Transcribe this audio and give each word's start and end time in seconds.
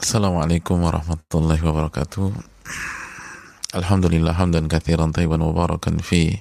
Assalamualaikum 0.00 0.80
warahmatullahi 0.80 1.60
wabarakatuh. 1.60 2.32
Alhamdulillah 3.76 4.32
hamdan 4.32 4.64
kathiran 4.64 5.12
tayyiban 5.12 5.44
mubarakan 5.44 6.00
fi 6.00 6.40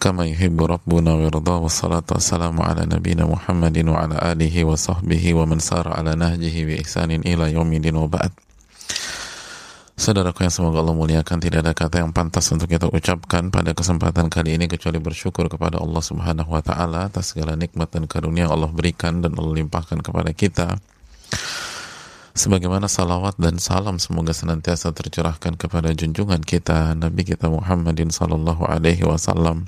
kama 0.00 0.24
yuhibbu 0.24 0.72
rabbuna 0.72 1.20
wa 1.20 1.28
yarda 1.28 1.60
wassalatu 1.60 2.16
wassalamu 2.16 2.64
ala 2.64 2.88
nabina 2.88 3.28
Muhammadin 3.28 3.92
wa 3.92 4.08
ala 4.08 4.16
alihi 4.24 4.64
wa 4.64 4.72
sahbihi 4.72 5.36
wa 5.36 5.52
man 5.52 5.60
sara 5.60 6.00
ala 6.00 6.16
nahjihi 6.16 6.64
bi 6.64 6.74
ihsanin 6.80 7.20
ila 7.28 7.52
yaumidin 7.52 7.92
wa 8.00 8.08
ba'd. 8.08 8.32
Saudaraku 10.00 10.48
yang 10.48 10.54
semoga 10.56 10.80
Allah 10.80 10.96
muliakan 10.96 11.44
tidak 11.44 11.60
ada 11.60 11.76
kata 11.76 12.00
yang 12.00 12.16
pantas 12.16 12.48
untuk 12.48 12.72
kita 12.72 12.88
ucapkan 12.88 13.52
pada 13.52 13.76
kesempatan 13.76 14.32
kali 14.32 14.56
ini 14.56 14.64
kecuali 14.64 14.96
bersyukur 14.96 15.52
kepada 15.52 15.76
Allah 15.76 16.00
Subhanahu 16.00 16.56
wa 16.56 16.64
taala 16.64 17.12
atas 17.12 17.36
segala 17.36 17.52
nikmat 17.52 17.92
dan 17.92 18.08
karunia 18.08 18.48
yang 18.48 18.56
Allah 18.56 18.72
berikan 18.72 19.20
dan 19.20 19.36
Allah 19.36 19.60
limpahkan 19.60 20.00
kepada 20.00 20.32
kita 20.32 20.80
sebagaimana 22.38 22.86
salawat 22.86 23.34
dan 23.34 23.58
salam 23.58 23.98
semoga 23.98 24.30
senantiasa 24.30 24.94
tercurahkan 24.94 25.58
kepada 25.58 25.90
junjungan 25.90 26.38
kita 26.46 26.94
Nabi 26.94 27.26
kita 27.26 27.50
Muhammadin 27.50 28.14
sallallahu 28.14 28.62
alaihi 28.62 29.02
wasallam 29.02 29.66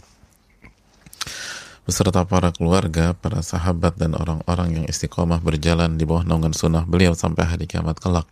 beserta 1.83 2.23
para 2.23 2.55
keluarga, 2.55 3.19
para 3.19 3.43
sahabat 3.43 3.99
dan 3.99 4.15
orang-orang 4.15 4.79
yang 4.79 4.85
istiqomah 4.87 5.43
berjalan 5.43 5.99
di 5.99 6.07
bawah 6.07 6.23
naungan 6.23 6.55
sunnah 6.55 6.87
beliau 6.87 7.19
sampai 7.19 7.51
hari 7.51 7.67
kiamat 7.67 7.99
kelak. 7.99 8.31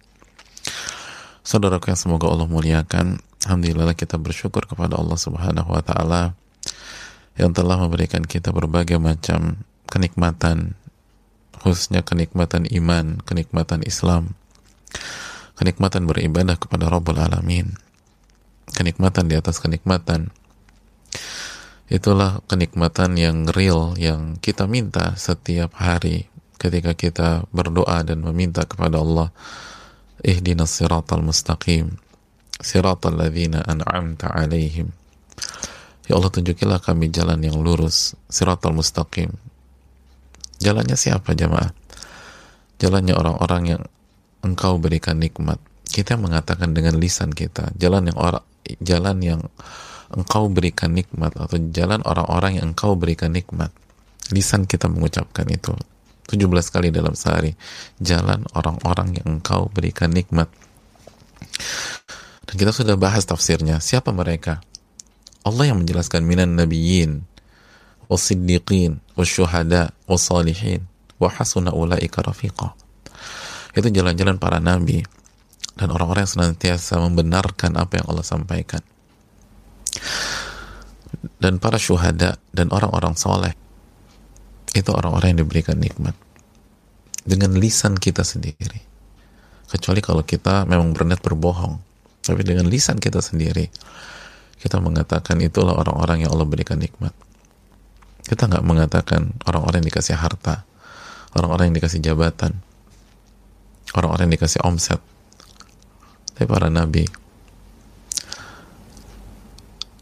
Saudaraku 1.42 1.90
yang 1.90 1.98
semoga 1.98 2.30
Allah 2.30 2.46
muliakan, 2.46 3.18
alhamdulillah 3.42 3.98
kita 3.98 4.14
bersyukur 4.14 4.70
kepada 4.70 4.94
Allah 4.94 5.18
Subhanahu 5.18 5.74
wa 5.74 5.82
taala 5.82 6.38
yang 7.34 7.50
telah 7.50 7.82
memberikan 7.82 8.22
kita 8.22 8.54
berbagai 8.54 9.02
macam 9.02 9.58
kenikmatan 9.90 10.78
khususnya 11.60 12.06
kenikmatan 12.06 12.64
iman, 12.70 13.20
kenikmatan 13.22 13.82
Islam, 13.82 14.38
kenikmatan 15.58 16.06
beribadah 16.06 16.56
kepada 16.56 16.86
Rabbul 16.88 17.18
Alamin, 17.18 17.74
kenikmatan 18.72 19.26
di 19.26 19.34
atas 19.34 19.58
kenikmatan. 19.58 20.30
Itulah 21.88 22.44
kenikmatan 22.44 23.16
yang 23.16 23.48
real 23.48 23.96
yang 23.96 24.36
kita 24.38 24.68
minta 24.68 25.16
setiap 25.16 25.72
hari 25.80 26.28
ketika 26.58 26.92
kita 26.92 27.28
berdoa 27.54 28.02
dan 28.04 28.20
meminta 28.20 28.66
kepada 28.66 29.00
Allah 29.00 29.32
ihdinas 30.26 30.74
siratal 30.74 31.22
mustaqim 31.22 31.94
siratal 32.58 33.14
ladzina 33.14 33.62
an'amta 33.62 34.26
alaihim 34.34 34.90
ya 36.10 36.18
Allah 36.18 36.34
tunjukilah 36.34 36.82
kami 36.82 37.14
jalan 37.14 37.38
yang 37.38 37.54
lurus 37.62 38.18
siratal 38.26 38.74
mustaqim 38.74 39.30
Jalannya 40.58 40.98
siapa 40.98 41.34
jamaah? 41.38 41.70
Jalannya 42.78 43.14
orang-orang 43.14 43.62
yang 43.78 43.82
engkau 44.42 44.78
berikan 44.78 45.18
nikmat. 45.18 45.58
Kita 45.88 46.14
mengatakan 46.20 46.76
dengan 46.76 47.00
lisan 47.00 47.32
kita, 47.32 47.74
jalan 47.78 48.12
yang 48.12 48.18
orang 48.20 48.44
jalan 48.84 49.16
yang 49.24 49.40
engkau 50.12 50.48
berikan 50.52 50.92
nikmat 50.92 51.32
atau 51.36 51.56
jalan 51.72 52.04
orang-orang 52.04 52.60
yang 52.60 52.72
engkau 52.72 52.94
berikan 52.96 53.32
nikmat. 53.32 53.72
Lisan 54.28 54.68
kita 54.68 54.92
mengucapkan 54.92 55.48
itu 55.48 55.72
17 56.28 56.44
kali 56.68 56.92
dalam 56.92 57.16
sehari. 57.16 57.56
Jalan 57.96 58.44
orang-orang 58.52 59.20
yang 59.20 59.40
engkau 59.40 59.72
berikan 59.72 60.12
nikmat. 60.12 60.52
Dan 62.44 62.54
kita 62.56 62.72
sudah 62.72 62.96
bahas 63.00 63.24
tafsirnya. 63.24 63.80
Siapa 63.80 64.12
mereka? 64.12 64.60
Allah 65.44 65.72
yang 65.72 65.80
menjelaskan 65.80 66.24
minan 66.28 66.56
nabiyyin 66.56 67.24
wasiddiqin 68.08 68.98
wasyuhada 69.14 69.92
wasalihin 70.08 70.84
wa 71.20 71.28
hasuna 71.28 71.70
ulaika 71.72 72.24
rafiqa 72.24 72.74
itu 73.76 73.88
jalan-jalan 73.92 74.40
para 74.40 74.58
nabi 74.58 75.04
dan 75.78 75.94
orang-orang 75.94 76.26
yang 76.26 76.34
senantiasa 76.34 76.98
membenarkan 76.98 77.78
apa 77.78 78.02
yang 78.02 78.06
Allah 78.10 78.26
sampaikan. 78.26 78.82
Dan 81.38 81.62
para 81.62 81.78
syuhada 81.78 82.34
dan 82.50 82.74
orang-orang 82.74 83.14
soleh 83.14 83.54
itu 84.74 84.90
orang-orang 84.90 85.38
yang 85.38 85.46
diberikan 85.46 85.78
nikmat. 85.78 86.18
Dengan 87.22 87.54
lisan 87.54 87.94
kita 87.94 88.26
sendiri. 88.26 88.82
Kecuali 89.70 90.02
kalau 90.02 90.26
kita 90.26 90.66
memang 90.66 90.90
berniat 90.90 91.22
berbohong 91.22 91.88
tapi 92.28 92.44
dengan 92.44 92.68
lisan 92.68 93.00
kita 93.00 93.24
sendiri 93.24 93.72
kita 94.60 94.76
mengatakan 94.84 95.40
itulah 95.40 95.72
orang-orang 95.72 96.28
yang 96.28 96.30
Allah 96.36 96.44
berikan 96.44 96.76
nikmat 96.76 97.16
kita 98.28 98.44
nggak 98.44 98.64
mengatakan 98.64 99.32
orang-orang 99.48 99.80
yang 99.80 99.88
dikasih 99.88 100.16
harta, 100.20 100.68
orang-orang 101.32 101.72
yang 101.72 101.76
dikasih 101.80 102.00
jabatan, 102.04 102.60
orang-orang 103.96 104.28
yang 104.28 104.36
dikasih 104.36 104.60
omset. 104.68 105.00
Tapi 106.36 106.46
para 106.46 106.68
nabi, 106.68 107.08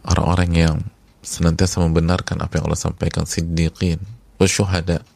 orang-orang 0.04 0.50
yang 0.52 0.76
senantiasa 1.22 1.82
membenarkan 1.82 2.42
apa 2.42 2.58
yang 2.58 2.70
Allah 2.70 2.82
sampaikan, 2.82 3.24
siddiqin, 3.24 4.02
wasyuhada, 4.42 5.06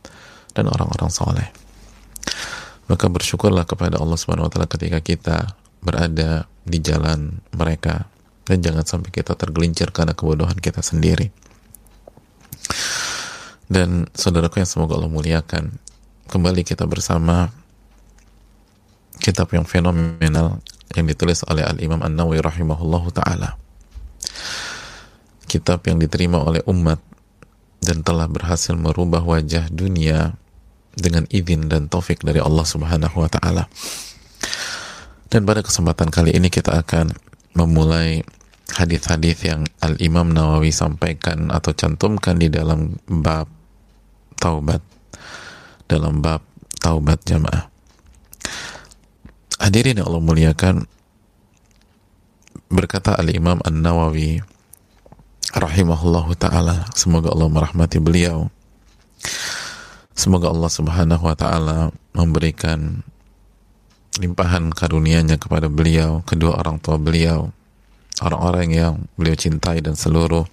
dan 0.55 0.65
orang-orang 0.67 1.11
soleh. 1.11 1.49
Maka 2.91 3.07
bersyukurlah 3.07 3.67
kepada 3.71 4.03
Allah 4.03 4.19
Subhanahu 4.19 4.51
wa 4.51 4.51
taala 4.51 4.67
ketika 4.67 4.99
kita 4.99 5.55
berada 5.79 6.51
di 6.67 6.79
jalan 6.83 7.39
mereka 7.55 8.11
dan 8.51 8.59
jangan 8.59 8.83
sampai 8.83 9.15
kita 9.15 9.39
tergelincir 9.39 9.95
karena 9.95 10.15
kebodohan 10.19 10.59
kita 10.59 10.83
sendiri. 10.83 11.31
Dan 13.71 14.11
saudaraku 14.11 14.59
yang 14.59 14.67
semoga 14.67 14.99
Allah 14.99 15.07
muliakan, 15.07 15.79
kembali 16.27 16.67
kita 16.67 16.91
bersama 16.91 17.55
kitab 19.23 19.47
yang 19.55 19.63
fenomenal 19.63 20.59
yang 20.99 21.07
ditulis 21.07 21.47
oleh 21.47 21.63
Al-Imam 21.63 22.03
An-Nawawi 22.03 22.43
rahimahullahu 22.43 23.15
taala. 23.15 23.55
Kitab 25.47 25.87
yang 25.87 26.03
diterima 26.03 26.43
oleh 26.43 26.67
umat 26.67 26.99
dan 27.79 28.03
telah 28.03 28.27
berhasil 28.27 28.75
merubah 28.75 29.23
wajah 29.23 29.71
dunia 29.71 30.35
dengan 30.99 31.31
izin 31.31 31.71
dan 31.71 31.87
taufik 31.87 32.27
dari 32.27 32.43
Allah 32.43 32.67
Subhanahu 32.67 33.23
wa 33.23 33.31
taala. 33.31 33.71
Dan 35.31 35.47
pada 35.47 35.63
kesempatan 35.63 36.11
kali 36.11 36.35
ini 36.35 36.51
kita 36.51 36.75
akan 36.75 37.15
memulai 37.55 38.27
hadis-hadis 38.75 39.47
yang 39.47 39.63
Al 39.79 39.95
Imam 40.03 40.35
Nawawi 40.35 40.75
sampaikan 40.75 41.55
atau 41.55 41.71
cantumkan 41.71 42.39
di 42.39 42.51
dalam 42.51 42.99
bab 43.07 43.60
taubat 44.41 44.81
dalam 45.85 46.25
bab 46.25 46.41
taubat 46.81 47.21
jamaah. 47.29 47.69
Hadirin 49.61 50.01
yang 50.01 50.09
Allah 50.09 50.25
muliakan 50.25 50.89
berkata 52.73 53.13
Al-Imam 53.21 53.61
An-Nawawi 53.61 54.41
rahimahullahu 55.53 56.33
taala 56.41 56.89
semoga 56.97 57.29
Allah 57.29 57.53
merahmati 57.53 58.01
beliau. 58.01 58.49
Semoga 60.17 60.49
Allah 60.49 60.71
Subhanahu 60.73 61.25
wa 61.29 61.37
taala 61.37 61.93
memberikan 62.17 63.05
limpahan 64.17 64.73
karunia-Nya 64.73 65.37
kepada 65.37 65.69
beliau, 65.69 66.25
kedua 66.25 66.61
orang 66.61 66.81
tua 66.81 66.97
beliau, 66.97 67.53
orang-orang 68.21 68.69
yang 68.73 68.95
beliau 69.17 69.37
cintai 69.37 69.81
dan 69.81 69.97
seluruh 69.97 70.45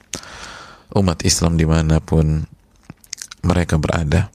umat 0.96 1.24
Islam 1.28 1.59
di 1.59 1.68
mana 1.68 2.00
pun 2.00 2.48
mereka 3.46 3.78
berada. 3.78 4.30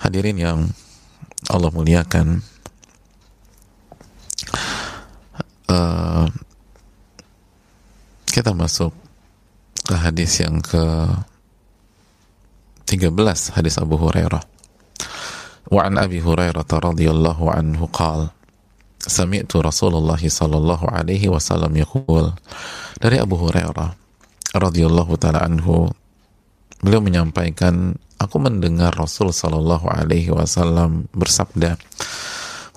Hadirin 0.00 0.38
yang 0.40 0.58
Allah 1.50 1.70
muliakan, 1.72 2.40
uh, 5.68 6.26
kita 8.30 8.54
masuk 8.56 8.94
ke 9.84 9.94
hadis 9.98 10.40
yang 10.40 10.62
ke 10.62 10.80
13 12.86 13.54
hadis 13.54 13.76
Abu 13.78 13.98
Hurairah. 13.98 14.42
Wa 15.70 15.86
an 15.86 16.02
Abi 16.02 16.18
Hurairah 16.18 16.66
radhiyallahu 16.66 17.46
anhu 17.50 17.86
qala 17.90 18.34
Sami'tu 19.00 19.64
Rasulullah 19.64 20.20
sallallahu 20.20 20.92
alaihi 20.92 21.32
wasallam 21.32 21.72
yaqul 21.72 22.36
dari 23.00 23.16
Abu 23.16 23.38
Hurairah 23.40 23.96
radhiyallahu 24.52 25.16
taala 25.16 25.40
anhu 25.46 25.88
beliau 26.80 27.04
menyampaikan 27.04 27.96
aku 28.16 28.36
mendengar 28.40 28.92
Rasul 28.96 29.32
sallallahu 29.32 29.88
alaihi 29.88 30.32
wasallam 30.32 31.08
bersabda 31.16 31.76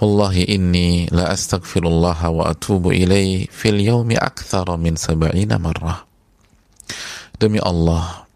Wallahi 0.03 0.51
inni 0.51 1.07
la 1.15 1.31
astaghfirullah 1.31 2.19
wa 2.27 2.51
atubu 2.51 2.91
ilaih 2.91 3.47
fil 3.47 3.79
yaumi 3.79 4.19
akthara 4.19 4.75
min 4.75 4.99
sab'ina 4.99 5.55
marrah 5.55 6.03
Demi 7.39 7.61
Allah 7.63 8.27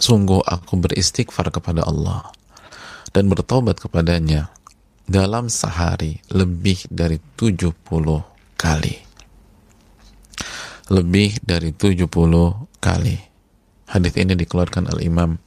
sungguh 0.00 0.40
aku 0.40 0.80
beristighfar 0.80 1.52
kepada 1.52 1.84
Allah 1.84 2.32
dan 3.12 3.28
bertobat 3.28 3.76
kepadanya 3.78 4.50
dalam 5.04 5.52
sehari 5.52 6.18
lebih 6.32 6.88
dari 6.88 7.20
70 7.36 7.76
kali. 8.56 8.96
Lebih 10.88 11.44
dari 11.44 11.70
70 11.72 12.08
kali 12.80 13.33
Hadis 13.94 14.18
ini 14.18 14.34
dikeluarkan 14.34 14.90
Al 14.90 14.98
Imam 15.06 15.38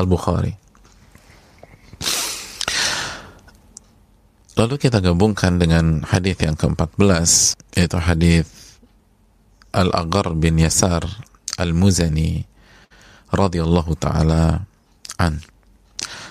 Al 0.00 0.08
Bukhari. 0.08 0.56
Lalu 4.56 4.80
kita 4.80 5.04
gabungkan 5.04 5.60
dengan 5.60 6.00
hadis 6.08 6.40
yang 6.40 6.56
ke-14 6.56 7.04
yaitu 7.76 8.00
hadis 8.00 8.48
Al-Aghar 9.76 10.32
bin 10.32 10.56
Yasar 10.56 11.04
Al-Muzani 11.60 12.48
radhiyallahu 13.28 13.92
taala 14.00 14.64
an. 15.20 15.44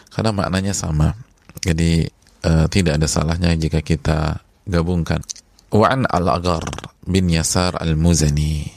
Karena 0.09 0.33
maknanya 0.33 0.73
sama. 0.73 1.13
Jadi 1.61 2.09
uh, 2.49 2.65
tidak 2.73 2.97
ada 2.97 3.05
salahnya 3.05 3.53
jika 3.53 3.85
kita 3.85 4.41
gabungkan. 4.65 5.21
Wa'an 5.69 6.09
Al-Aghar 6.09 6.65
bin 7.05 7.29
Yasar 7.29 7.77
Al-Muzani. 7.77 8.74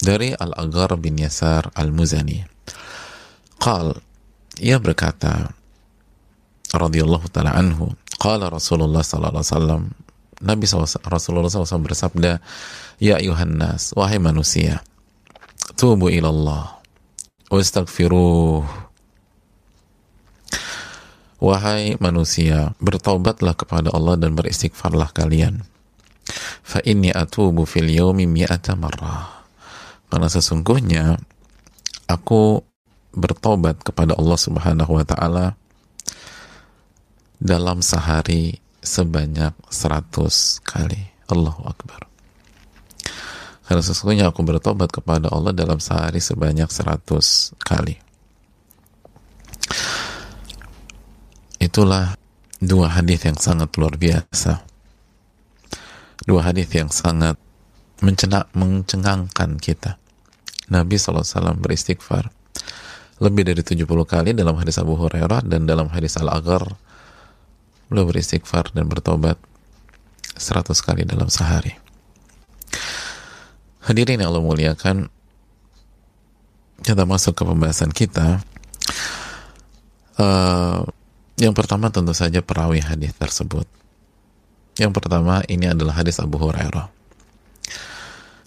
Dari 0.00 0.34
Al-Aghar 0.34 0.98
bin 0.98 1.18
Yasar 1.18 1.70
Al-Muzani. 1.74 2.42
Qal, 3.62 3.96
ia 4.60 4.76
berkata, 4.82 5.54
radhiyallahu 6.74 7.30
taala 7.30 7.54
anhu, 7.54 7.94
qala 8.18 8.50
Rasulullah 8.50 9.00
sallallahu 9.06 9.40
alaihi 9.40 9.50
wasallam, 9.54 9.82
Nabi 10.44 10.64
SAW, 10.66 11.00
Rasulullah 11.08 11.48
SAW 11.48 11.86
bersabda, 11.86 12.42
Ya 13.00 13.16
ayuhan 13.16 13.56
nas, 13.56 13.94
wahai 13.96 14.20
manusia, 14.20 14.84
tubu 15.78 16.10
ilallah, 16.12 16.78
wastaghfiruh. 17.48 18.84
Wahai 21.44 22.00
manusia, 22.00 22.72
bertaubatlah 22.80 23.52
kepada 23.52 23.92
Allah 23.92 24.16
dan 24.16 24.32
beristighfarlah 24.32 25.12
kalian. 25.12 25.66
Fa 26.64 26.80
inni 26.80 27.12
atubu 27.12 27.68
fil 27.68 27.92
yawmi 27.92 28.24
mi'ata 28.24 28.72
marrah. 28.80 29.33
Karena 30.08 30.28
sesungguhnya 30.30 31.18
aku 32.06 32.62
bertobat 33.14 33.80
kepada 33.82 34.18
Allah 34.18 34.38
Subhanahu 34.38 34.92
wa 34.98 35.04
taala 35.06 35.46
dalam 37.38 37.80
sehari 37.84 38.58
sebanyak 38.84 39.54
100 39.70 40.64
kali. 40.64 41.14
Allahu 41.24 41.64
Akbar. 41.64 42.04
Karena 43.64 43.80
sesungguhnya 43.80 44.28
aku 44.28 44.44
bertobat 44.44 44.92
kepada 44.92 45.32
Allah 45.32 45.56
dalam 45.56 45.80
sehari 45.80 46.20
sebanyak 46.20 46.68
100 46.68 47.56
kali. 47.64 47.96
Itulah 51.56 52.12
dua 52.60 52.92
hadis 52.92 53.24
yang 53.24 53.40
sangat 53.40 53.72
luar 53.80 53.96
biasa. 53.96 54.60
Dua 56.28 56.44
hadis 56.44 56.68
yang 56.76 56.92
sangat 56.92 57.40
mencenak, 58.04 58.52
mencengangkan 58.52 59.56
kita. 59.56 59.96
Nabi 60.68 61.00
SAW 61.00 61.56
beristighfar 61.56 62.28
lebih 63.20 63.48
dari 63.48 63.64
70 63.64 63.84
kali 64.04 64.30
dalam 64.36 64.56
hadis 64.60 64.76
Abu 64.76 64.96
Hurairah 65.00 65.48
dan 65.48 65.64
dalam 65.64 65.88
hadis 65.88 66.20
Al-Aghar 66.20 66.76
beliau 67.88 68.08
beristighfar 68.08 68.72
dan 68.76 68.88
bertobat 68.88 69.40
100 70.36 70.72
kali 70.84 71.02
dalam 71.08 71.30
sehari. 71.30 71.78
Hadirin 73.84 74.18
yang 74.18 74.32
Allah 74.32 74.44
muliakan, 74.44 75.12
kita 76.80 77.04
masuk 77.04 77.36
ke 77.36 77.44
pembahasan 77.44 77.92
kita. 77.92 78.40
Uh, 80.16 80.88
yang 81.36 81.52
pertama 81.52 81.92
tentu 81.92 82.16
saja 82.16 82.40
perawi 82.40 82.80
hadis 82.80 83.12
tersebut. 83.14 83.68
Yang 84.80 84.92
pertama 84.96 85.44
ini 85.46 85.70
adalah 85.70 86.00
hadis 86.00 86.18
Abu 86.18 86.40
Hurairah. 86.40 86.93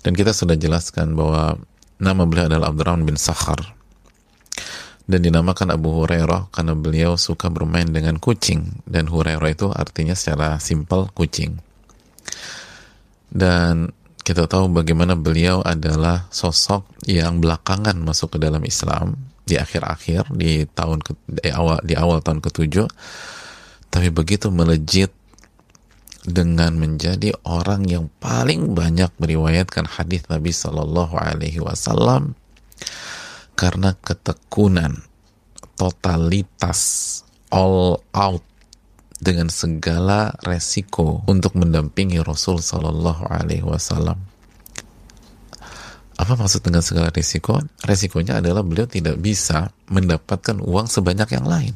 Dan 0.08 0.16
kita 0.16 0.32
sudah 0.32 0.56
jelaskan 0.56 1.20
bahwa 1.20 1.60
nama 2.00 2.24
beliau 2.24 2.48
adalah 2.48 2.72
Abdurrahman 2.72 3.04
bin 3.04 3.20
Sakhar. 3.20 3.60
Dan 5.04 5.20
dinamakan 5.20 5.76
Abu 5.76 5.92
Hurairah 6.00 6.48
karena 6.48 6.80
beliau 6.80 7.20
suka 7.20 7.52
bermain 7.52 7.92
dengan 7.92 8.16
kucing. 8.16 8.88
Dan 8.88 9.12
Hurairah 9.12 9.52
itu 9.52 9.68
artinya 9.68 10.16
secara 10.16 10.64
simpel 10.64 11.12
kucing. 11.12 11.60
Dan 13.28 13.92
kita 14.24 14.48
tahu 14.48 14.72
bagaimana 14.72 15.20
beliau 15.20 15.60
adalah 15.60 16.32
sosok 16.32 16.88
yang 17.04 17.44
belakangan 17.44 18.00
masuk 18.00 18.40
ke 18.40 18.48
dalam 18.48 18.64
Islam 18.64 19.12
di 19.44 19.60
akhir-akhir 19.60 20.32
di 20.32 20.64
tahun 20.72 21.04
ke, 21.04 21.12
di 21.44 21.52
awal 21.52 21.84
di 21.84 22.00
awal 22.00 22.24
tahun 22.24 22.40
ketujuh. 22.40 22.88
Tapi 23.92 24.08
begitu 24.16 24.56
melejit 24.56 25.12
dengan 26.28 26.76
menjadi 26.76 27.32
orang 27.48 27.88
yang 27.88 28.12
paling 28.20 28.76
banyak 28.76 29.08
meriwayatkan 29.16 29.88
hadis 29.88 30.28
Nabi 30.28 30.52
Shallallahu 30.52 31.16
Alaihi 31.16 31.64
Wasallam 31.64 32.36
karena 33.56 33.96
ketekunan, 34.04 35.02
totalitas, 35.80 37.24
all 37.48 38.04
out 38.12 38.44
dengan 39.18 39.48
segala 39.48 40.36
resiko 40.44 41.26
untuk 41.26 41.56
mendampingi 41.56 42.20
Rasul 42.22 42.60
Sallallahu 42.60 43.24
Alaihi 43.32 43.66
Wasallam. 43.66 44.20
Apa 46.18 46.34
maksud 46.34 46.66
dengan 46.66 46.84
segala 46.84 47.08
resiko? 47.14 47.62
Resikonya 47.88 48.42
adalah 48.42 48.66
beliau 48.66 48.90
tidak 48.90 49.16
bisa 49.22 49.70
mendapatkan 49.88 50.60
uang 50.60 50.90
sebanyak 50.90 51.30
yang 51.34 51.46
lain. 51.46 51.74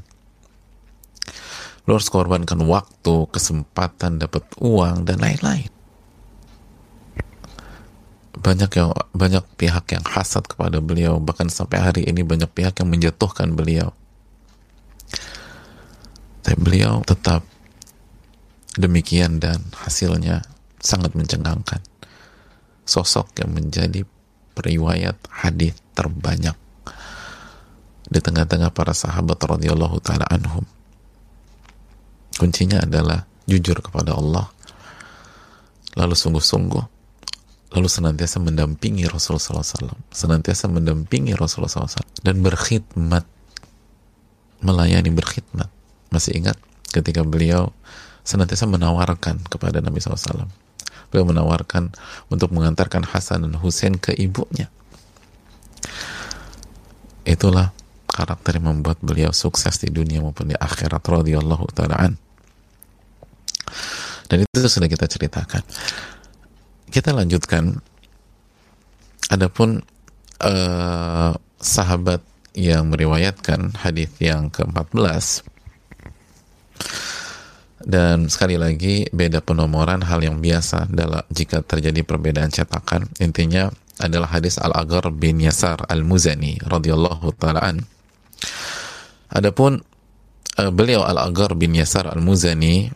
Beliau 1.82 1.98
harus 1.98 2.14
korbankan 2.14 2.62
waktu, 2.70 3.26
kesempatan, 3.34 4.22
dapat 4.22 4.46
uang, 4.62 5.02
dan 5.06 5.18
lain-lain. 5.18 5.70
Banyak 8.38 8.72
yang 8.78 8.90
banyak 9.14 9.46
pihak 9.58 9.86
yang 9.98 10.06
hasad 10.06 10.46
kepada 10.46 10.78
beliau. 10.78 11.18
Bahkan 11.18 11.50
sampai 11.50 11.82
hari 11.82 12.02
ini 12.06 12.22
banyak 12.22 12.50
pihak 12.54 12.78
yang 12.82 12.90
menjatuhkan 12.90 13.58
beliau. 13.58 13.94
Tapi 16.42 16.58
beliau 16.58 17.02
tetap 17.06 17.46
demikian 18.78 19.42
dan 19.42 19.62
hasilnya 19.74 20.46
sangat 20.82 21.14
mencengangkan. 21.18 21.82
Sosok 22.86 23.42
yang 23.42 23.54
menjadi 23.54 24.06
periwayat 24.58 25.18
hadis 25.30 25.78
terbanyak 25.94 26.58
di 28.12 28.20
tengah-tengah 28.20 28.74
para 28.76 28.92
sahabat 28.92 29.40
radhiyallahu 29.40 30.04
taala 30.04 30.28
anhum 30.28 30.68
kuncinya 32.40 32.84
adalah 32.84 33.26
jujur 33.50 33.80
kepada 33.82 34.16
Allah 34.16 34.48
lalu 35.96 36.16
sungguh-sungguh 36.16 37.02
lalu 37.72 37.88
senantiasa 37.88 38.44
mendampingi 38.44 39.08
Rasulullah 39.08 39.64
SAW, 39.64 39.96
senantiasa 40.12 40.68
mendampingi 40.68 41.32
Rasulullah 41.40 41.88
SAW 41.88 42.04
dan 42.20 42.44
berkhidmat, 42.44 43.24
melayani 44.60 45.08
berkhidmat. 45.16 45.72
Masih 46.12 46.36
ingat 46.36 46.60
ketika 46.92 47.24
beliau 47.24 47.72
senantiasa 48.28 48.68
menawarkan 48.68 49.40
kepada 49.48 49.80
Nabi 49.80 50.04
SAW. 50.04 50.52
Beliau 51.12 51.28
menawarkan 51.28 51.96
untuk 52.28 52.52
mengantarkan 52.52 53.08
Hasan 53.08 53.48
dan 53.48 53.56
Hussein 53.60 53.96
ke 53.96 54.16
ibunya. 54.16 54.68
Itulah 57.24 57.72
karakter 58.12 58.60
yang 58.60 58.76
membuat 58.76 59.00
beliau 59.00 59.32
sukses 59.32 59.80
di 59.80 59.90
dunia 59.90 60.20
maupun 60.20 60.52
di 60.52 60.58
akhirat 60.60 61.02
radhiyallahu 61.02 61.66
taalaan. 61.72 62.20
Dan 64.28 64.44
itu 64.44 64.68
sudah 64.68 64.92
kita 64.92 65.08
ceritakan. 65.08 65.64
Kita 66.92 67.16
lanjutkan. 67.16 67.80
Adapun 69.32 69.80
uh, 70.44 71.32
sahabat 71.56 72.20
yang 72.52 72.92
meriwayatkan 72.92 73.80
hadis 73.80 74.12
yang 74.20 74.52
ke-14 74.52 75.48
dan 77.82 78.30
sekali 78.30 78.60
lagi 78.60 79.08
beda 79.10 79.42
penomoran 79.42 80.06
hal 80.06 80.22
yang 80.22 80.38
biasa 80.44 80.92
dalam 80.92 81.24
jika 81.34 81.66
terjadi 81.66 82.04
perbedaan 82.06 82.52
cetakan 82.54 83.10
intinya 83.24 83.72
adalah 84.02 84.30
hadis 84.38 84.58
Al-Aghar 84.62 85.10
bin 85.14 85.42
Yasar 85.42 85.86
Al-Muzani 85.90 86.62
radhiyallahu 86.62 87.34
taalaan 87.38 87.86
adapun 89.32 89.82
uh, 90.60 90.72
beliau 90.72 91.08
Al-Aghar 91.08 91.56
bin 91.56 91.74
Yasar 91.74 92.12
Al-Muzani 92.12 92.92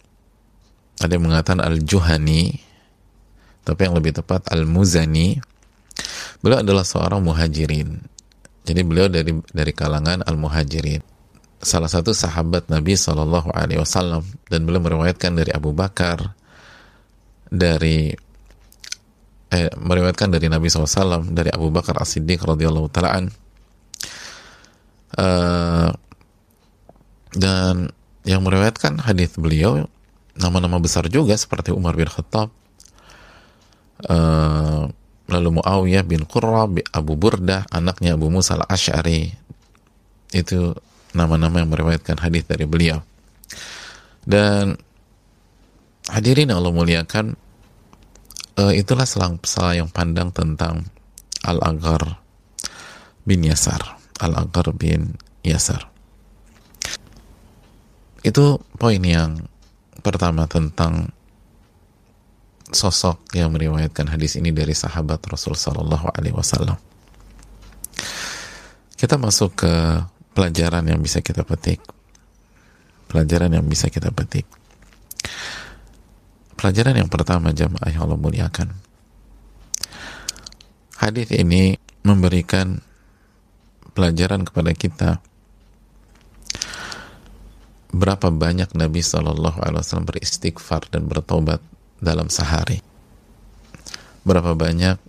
ada 1.00 1.12
yang 1.12 1.28
mengatakan 1.28 1.60
Al-Juhani 1.64 2.66
tapi 3.66 3.90
yang 3.90 3.98
lebih 3.98 4.14
tepat 4.14 4.46
Al-Muzani. 4.54 5.42
Beliau 6.40 6.62
adalah 6.62 6.86
seorang 6.86 7.26
muhajirin. 7.26 7.98
Jadi 8.62 8.82
beliau 8.86 9.10
dari 9.10 9.34
dari 9.50 9.74
kalangan 9.74 10.22
Al-Muhajirin. 10.22 11.02
Salah 11.66 11.90
satu 11.90 12.14
sahabat 12.14 12.70
Nabi 12.70 12.94
Shallallahu 12.94 13.50
Alaihi 13.50 13.82
Wasallam. 13.82 14.22
Dan 14.46 14.70
beliau 14.70 14.86
meriwayatkan 14.86 15.34
dari 15.34 15.50
Abu 15.50 15.74
Bakar 15.74 16.38
dari 17.50 18.14
eh, 19.50 19.70
meriwayatkan 19.74 20.30
dari 20.30 20.46
Nabi 20.46 20.70
SAW 20.70 21.30
dari 21.34 21.50
Abu 21.50 21.74
Bakar 21.74 21.98
As 22.02 22.14
Siddiq 22.14 22.42
radhiyallahu 22.42 22.90
taalaan 22.90 23.30
uh, 25.16 25.90
dan 27.36 27.92
yang 28.26 28.42
meriwayatkan 28.42 29.06
hadis 29.06 29.38
beliau 29.38 29.86
nama-nama 30.34 30.82
besar 30.82 31.08
juga 31.08 31.38
seperti 31.38 31.72
Umar 31.72 31.94
bin 31.94 32.10
Khattab 32.10 32.50
uh, 34.10 34.90
lalu 35.30 35.50
Muawiyah 35.62 36.04
bin 36.04 36.26
Qurra 36.26 36.68
Abu 36.92 37.14
Burdah 37.16 37.70
anaknya 37.70 38.18
Abu 38.18 38.32
Musa 38.34 38.58
al-Ash'ari 38.58 39.34
itu 40.36 40.76
nama-nama 41.16 41.64
yang 41.64 41.72
meriwayatkan 41.72 42.20
hadis 42.20 42.44
dari 42.44 42.68
beliau. 42.68 43.00
Dan 44.28 44.76
hadirin 46.12 46.52
Allah 46.52 46.76
muliakan 46.76 47.40
uh, 48.60 48.74
itulah 48.76 49.08
selang 49.08 49.40
yang 49.72 49.88
pandang 49.88 50.36
tentang 50.36 50.92
Al-Aghar 51.48 52.20
bin 53.24 53.48
Yasar. 53.48 53.80
Al-Aghar 54.20 54.76
bin 54.76 55.16
Yasar 55.46 55.95
itu 58.26 58.58
poin 58.82 58.98
yang 58.98 59.38
pertama 60.02 60.50
tentang 60.50 61.14
sosok 62.74 63.22
yang 63.38 63.54
meriwayatkan 63.54 64.10
hadis 64.10 64.42
ini 64.42 64.50
dari 64.50 64.74
sahabat 64.74 65.22
Rasul 65.30 65.54
Sallallahu 65.54 66.10
Alaihi 66.10 66.34
Wasallam. 66.34 66.74
Kita 68.98 69.22
masuk 69.22 69.62
ke 69.62 69.74
pelajaran 70.34 70.90
yang 70.90 70.98
bisa 70.98 71.22
kita 71.22 71.46
petik. 71.46 71.78
Pelajaran 73.06 73.54
yang 73.54 73.66
bisa 73.70 73.94
kita 73.94 74.10
petik. 74.10 74.50
Pelajaran 76.58 76.98
yang 76.98 77.10
pertama 77.12 77.54
jamaah 77.54 77.94
yang 77.94 78.10
Allah 78.10 78.18
muliakan. 78.18 78.74
Hadis 80.98 81.30
ini 81.30 81.78
memberikan 82.02 82.82
pelajaran 83.94 84.42
kepada 84.42 84.72
kita 84.74 85.10
berapa 87.96 88.28
banyak 88.28 88.76
Nabi 88.76 89.00
Shallallahu 89.00 89.64
Alaihi 89.64 89.80
Wasallam 89.80 90.08
beristighfar 90.12 90.92
dan 90.92 91.08
bertobat 91.08 91.64
dalam 92.04 92.28
sehari. 92.28 92.84
Berapa 94.28 94.52
banyak 94.52 95.00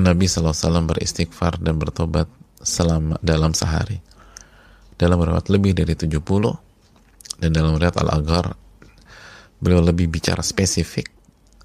Nabi 0.00 0.24
Shallallahu 0.24 0.56
Alaihi 0.56 0.64
Wasallam 0.64 0.86
beristighfar 0.88 1.60
dan 1.60 1.76
bertobat 1.76 2.28
selama 2.64 3.20
dalam 3.20 3.52
sehari. 3.52 4.00
Dalam 4.96 5.20
riwayat 5.20 5.52
lebih 5.52 5.76
dari 5.76 5.92
70 5.92 6.16
dan 7.36 7.50
dalam 7.52 7.76
riwayat 7.76 8.00
Al-Aghar 8.00 8.56
beliau 9.60 9.84
lebih 9.84 10.08
bicara 10.08 10.40
spesifik 10.40 11.12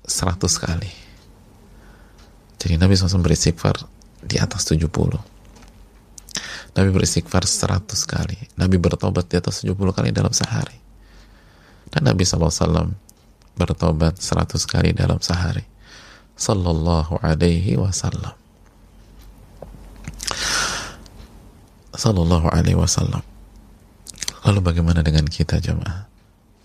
100 0.04 0.36
kali. 0.60 0.92
Jadi 2.60 2.76
Nabi 2.76 2.94
SAW 2.94 3.24
beristighfar 3.24 3.88
di 4.20 4.36
atas 4.36 4.68
70. 4.68 5.32
Nabi 6.72 6.90
beristighfar 6.96 7.44
100 7.44 7.92
kali. 8.08 8.38
Nabi 8.56 8.80
bertobat 8.80 9.28
di 9.28 9.36
atas 9.36 9.64
70 9.68 9.76
kali 9.92 10.10
dalam 10.16 10.32
sehari. 10.32 10.80
Dan 11.92 12.08
Nabi 12.08 12.24
SAW 12.24 12.96
bertobat 13.60 14.16
100 14.16 14.56
kali 14.64 14.96
dalam 14.96 15.20
sehari. 15.20 15.68
Sallallahu 16.40 17.20
alaihi 17.20 17.76
wasallam. 17.76 18.32
Sallallahu 21.92 22.48
alaihi 22.48 22.80
wasallam. 22.80 23.20
Lalu 24.48 24.60
bagaimana 24.64 25.04
dengan 25.04 25.28
kita 25.28 25.60
jemaah? 25.60 26.08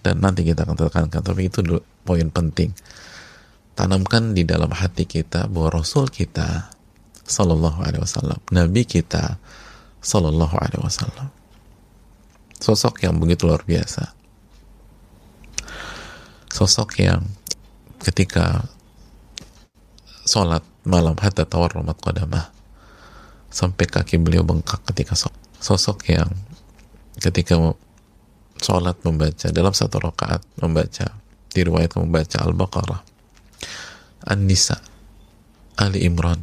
Dan 0.00 0.22
nanti 0.22 0.46
kita 0.46 0.62
akan 0.62 0.78
tekankan, 0.78 1.18
tapi 1.18 1.50
itu 1.50 1.60
poin 2.06 2.30
penting. 2.30 2.70
Tanamkan 3.74 4.32
di 4.32 4.46
dalam 4.46 4.70
hati 4.70 5.04
kita 5.04 5.50
bahwa 5.50 5.82
Rasul 5.82 6.08
kita 6.08 6.72
Sallallahu 7.26 7.82
alaihi 7.82 8.00
wasallam, 8.06 8.38
Nabi 8.54 8.86
kita 8.86 9.42
Sallallahu 10.06 10.54
Alaihi 10.54 10.82
Wasallam. 10.86 11.34
Sosok 12.62 13.02
yang 13.02 13.18
begitu 13.18 13.50
luar 13.50 13.66
biasa. 13.66 14.14
Sosok 16.46 17.02
yang 17.02 17.26
ketika 17.98 18.70
sholat 20.22 20.62
malam 20.86 21.18
hatta 21.18 21.42
tawarrumat 21.42 21.98
qadamah 21.98 22.54
sampai 23.50 23.90
kaki 23.90 24.22
beliau 24.22 24.46
bengkak 24.46 24.78
ketika 24.94 25.18
sholat. 25.18 25.42
Sosok 25.58 26.06
yang 26.06 26.30
ketika 27.18 27.58
sholat 28.62 28.94
membaca 29.02 29.50
dalam 29.50 29.74
satu 29.74 29.98
rakaat 29.98 30.46
membaca 30.62 31.18
diriwayatkan 31.50 32.06
membaca 32.06 32.38
Al-Baqarah 32.46 33.00
An-Nisa 34.30 34.78
Ali 35.76 36.06
Imran 36.06 36.40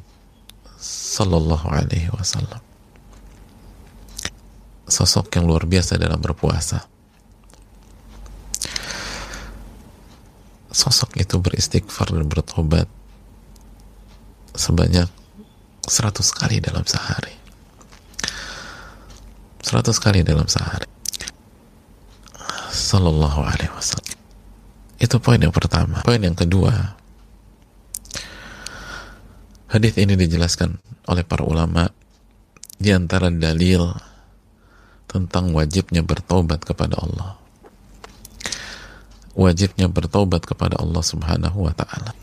sallallahu 0.83 1.69
alaihi 1.69 2.11
wasallam 2.11 2.72
sosok 4.87 5.31
yang 5.39 5.47
luar 5.47 5.63
biasa 5.63 5.95
dalam 5.95 6.19
berpuasa. 6.19 6.83
Sosok 10.73 11.21
itu 11.21 11.37
beristighfar 11.37 12.09
dan 12.11 12.25
bertobat 12.25 12.89
sebanyak 14.57 15.05
100 15.85 16.39
kali 16.39 16.57
dalam 16.63 16.85
sehari. 16.87 17.35
100 19.61 19.93
kali 20.01 20.25
dalam 20.25 20.49
sehari. 20.49 20.89
Sallallahu 22.73 23.41
alaihi 23.45 23.73
wasallam. 23.73 24.17
Itu 24.97 25.21
poin 25.21 25.37
yang 25.37 25.53
pertama. 25.53 26.01
Poin 26.01 26.21
yang 26.21 26.33
kedua, 26.33 26.97
hadis 29.69 29.93
ini 29.97 30.17
dijelaskan 30.17 30.79
oleh 31.05 31.21
para 31.21 31.45
ulama 31.45 31.89
di 32.81 32.89
antara 32.89 33.29
dalil 33.29 34.12
tentang 35.13 35.53
wajibnya 35.53 36.01
bertobat 36.01 36.65
kepada 36.65 36.97
Allah. 36.97 37.37
Wajibnya 39.37 39.85
bertobat 39.85 40.49
kepada 40.49 40.81
Allah 40.81 41.03
Subhanahu 41.05 41.69
wa 41.69 41.73
taala. 41.77 42.17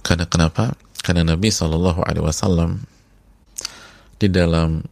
Karena 0.00 0.24
kenapa? 0.24 0.72
Karena 1.04 1.36
Nabi 1.36 1.52
Shallallahu 1.52 2.00
alaihi 2.00 2.24
wasallam 2.24 2.80
di 4.16 4.32
dalam 4.32 4.82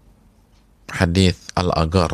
hadis 0.92 1.50
Al-Agar 1.56 2.12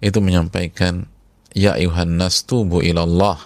itu 0.00 0.18
menyampaikan 0.22 1.04
ya 1.52 1.76
ayuhan 1.76 2.16
nas 2.16 2.42
tubu 2.46 2.80
ilallah 2.80 3.38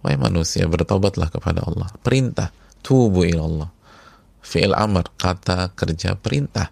wahai 0.00 0.18
manusia 0.18 0.64
bertobatlah 0.70 1.28
kepada 1.28 1.66
Allah 1.66 1.90
perintah 2.00 2.54
tubu 2.80 3.26
ilallah 3.26 3.68
fi'il 4.42 4.72
amr 4.74 5.10
kata 5.18 5.74
kerja 5.74 6.14
perintah 6.14 6.70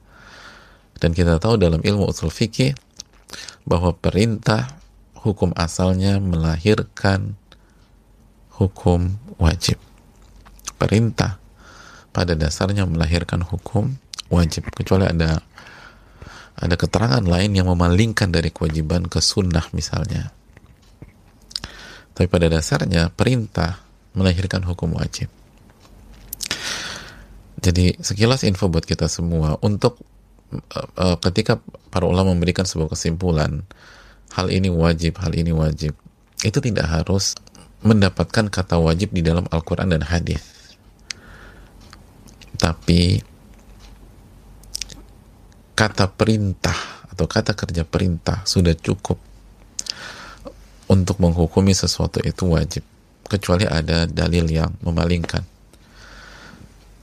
dan 1.04 1.12
kita 1.12 1.36
tahu 1.36 1.60
dalam 1.60 1.84
ilmu 1.84 2.08
usul 2.08 2.32
fikih 2.32 2.72
bahwa 3.68 3.92
perintah 3.92 4.80
hukum 5.20 5.52
asalnya 5.52 6.16
melahirkan 6.16 7.36
hukum 8.56 9.20
wajib. 9.36 9.76
Perintah 10.80 11.36
pada 12.08 12.32
dasarnya 12.32 12.88
melahirkan 12.88 13.44
hukum 13.44 14.00
wajib 14.32 14.64
kecuali 14.72 15.04
ada 15.04 15.44
ada 16.56 16.74
keterangan 16.80 17.20
lain 17.20 17.52
yang 17.52 17.68
memalingkan 17.68 18.32
dari 18.32 18.48
kewajiban 18.48 19.04
ke 19.04 19.20
sunnah 19.20 19.68
misalnya. 19.76 20.32
Tapi 22.16 22.32
pada 22.32 22.48
dasarnya 22.48 23.12
perintah 23.12 23.76
melahirkan 24.16 24.64
hukum 24.64 24.96
wajib. 24.96 25.28
Jadi 27.60 27.92
sekilas 28.00 28.40
info 28.48 28.72
buat 28.72 28.88
kita 28.88 29.04
semua 29.04 29.60
untuk 29.60 30.00
uh, 30.98 31.16
ketika 31.22 31.58
para 31.90 32.04
ulama 32.04 32.34
memberikan 32.34 32.66
sebuah 32.66 32.92
kesimpulan 32.92 33.62
hal 34.34 34.50
ini 34.50 34.70
wajib, 34.70 35.18
hal 35.22 35.32
ini 35.34 35.54
wajib, 35.54 35.94
itu 36.42 36.58
tidak 36.58 36.90
harus 36.90 37.38
mendapatkan 37.84 38.50
kata 38.50 38.80
wajib 38.80 39.14
di 39.14 39.22
dalam 39.22 39.46
Al-Quran 39.52 39.94
dan 39.94 40.02
hadis. 40.02 40.42
Tapi 42.58 43.20
kata 45.74 46.06
perintah 46.10 46.74
atau 47.10 47.26
kata 47.26 47.54
kerja 47.54 47.82
perintah 47.86 48.42
sudah 48.46 48.74
cukup 48.74 49.18
untuk 50.90 51.18
menghukumi 51.18 51.74
sesuatu 51.74 52.22
itu 52.22 52.46
wajib 52.50 52.82
kecuali 53.26 53.66
ada 53.66 54.06
dalil 54.06 54.46
yang 54.46 54.70
memalingkan 54.82 55.42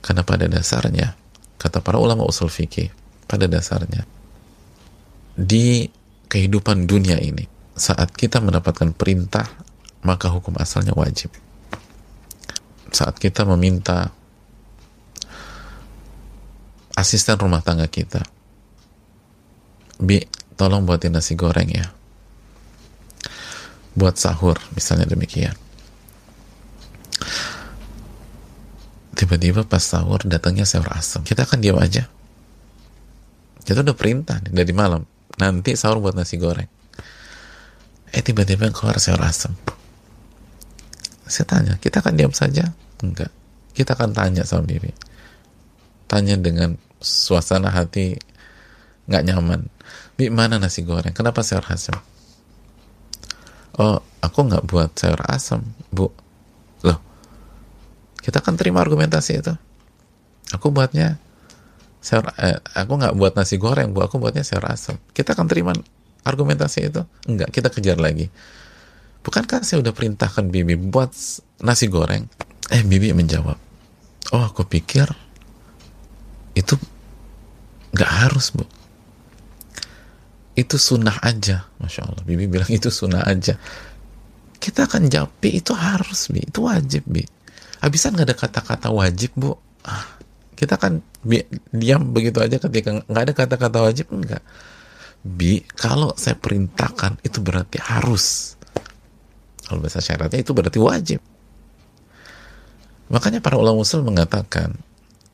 karena 0.00 0.22
pada 0.24 0.48
dasarnya 0.48 1.14
kata 1.60 1.84
para 1.84 2.00
ulama 2.00 2.24
usul 2.24 2.48
fikih 2.48 3.01
pada 3.32 3.48
dasarnya 3.48 4.04
di 5.32 5.88
kehidupan 6.28 6.84
dunia 6.84 7.16
ini 7.16 7.48
saat 7.72 8.12
kita 8.12 8.44
mendapatkan 8.44 8.92
perintah 8.92 9.48
maka 10.04 10.28
hukum 10.28 10.58
asalnya 10.60 10.92
wajib. 10.92 11.32
Saat 12.92 13.16
kita 13.16 13.48
meminta 13.48 14.12
asisten 16.92 17.40
rumah 17.40 17.64
tangga 17.64 17.88
kita 17.88 18.20
bi 19.96 20.20
tolong 20.60 20.84
buatin 20.84 21.16
nasi 21.16 21.32
goreng 21.32 21.72
ya. 21.72 21.88
Buat 23.96 24.20
sahur 24.20 24.60
misalnya 24.76 25.08
demikian. 25.08 25.56
Tiba-tiba 29.16 29.64
pas 29.64 29.80
sahur 29.80 30.20
datangnya 30.28 30.68
sayur 30.68 30.92
asam 30.92 31.24
kita 31.24 31.48
akan 31.48 31.62
diam 31.62 31.78
aja 31.80 32.10
itu 33.62 33.78
udah 33.78 33.96
perintah 33.96 34.42
nih, 34.42 34.52
dari 34.52 34.72
malam. 34.74 35.06
Nanti 35.38 35.74
sahur 35.78 36.02
buat 36.02 36.14
nasi 36.18 36.36
goreng. 36.36 36.68
Eh 38.12 38.20
tiba-tiba 38.20 38.68
keluar 38.68 39.00
sayur 39.00 39.24
asam 39.24 39.56
saya 41.32 41.48
tanya 41.48 41.74
kita 41.80 42.04
akan 42.04 42.12
diam 42.12 42.34
saja? 42.36 42.76
Enggak. 43.00 43.32
Kita 43.72 43.96
akan 43.96 44.12
tanya 44.12 44.44
sama 44.44 44.68
diri 44.68 44.92
tanya 46.04 46.36
dengan 46.36 46.76
suasana 47.00 47.72
hati 47.72 48.20
nggak 49.08 49.24
nyaman. 49.32 49.64
Di 50.12 50.28
mana 50.28 50.60
nasi 50.60 50.84
goreng? 50.84 51.16
Kenapa 51.16 51.40
sayur 51.40 51.64
asam 51.72 51.96
oh 53.80 53.96
aku 54.20 54.38
nggak 54.44 54.68
buat 54.68 54.92
sayur 54.92 55.24
asam 55.32 55.64
bu. 55.88 56.12
Loh 56.84 57.00
kita 58.20 58.44
kan 58.44 58.60
terima 58.60 58.84
argumentasi 58.84 59.40
itu. 59.40 59.56
Aku 60.52 60.68
buatnya 60.68 61.16
sayur 62.02 62.26
eh, 62.42 62.58
aku 62.74 62.98
nggak 62.98 63.14
buat 63.14 63.32
nasi 63.38 63.56
goreng 63.62 63.94
bu 63.94 64.02
aku 64.02 64.18
buatnya 64.18 64.42
sayur 64.42 64.66
asam 64.66 64.98
kita 65.14 65.38
kan 65.38 65.46
terima 65.46 65.72
argumentasi 66.22 66.86
itu? 66.86 67.02
Enggak 67.26 67.50
kita 67.50 67.66
kejar 67.66 67.98
lagi. 67.98 68.30
Bukankah 69.22 69.62
saya 69.62 69.82
udah 69.82 69.94
perintahkan 69.94 70.50
bibi 70.50 70.74
buat 70.78 71.14
nasi 71.62 71.86
goreng? 71.86 72.26
Eh 72.70 72.82
bibi 72.82 73.14
menjawab 73.14 73.72
oh 74.32 74.44
aku 74.46 74.64
pikir 74.64 75.06
itu 76.56 76.74
nggak 77.92 78.12
harus 78.24 78.52
bu. 78.52 78.64
Itu 80.52 80.76
sunnah 80.76 81.16
aja. 81.24 81.64
Masya 81.80 82.08
Allah 82.08 82.24
bibi 82.24 82.44
bilang 82.48 82.68
itu 82.68 82.92
sunnah 82.92 83.24
aja. 83.24 83.56
Kita 84.60 84.86
akan 84.86 85.08
jawab 85.08 85.32
bi 85.40 85.58
itu 85.60 85.72
harus 85.72 86.28
bi. 86.28 86.44
Itu 86.44 86.68
wajib 86.68 87.08
bi. 87.08 87.24
Habisan 87.80 88.14
nggak 88.14 88.28
ada 88.30 88.36
kata-kata 88.36 88.88
wajib 88.92 89.32
bu. 89.34 89.56
Ah, 89.82 90.06
kita 90.62 90.78
kan 90.78 91.02
bi, 91.26 91.42
diam 91.74 92.14
begitu 92.14 92.38
aja 92.38 92.62
ketika 92.62 93.02
nggak 93.02 93.22
ada 93.26 93.34
kata-kata 93.34 93.82
wajib 93.82 94.14
enggak. 94.14 94.38
Bi 95.26 95.66
kalau 95.74 96.14
saya 96.14 96.38
perintahkan 96.38 97.18
itu 97.26 97.42
berarti 97.42 97.82
harus. 97.82 98.54
Kalau 99.66 99.82
bahasa 99.82 99.98
syaratnya 99.98 100.38
itu 100.38 100.54
berarti 100.54 100.78
wajib. 100.78 101.18
Makanya 103.10 103.42
para 103.42 103.58
ulama 103.58 103.82
usul 103.82 104.06
mengatakan 104.06 104.78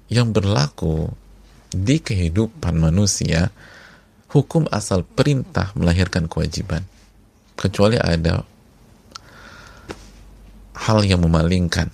yang 0.08 0.32
berlaku 0.32 1.12
di 1.68 2.00
kehidupan 2.00 2.72
manusia 2.80 3.52
hukum 4.32 4.64
asal 4.72 5.04
perintah 5.04 5.76
melahirkan 5.76 6.24
kewajiban. 6.24 6.88
Kecuali 7.52 8.00
ada 8.00 8.48
hal 10.88 11.04
yang 11.04 11.20
memalingkan. 11.20 11.92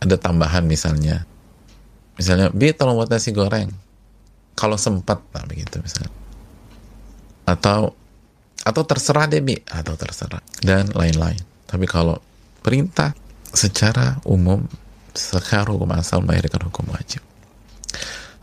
Ada 0.00 0.16
tambahan 0.16 0.64
misalnya 0.64 1.28
misalnya 2.16 2.48
bi 2.52 2.72
tolong 2.72 2.98
buat 2.98 3.10
nasi 3.10 3.32
goreng. 3.32 3.70
Kalau 4.52 4.76
sempat 4.76 5.20
nah 5.32 5.44
begitu 5.48 5.80
misalnya. 5.80 6.12
Atau 7.48 7.96
atau 8.62 8.82
terserah 8.84 9.26
deh 9.26 9.40
bi. 9.40 9.56
Atau 9.68 9.96
terserah. 9.96 10.44
Dan 10.60 10.92
lain-lain. 10.92 11.40
Tapi 11.66 11.88
kalau 11.88 12.20
perintah 12.60 13.16
secara 13.48 14.20
umum 14.28 14.64
secara 15.12 15.68
hukum 15.68 15.88
asal 15.92 16.20
melahirkan 16.24 16.68
hukum 16.68 16.88
wajib. 16.92 17.24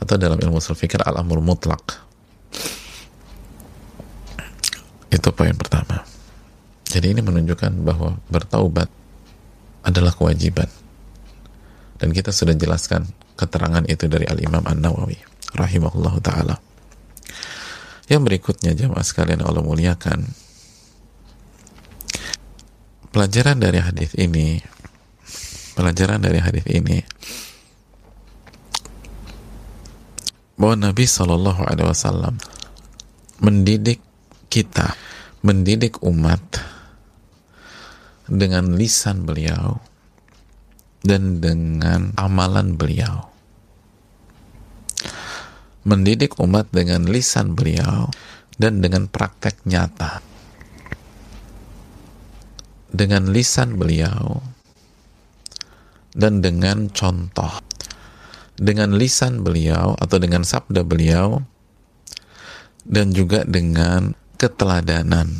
Atau 0.02 0.18
dalam 0.18 0.40
ilmu 0.40 0.58
usul 0.58 0.78
fikir 0.78 1.02
al-amur 1.06 1.44
mutlak 1.44 2.10
itu 5.10 5.30
poin 5.34 5.54
pertama. 5.58 6.06
Jadi 6.86 7.18
ini 7.18 7.22
menunjukkan 7.22 7.82
bahwa 7.82 8.18
bertaubat 8.30 8.90
adalah 9.86 10.14
kewajiban. 10.14 10.70
Dan 12.00 12.14
kita 12.16 12.32
sudah 12.32 12.56
jelaskan 12.56 13.10
keterangan 13.40 13.88
itu 13.88 14.12
dari 14.12 14.28
al-imam 14.28 14.68
an-nawawi 14.68 15.16
rahimahullah 15.56 16.16
ta'ala. 16.20 16.56
Yang 18.12 18.22
berikutnya 18.28 18.76
jamaah 18.76 19.06
sekalian 19.06 19.46
Allah 19.48 19.64
muliakan 19.64 20.28
pelajaran 23.16 23.58
dari 23.58 23.80
hadis 23.80 24.12
ini 24.20 24.60
pelajaran 25.80 26.20
dari 26.20 26.44
hadis 26.44 26.66
ini 26.68 27.00
bahwa 30.60 30.92
Nabi 30.92 31.08
Shallallahu 31.08 31.64
Alaihi 31.64 31.88
Wasallam 31.88 32.36
mendidik 33.40 34.04
kita, 34.52 34.92
mendidik 35.40 36.04
umat 36.04 36.44
dengan 38.28 38.76
lisan 38.76 39.24
beliau 39.24 39.80
dan 41.06 41.40
dengan 41.44 42.12
amalan 42.20 42.76
beliau. 42.76 43.32
Mendidik 45.88 46.38
umat 46.38 46.70
dengan 46.70 47.08
lisan 47.08 47.56
beliau 47.56 48.12
dan 48.60 48.84
dengan 48.84 49.08
praktek 49.08 49.64
nyata. 49.64 50.22
Dengan 52.90 53.30
lisan 53.30 53.78
beliau 53.78 54.42
dan 56.14 56.42
dengan 56.42 56.90
contoh 56.90 57.62
dengan 58.60 58.92
lisan 58.92 59.46
beliau 59.46 59.96
atau 59.96 60.20
dengan 60.20 60.44
sabda 60.44 60.84
beliau 60.84 61.40
dan 62.84 63.16
juga 63.16 63.48
dengan 63.48 64.12
keteladanan 64.36 65.32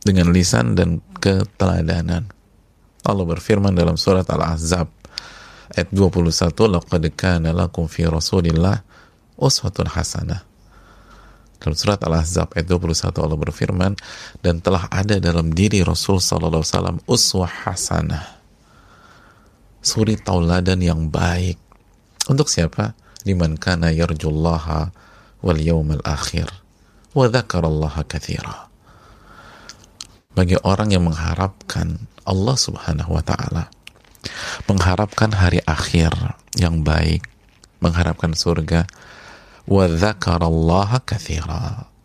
dengan 0.00 0.32
lisan 0.32 0.72
dan 0.78 1.04
keteladanan 1.20 2.32
Allah 3.06 3.24
berfirman 3.24 3.72
dalam 3.72 3.94
surat 3.94 4.26
Al-Ahzab 4.26 4.90
ayat 5.72 5.88
21 5.94 6.50
laqad 6.52 7.02
kana 7.14 7.54
lakum 7.54 7.86
fi 7.86 8.04
rasulillah 8.06 8.82
uswatun 9.38 9.86
hasanah 9.86 10.42
dalam 11.62 11.76
surat 11.78 12.02
Al-Ahzab 12.02 12.52
ayat 12.58 12.66
21 12.68 13.16
Allah 13.22 13.38
berfirman 13.38 13.92
dan 14.44 14.60
telah 14.60 14.90
ada 14.92 15.16
dalam 15.22 15.54
diri 15.54 15.80
Rasul 15.80 16.20
sallallahu 16.20 16.62
alaihi 16.62 16.74
wasallam 16.74 16.98
uswah 17.08 17.48
hasanah 17.48 18.36
suri 19.86 20.18
tauladan 20.18 20.82
yang 20.82 21.06
baik. 21.06 21.62
Untuk 22.26 22.50
siapa? 22.50 22.98
Liman 23.22 23.54
kana 23.54 23.94
yarjullaha 23.94 24.90
wal 25.46 25.60
yawmal 25.62 26.02
akhir 26.02 26.50
wa 27.14 27.30
dzakarallaha 27.30 28.02
katsira. 28.02 28.66
Bagi 30.34 30.58
orang 30.66 30.90
yang 30.90 31.06
mengharapkan 31.06 32.10
Allah 32.26 32.56
Subhanahu 32.58 33.14
wa 33.14 33.22
taala, 33.22 33.70
mengharapkan 34.66 35.30
hari 35.32 35.62
akhir 35.64 36.12
yang 36.58 36.82
baik, 36.82 37.22
mengharapkan 37.80 38.34
surga, 38.34 38.84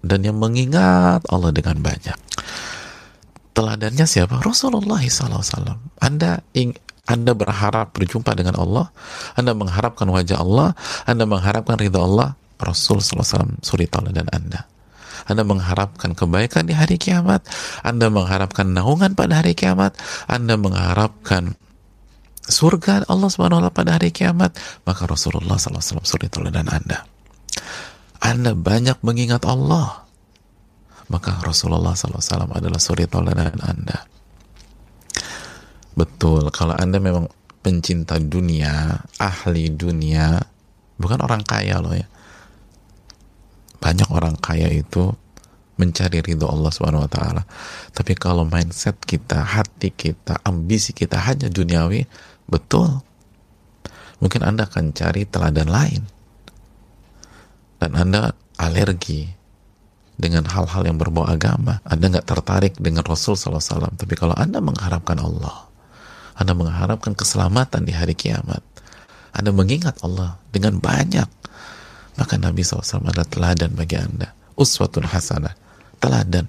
dan 0.02 0.20
yang 0.26 0.38
mengingat 0.38 1.22
Allah 1.30 1.52
dengan 1.54 1.78
banyak. 1.82 2.18
Teladannya 3.52 4.06
siapa? 4.08 4.40
Rasulullah 4.42 5.04
SAW. 5.04 5.76
Anda 6.00 6.40
ing 6.56 6.74
anda 7.10 7.36
berharap 7.36 7.92
berjumpa 7.92 8.32
dengan 8.38 8.56
Allah, 8.56 8.88
Anda 9.36 9.52
mengharapkan 9.52 10.08
wajah 10.08 10.40
Allah, 10.40 10.78
Anda 11.04 11.28
mengharapkan 11.28 11.76
ridha 11.76 12.00
Allah, 12.00 12.40
Rasul 12.62 13.02
SAW 13.02 13.60
suri 13.60 13.90
dan 13.90 14.30
Anda. 14.32 14.70
Anda 15.30 15.46
mengharapkan 15.46 16.18
kebaikan 16.18 16.66
di 16.66 16.74
hari 16.74 16.98
kiamat, 16.98 17.46
Anda 17.86 18.10
mengharapkan 18.10 18.72
naungan 18.74 19.14
pada 19.14 19.42
hari 19.44 19.54
kiamat, 19.54 19.98
Anda 20.26 20.58
mengharapkan 20.58 21.58
surga 22.46 23.06
Allah 23.08 23.30
wa 23.30 23.70
pada 23.70 23.98
hari 23.98 24.10
kiamat, 24.10 24.58
maka 24.84 25.06
Rasulullah 25.06 25.56
SAW 25.56 26.04
suri 26.04 26.28
dan 26.30 26.68
Anda. 26.68 27.06
Anda 28.22 28.54
banyak 28.54 29.02
mengingat 29.02 29.46
Allah, 29.50 30.06
maka 31.10 31.42
Rasulullah 31.42 31.98
SAW 31.98 32.52
adalah 32.52 32.82
suri 32.82 33.06
dan 33.10 33.58
Anda. 33.62 33.98
Betul, 35.92 36.50
kalau 36.56 36.74
Anda 36.78 36.98
memang 37.04 37.28
pencinta 37.62 38.18
dunia, 38.18 38.96
ahli 39.22 39.70
dunia, 39.70 40.40
bukan 40.98 41.20
orang 41.22 41.46
kaya 41.46 41.78
loh 41.78 41.94
ya. 41.94 42.08
Banyak 43.82 44.10
orang 44.14 44.38
kaya 44.38 44.70
itu 44.70 45.12
mencari 45.76 46.22
ridho 46.22 46.46
Allah 46.46 46.70
Subhanahu 46.70 47.04
wa 47.04 47.12
taala. 47.12 47.44
Tapi 47.92 48.14
kalau 48.14 48.46
mindset 48.46 49.02
kita, 49.02 49.42
hati 49.42 49.90
kita, 49.90 50.38
ambisi 50.46 50.94
kita 50.94 51.18
hanya 51.18 51.50
duniawi, 51.50 52.06
betul. 52.46 53.02
Mungkin 54.22 54.46
Anda 54.46 54.70
akan 54.70 54.94
cari 54.94 55.26
teladan 55.26 55.68
lain. 55.68 56.06
Dan 57.82 57.98
Anda 57.98 58.38
alergi 58.62 59.26
dengan 60.14 60.46
hal-hal 60.46 60.86
yang 60.86 61.02
berbau 61.02 61.26
agama. 61.26 61.82
Anda 61.82 62.14
nggak 62.14 62.30
tertarik 62.30 62.78
dengan 62.78 63.02
Rasul 63.02 63.34
SAW. 63.34 63.98
Tapi 63.98 64.14
kalau 64.14 64.38
Anda 64.38 64.62
mengharapkan 64.62 65.18
Allah, 65.18 65.72
anda 66.42 66.56
mengharapkan 66.56 67.14
keselamatan 67.14 67.86
di 67.86 67.94
hari 67.94 68.16
kiamat. 68.16 68.66
Anda 69.30 69.54
mengingat 69.54 70.00
Allah 70.02 70.42
dengan 70.50 70.82
banyak. 70.82 71.30
Maka 72.20 72.36
Nabi 72.36 72.62
SAW 72.66 73.08
adalah 73.08 73.28
teladan 73.28 73.72
bagi 73.72 73.96
Anda. 73.96 74.32
Uswatun 74.60 75.08
hasanah. 75.08 75.56
Teladan. 76.02 76.48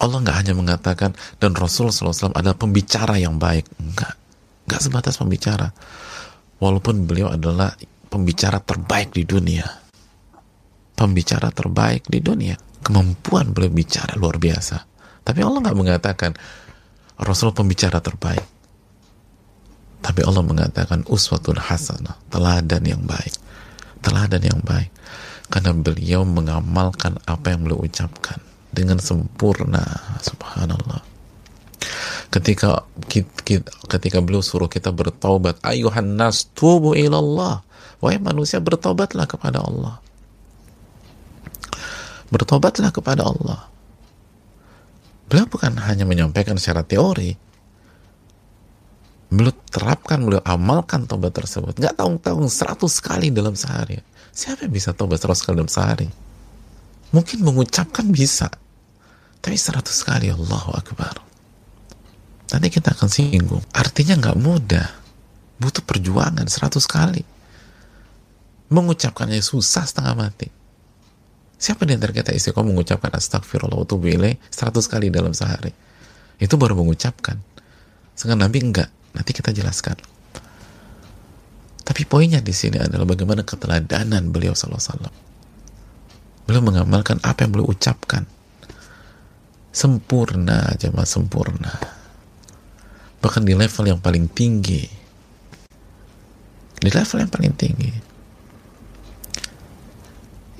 Allah 0.00 0.18
nggak 0.24 0.36
hanya 0.40 0.54
mengatakan 0.56 1.12
dan 1.36 1.52
Rasul 1.52 1.92
SAW 1.92 2.32
adalah 2.32 2.56
pembicara 2.56 3.20
yang 3.20 3.36
baik. 3.36 3.68
Enggak. 3.76 4.16
Enggak 4.64 4.80
sebatas 4.80 5.20
pembicara. 5.20 5.68
Walaupun 6.60 7.04
beliau 7.04 7.28
adalah 7.28 7.76
pembicara 8.08 8.60
terbaik 8.64 9.12
di 9.12 9.28
dunia. 9.28 9.64
Pembicara 10.96 11.52
terbaik 11.52 12.08
di 12.08 12.20
dunia. 12.24 12.56
Kemampuan 12.80 13.52
beliau 13.52 13.72
bicara 13.72 14.16
luar 14.16 14.40
biasa. 14.40 14.76
Tapi 15.20 15.40
Allah 15.44 15.60
nggak 15.68 15.78
mengatakan 15.78 16.32
Rasul 17.20 17.52
pembicara 17.52 18.00
terbaik. 18.00 18.59
Tapi 20.00 20.20
Allah 20.24 20.40
mengatakan 20.40 21.04
uswatun 21.04 21.60
hasanah, 21.60 22.16
teladan 22.32 22.82
yang 22.84 23.02
baik. 23.04 23.36
Teladan 24.00 24.42
yang 24.42 24.60
baik. 24.64 24.88
karena 25.50 25.74
beliau 25.74 26.22
mengamalkan 26.22 27.18
apa 27.26 27.50
yang 27.50 27.66
beliau 27.66 27.82
ucapkan 27.82 28.38
dengan 28.70 29.02
sempurna. 29.02 29.82
Subhanallah. 30.22 31.02
Ketika 32.30 32.86
ketika 33.90 34.22
beliau 34.22 34.46
suruh 34.46 34.70
kita 34.70 34.94
bertaubat 34.94 35.58
ayuhan 35.66 36.14
nas 36.14 36.46
tubu 36.54 36.94
ilallah. 36.94 37.66
Wahai 37.98 38.16
manusia 38.22 38.62
bertobatlah 38.62 39.28
kepada 39.28 39.60
Allah. 39.60 40.00
Bertobatlah 42.30 42.94
kepada 42.94 43.26
Allah. 43.26 43.66
Beliau 45.26 45.50
bukan 45.50 45.76
hanya 45.82 46.06
menyampaikan 46.06 46.56
secara 46.56 46.86
teori 46.86 47.49
beliau 49.30 49.54
terapkan 49.70 50.18
beliau 50.20 50.42
amalkan 50.42 51.06
tobat 51.06 51.32
tersebut 51.32 51.78
nggak 51.78 51.94
tahu-tahu 51.94 52.50
seratus 52.50 52.98
kali 52.98 53.30
dalam 53.30 53.54
sehari 53.54 54.02
Siapa 54.30 54.66
yang 54.66 54.74
bisa 54.74 54.94
tobat 54.94 55.18
seratus 55.18 55.42
kali 55.42 55.58
dalam 55.58 55.70
sehari? 55.70 56.08
Mungkin 57.10 57.42
mengucapkan 57.42 58.06
bisa, 58.06 58.46
tapi 59.42 59.58
seratus 59.58 60.06
kali 60.06 60.30
Allahu 60.30 60.70
Akbar. 60.70 61.18
Nanti 62.54 62.68
kita 62.70 62.94
akan 62.94 63.10
singgung. 63.10 63.62
Artinya 63.74 64.14
nggak 64.18 64.38
mudah, 64.38 64.88
butuh 65.58 65.82
perjuangan 65.82 66.46
seratus 66.46 66.86
kali. 66.86 67.22
Mengucapkannya 68.70 69.42
susah 69.42 69.82
setengah 69.82 70.14
mati. 70.14 70.46
Siapa 71.60 71.82
di 71.84 71.98
antara 71.98 72.14
kita 72.14 72.30
istiqomah 72.30 72.70
mengucapkan 72.70 73.10
astagfirullah 73.12 73.76
wa 73.76 74.30
seratus 74.48 74.86
kali 74.86 75.10
dalam 75.10 75.34
sehari? 75.34 75.74
Itu 76.38 76.54
baru 76.54 76.78
mengucapkan. 76.78 77.36
Sedangkan 78.14 78.46
Nabi 78.46 78.58
enggak. 78.62 78.90
Nanti 79.14 79.30
kita 79.34 79.50
jelaskan. 79.50 79.98
Tapi 81.90 82.06
poinnya 82.06 82.38
di 82.38 82.54
sini 82.54 82.78
adalah 82.78 83.02
bagaimana 83.02 83.42
keteladanan 83.42 84.30
beliau 84.30 84.54
sallallahu 84.54 85.10
Beliau 86.46 86.62
mengamalkan 86.62 87.18
apa 87.22 87.46
yang 87.46 87.50
beliau 87.54 87.70
ucapkan. 87.70 88.26
Sempurna, 89.70 90.70
jemaah 90.78 91.06
sempurna. 91.06 91.74
Bahkan 93.22 93.42
di 93.46 93.54
level 93.54 93.84
yang 93.90 94.00
paling 94.02 94.26
tinggi. 94.30 94.82
Di 96.78 96.90
level 96.90 97.22
yang 97.22 97.30
paling 97.30 97.54
tinggi. 97.54 97.90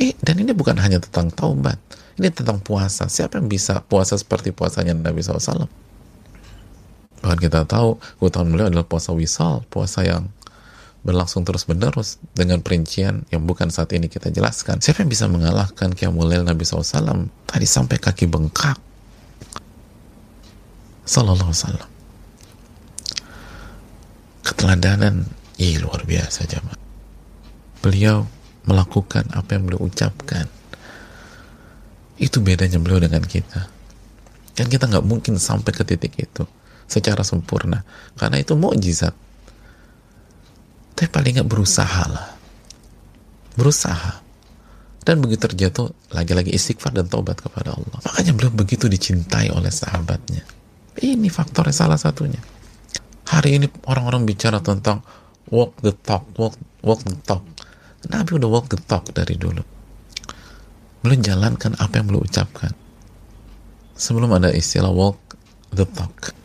Eh, 0.01 0.15
dan 0.19 0.39
ini 0.41 0.55
bukan 0.55 0.79
hanya 0.79 1.03
tentang 1.03 1.29
taubat. 1.31 1.77
Ini 2.19 2.31
tentang 2.33 2.61
puasa. 2.61 3.09
Siapa 3.09 3.41
yang 3.41 3.49
bisa 3.49 3.81
puasa 3.85 4.17
seperti 4.17 4.53
puasanya 4.53 4.97
Nabi 4.97 5.21
SAW? 5.25 5.69
Bahkan 7.21 7.39
kita 7.39 7.69
tahu, 7.69 8.01
keutamaan 8.17 8.51
beliau 8.57 8.69
adalah 8.73 8.87
puasa 8.89 9.13
wisal, 9.13 9.61
puasa 9.69 10.01
yang 10.05 10.33
berlangsung 11.01 11.49
terus 11.49 11.65
menerus 11.65 12.21
dengan 12.37 12.61
perincian 12.61 13.25
yang 13.33 13.45
bukan 13.49 13.73
saat 13.73 13.93
ini 13.97 14.09
kita 14.09 14.29
jelaskan. 14.29 14.81
Siapa 14.85 15.05
yang 15.05 15.11
bisa 15.13 15.29
mengalahkan 15.29 15.93
Qiyamul 15.97 16.29
Nabi 16.45 16.65
SAW 16.65 17.29
tadi 17.49 17.65
sampai 17.65 17.97
kaki 17.97 18.29
bengkak? 18.29 18.77
Sallallahu 21.09 21.51
Wasallam. 21.51 21.91
Keteladanan, 24.45 25.27
ih 25.59 25.81
luar 25.81 26.05
biasa 26.05 26.47
jamaah. 26.47 26.79
Beliau 27.81 28.29
melakukan 28.69 29.25
apa 29.33 29.57
yang 29.57 29.67
beliau 29.67 29.89
ucapkan. 29.89 30.47
Itu 32.21 32.45
bedanya 32.45 32.77
beliau 32.77 33.01
dengan 33.01 33.25
kita. 33.25 33.73
Dan 34.55 34.69
kita 34.69 34.87
nggak 34.87 35.05
mungkin 35.09 35.41
sampai 35.41 35.73
ke 35.73 35.83
titik 35.89 36.21
itu 36.21 36.45
secara 36.91 37.23
sempurna. 37.23 37.87
Karena 38.19 38.43
itu 38.43 38.59
mukjizat. 38.59 39.15
Tapi 40.99 41.07
paling 41.07 41.39
nggak 41.39 41.49
berusaha 41.49 42.05
lah 42.11 42.41
berusaha. 43.61 44.25
Dan 45.01 45.25
begitu 45.25 45.49
terjatuh 45.49 45.93
lagi-lagi 46.13 46.53
istighfar 46.53 46.93
dan 46.93 47.09
taubat 47.09 47.41
kepada 47.41 47.73
Allah. 47.73 47.99
Makanya 48.05 48.33
beliau 48.37 48.53
begitu 48.53 48.89
dicintai 48.89 49.49
oleh 49.53 49.73
sahabatnya. 49.73 50.45
Ini 51.01 51.29
faktornya 51.33 51.73
salah 51.73 51.97
satunya. 51.97 52.41
Hari 53.29 53.57
ini 53.57 53.67
orang-orang 53.89 54.29
bicara 54.29 54.61
tentang 54.61 55.01
walk 55.49 55.81
the 55.81 55.97
talk 55.97 56.29
walk, 56.37 56.57
walk 56.85 57.01
the 57.05 57.17
talk. 57.25 57.41
Nabi 58.13 58.37
udah 58.37 58.49
walk 58.49 58.69
the 58.69 58.81
talk 58.85 59.09
dari 59.17 59.41
dulu. 59.41 59.65
Beliau 61.01 61.17
jalankan 61.17 61.81
apa 61.81 61.97
yang 61.97 62.13
beliau 62.13 62.21
ucapkan. 62.21 62.77
Sebelum 63.97 64.37
ada 64.37 64.53
istilah 64.53 64.93
walk 64.93 65.17
the 65.73 65.89
talk 65.89 66.37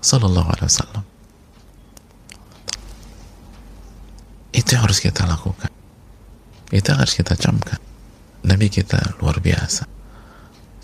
sallallahu 0.00 0.48
alaihi 0.48 0.68
wasallam 0.68 1.04
Itu 4.50 4.74
yang 4.74 4.82
harus 4.86 4.98
kita 4.98 5.26
lakukan. 5.26 5.70
Itu 6.74 6.90
harus 6.94 7.14
kita 7.14 7.38
camkan. 7.38 7.78
Nabi 8.46 8.66
kita 8.70 8.98
luar 9.22 9.38
biasa. 9.38 9.86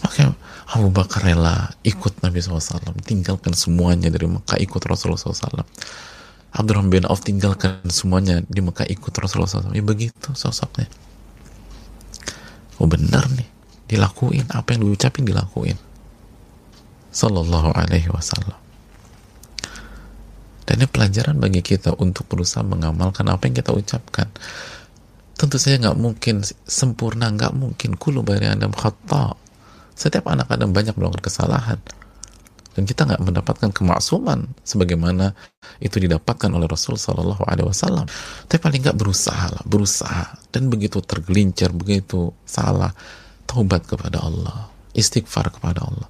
Makanya 0.02 0.34
Abu 0.70 0.90
Bakar 0.90 1.24
rela 1.24 1.72
ikut 1.82 2.20
Nabi 2.20 2.42
SAW, 2.42 2.94
tinggalkan 3.06 3.54
semuanya 3.54 4.10
dari 4.10 4.26
Mekah 4.28 4.58
ikut 4.60 4.82
Rasulullah 4.82 5.18
SAW. 5.18 5.66
Abdurrahman 6.56 6.90
bin 6.90 7.04
Auf 7.06 7.22
tinggalkan 7.22 7.80
semuanya 7.90 8.42
di 8.46 8.60
Mekah 8.62 8.86
ikut 8.86 9.12
Rasulullah 9.14 9.50
SAW. 9.50 9.74
Ya 9.74 9.82
begitu 9.82 10.34
sosoknya. 10.34 10.90
Oh 12.76 12.86
benar 12.90 13.24
nih, 13.32 13.48
dilakuin 13.88 14.46
apa 14.52 14.76
yang 14.76 14.84
diucapin 14.84 15.24
dilakuin. 15.24 15.78
Sallallahu 17.14 17.72
alaihi 17.72 18.12
wasallam. 18.12 18.65
Ini 20.76 20.84
pelajaran 20.92 21.40
bagi 21.40 21.64
kita 21.64 21.96
untuk 21.96 22.28
berusaha 22.28 22.60
mengamalkan 22.60 23.24
apa 23.32 23.48
yang 23.48 23.56
kita 23.56 23.72
ucapkan. 23.72 24.28
Tentu 25.32 25.56
saja 25.56 25.80
nggak 25.80 25.96
mungkin 25.96 26.44
sempurna, 26.68 27.32
nggak 27.32 27.56
mungkin 27.56 27.96
kulu 27.96 28.20
bari 28.20 28.44
Adam 28.44 28.76
khata. 28.76 29.32
Setiap 29.96 30.28
anak 30.28 30.52
Adam 30.52 30.76
banyak 30.76 30.92
melakukan 31.00 31.24
kesalahan. 31.24 31.80
Dan 32.76 32.84
kita 32.84 33.08
nggak 33.08 33.24
mendapatkan 33.24 33.72
kemaksuman 33.72 34.52
sebagaimana 34.60 35.32
itu 35.80 35.96
didapatkan 35.96 36.52
oleh 36.52 36.68
Rasul 36.68 37.00
Shallallahu 37.00 37.48
Alaihi 37.48 37.72
Wasallam. 37.72 38.04
Tapi 38.44 38.60
paling 38.60 38.84
nggak 38.84 39.00
berusaha 39.00 39.48
lah, 39.48 39.64
berusaha. 39.64 40.36
Dan 40.52 40.68
begitu 40.68 41.00
tergelincir, 41.00 41.72
begitu 41.72 42.36
salah, 42.44 42.92
taubat 43.48 43.88
kepada 43.88 44.20
Allah, 44.20 44.68
istighfar 44.92 45.56
kepada 45.56 45.88
Allah. 45.88 46.08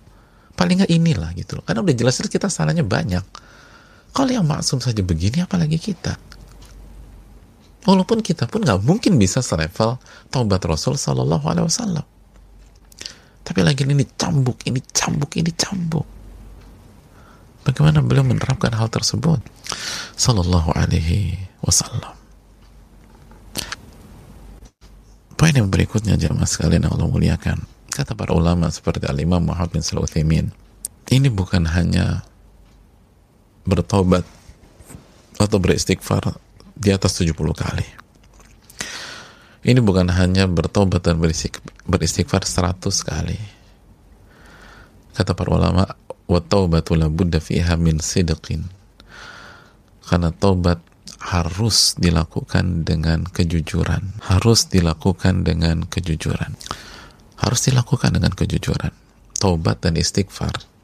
Paling 0.58 0.82
nggak 0.82 0.90
inilah 0.90 1.30
gitu 1.38 1.62
loh. 1.62 1.62
Karena 1.62 1.86
udah 1.86 1.94
jelas 1.94 2.18
kita 2.18 2.50
salahnya 2.50 2.82
banyak 2.82 3.46
kalau 4.16 4.32
yang 4.32 4.48
maksum 4.48 4.80
saja 4.80 5.04
begini, 5.04 5.44
apalagi 5.44 5.76
kita. 5.76 6.16
Walaupun 7.84 8.24
kita 8.24 8.48
pun 8.48 8.64
nggak 8.64 8.80
mungkin 8.80 9.20
bisa 9.20 9.44
selevel 9.44 10.00
taubat 10.32 10.64
Rasul 10.64 10.96
Sallallahu 10.96 11.44
Alaihi 11.44 11.68
Wasallam. 11.68 12.06
Tapi 13.44 13.60
lagi 13.60 13.84
ini 13.84 14.08
cambuk, 14.16 14.64
ini 14.64 14.80
cambuk, 14.90 15.36
ini 15.36 15.52
cambuk. 15.52 16.08
Bagaimana 17.68 18.00
beliau 18.00 18.24
menerapkan 18.24 18.72
hal 18.72 18.88
tersebut? 18.88 19.38
Sallallahu 20.16 20.72
Alaihi 20.72 21.36
Wasallam. 21.60 22.16
Poin 25.36 25.52
yang 25.52 25.68
berikutnya 25.68 26.16
jamaah 26.16 26.48
sekalian 26.48 26.88
yang 26.88 26.96
Allah 26.96 27.12
muliakan. 27.12 27.68
Kata 27.92 28.16
para 28.16 28.32
ulama 28.32 28.72
seperti 28.72 29.04
Al-Imam 29.04 29.44
Muhammad 29.44 29.76
bin 29.76 29.84
Salih 29.84 30.08
ini 31.06 31.28
bukan 31.30 31.68
hanya 31.70 32.26
bertobat 33.66 34.22
atau 35.36 35.58
beristighfar 35.60 36.38
di 36.72 36.94
atas 36.94 37.20
70 37.20 37.34
kali. 37.52 37.86
Ini 39.66 39.82
bukan 39.82 40.06
hanya 40.14 40.46
bertobat 40.46 41.02
dan 41.02 41.18
beristighfar 41.18 42.46
100 42.46 42.86
kali. 43.02 43.38
Kata 45.10 45.34
para 45.34 45.50
ulama, 45.50 45.82
wa 46.30 46.40
taubatu 46.40 46.94
fiha 47.42 47.74
min 47.74 47.98
sidqin. 47.98 48.70
Karena 50.06 50.30
taubat 50.30 50.78
harus 51.18 51.98
dilakukan 51.98 52.86
dengan 52.86 53.26
kejujuran. 53.26 54.22
Harus 54.22 54.70
dilakukan 54.70 55.42
dengan 55.42 55.82
kejujuran. 55.82 56.54
Harus 57.42 57.60
dilakukan 57.66 58.14
dengan 58.14 58.30
kejujuran. 58.30 58.94
Taubat 59.34 59.82
dan 59.82 59.98
istighfar 59.98 60.75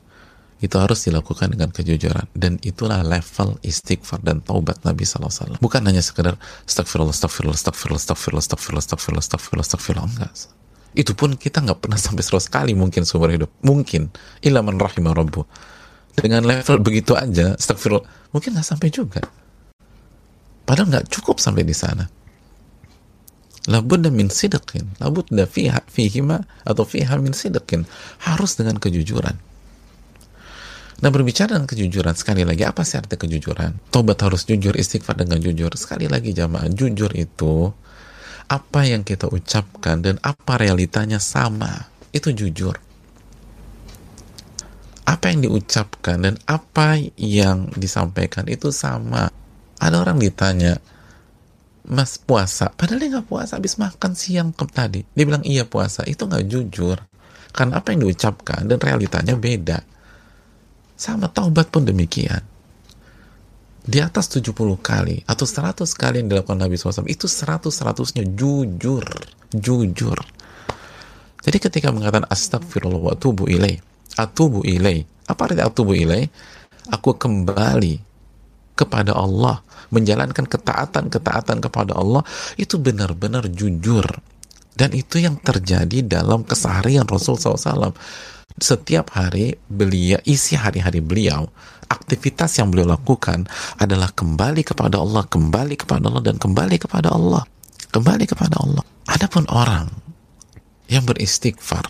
itu 0.62 0.78
harus 0.78 1.02
dilakukan 1.02 1.50
dengan 1.50 1.74
kejujuran. 1.74 2.30
Dan 2.32 2.62
itulah 2.62 3.02
level 3.02 3.58
istighfar 3.66 4.22
dan 4.22 4.40
taubat 4.46 4.86
Nabi 4.86 5.02
SAW 5.02 5.58
bukan 5.58 5.82
hanya 5.82 6.00
sekedar 6.00 6.38
astagfirullah 6.64 7.10
astagfirullah 7.10 7.58
astagfirullah 7.58 7.98
astagfirullah 7.98 8.40
astagfirullah 8.40 8.82
astagfirullah 8.86 9.22
astagfirullah 9.26 9.66
astagfirullah 9.66 10.06
enggak 10.06 10.32
itu 10.92 11.12
pun 11.16 11.34
kita 11.40 11.64
nggak 11.64 11.78
pernah 11.82 11.98
sampai 12.04 12.22
seratus 12.22 12.48
kali 12.52 12.72
mungkin 12.78 13.02
seumur 13.02 13.32
hidup. 13.34 13.50
Mungkin. 13.64 14.12
Ilaman 14.44 14.78
rahimah 14.78 15.12
rabbu. 15.16 15.42
Dengan 16.12 16.44
level 16.44 16.78
begitu 16.84 17.16
aja 17.18 17.58
astagfirullah 17.58 18.30
mungkin 18.30 18.54
nggak 18.54 18.68
sampai 18.68 18.88
juga. 18.92 19.24
Padahal 20.62 20.88
nggak 20.88 21.06
cukup 21.10 21.42
sampai 21.42 21.66
di 21.66 21.74
sana. 21.74 22.06
Labudda 23.66 24.12
min 24.12 24.28
sidqin. 24.28 24.94
Labudda 25.00 25.48
fiha 25.48 25.82
fihima 25.88 26.44
atau 26.62 26.84
fiha 26.86 27.16
min 27.18 27.32
sidqin. 27.32 27.88
Harus 28.22 28.60
dengan 28.60 28.76
kejujuran 28.76 29.51
Nah 31.02 31.10
berbicara 31.10 31.58
dengan 31.58 31.66
kejujuran 31.66 32.14
sekali 32.14 32.46
lagi 32.46 32.62
apa 32.62 32.86
sih 32.86 32.94
arti 32.94 33.18
kejujuran? 33.18 33.90
Tobat 33.90 34.22
harus 34.22 34.46
jujur, 34.46 34.70
istighfar 34.78 35.18
dengan 35.18 35.42
jujur. 35.42 35.74
Sekali 35.74 36.06
lagi 36.06 36.30
jamaah 36.30 36.70
jujur 36.70 37.10
itu 37.18 37.74
apa 38.46 38.80
yang 38.86 39.02
kita 39.02 39.26
ucapkan 39.26 39.98
dan 39.98 40.22
apa 40.22 40.62
realitanya 40.62 41.18
sama. 41.18 41.90
Itu 42.14 42.30
jujur. 42.30 42.78
Apa 45.02 45.34
yang 45.34 45.42
diucapkan 45.42 46.22
dan 46.22 46.38
apa 46.46 47.02
yang 47.18 47.74
disampaikan 47.74 48.46
itu 48.46 48.70
sama. 48.70 49.26
Ada 49.82 49.98
orang 49.98 50.22
ditanya 50.22 50.78
mas 51.82 52.14
puasa? 52.14 52.70
Padahal 52.70 53.02
dia 53.02 53.18
nggak 53.18 53.26
puasa 53.26 53.58
habis 53.58 53.74
makan 53.74 54.14
siang 54.14 54.54
ke 54.54 54.70
tadi. 54.70 55.02
Dia 55.18 55.26
bilang 55.26 55.42
iya 55.42 55.66
puasa. 55.66 56.06
Itu 56.06 56.30
nggak 56.30 56.46
jujur. 56.46 57.02
Karena 57.50 57.82
apa 57.82 57.90
yang 57.90 58.06
diucapkan 58.06 58.70
dan 58.70 58.78
realitanya 58.78 59.34
beda 59.34 59.90
sama 61.02 61.26
taubat 61.26 61.74
pun 61.74 61.82
demikian. 61.82 62.46
Di 63.82 63.98
atas 63.98 64.30
70 64.30 64.54
kali 64.78 65.26
atau 65.26 65.42
100 65.42 65.82
kali 65.98 66.22
yang 66.22 66.30
dilakukan 66.30 66.54
Nabi 66.54 66.78
SAW 66.78 67.10
itu 67.10 67.26
100-100-nya 67.26 68.22
jujur 68.38 69.02
jujur. 69.50 70.18
Jadi 71.42 71.58
ketika 71.58 71.90
mengatakan 71.90 72.30
astagfirullah 72.30 73.02
wa 73.02 73.14
tubu 73.18 73.50
ilaih 73.50 73.82
atubu 74.14 74.62
ilai 74.62 75.02
apa 75.26 75.50
arti 75.50 75.58
atubu 75.58 75.92
ilai? 75.98 76.22
Aku 76.94 77.14
kembali 77.14 77.98
kepada 78.74 79.14
Allah 79.14 79.62
menjalankan 79.94 80.46
ketaatan-ketaatan 80.46 81.62
kepada 81.62 81.94
Allah 81.94 82.26
itu 82.58 82.78
benar-benar 82.78 83.46
jujur. 83.50 84.06
Dan 84.72 84.96
itu 84.96 85.20
yang 85.20 85.38
terjadi 85.38 86.02
dalam 86.02 86.42
keseharian 86.42 87.04
Rasul 87.06 87.36
SAW 87.36 87.92
setiap 88.58 89.14
hari 89.16 89.56
beliau 89.68 90.20
isi 90.26 90.58
hari-hari 90.58 91.00
beliau 91.00 91.48
aktivitas 91.88 92.56
yang 92.60 92.72
beliau 92.72 92.88
lakukan 92.88 93.48
adalah 93.76 94.12
kembali 94.12 94.64
kepada 94.64 95.00
Allah 95.00 95.24
kembali 95.28 95.74
kepada 95.76 96.08
Allah 96.08 96.24
dan 96.24 96.36
kembali 96.40 96.76
kepada 96.80 97.12
Allah 97.12 97.44
kembali 97.92 98.24
kepada 98.24 98.56
Allah 98.60 98.84
adapun 99.08 99.44
orang 99.52 99.88
yang 100.88 101.04
beristighfar 101.08 101.84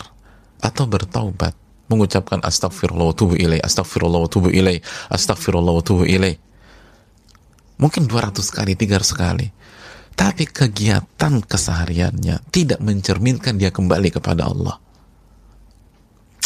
atau 0.62 0.86
bertaubat 0.86 1.58
mengucapkan 1.90 2.40
astagfirullah 2.40 3.12
wa 3.12 3.16
tubu 3.16 3.36
ilai, 3.36 3.60
astagfirullah 3.60 4.20
wa 4.24 4.30
tubu 4.30 4.48
ilai, 4.48 4.80
astagfirullah 5.12 5.74
wa 5.76 5.82
tubu 5.84 6.08
ilai. 6.08 6.32
Mungkin 7.76 8.08
200 8.08 8.40
kali, 8.48 8.72
300 8.78 9.12
kali. 9.12 9.46
Tapi 10.12 10.44
kegiatan 10.48 11.40
kesehariannya 11.42 12.48
tidak 12.52 12.80
mencerminkan 12.80 13.58
dia 13.60 13.74
kembali 13.74 14.08
kepada 14.12 14.48
Allah. 14.48 14.76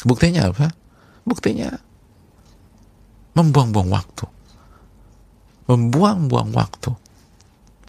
Buktinya 0.06 0.54
apa? 0.54 0.70
Buktinya 1.26 1.74
membuang-buang 3.34 3.90
waktu. 3.90 4.24
Membuang-buang 5.66 6.54
waktu 6.54 6.94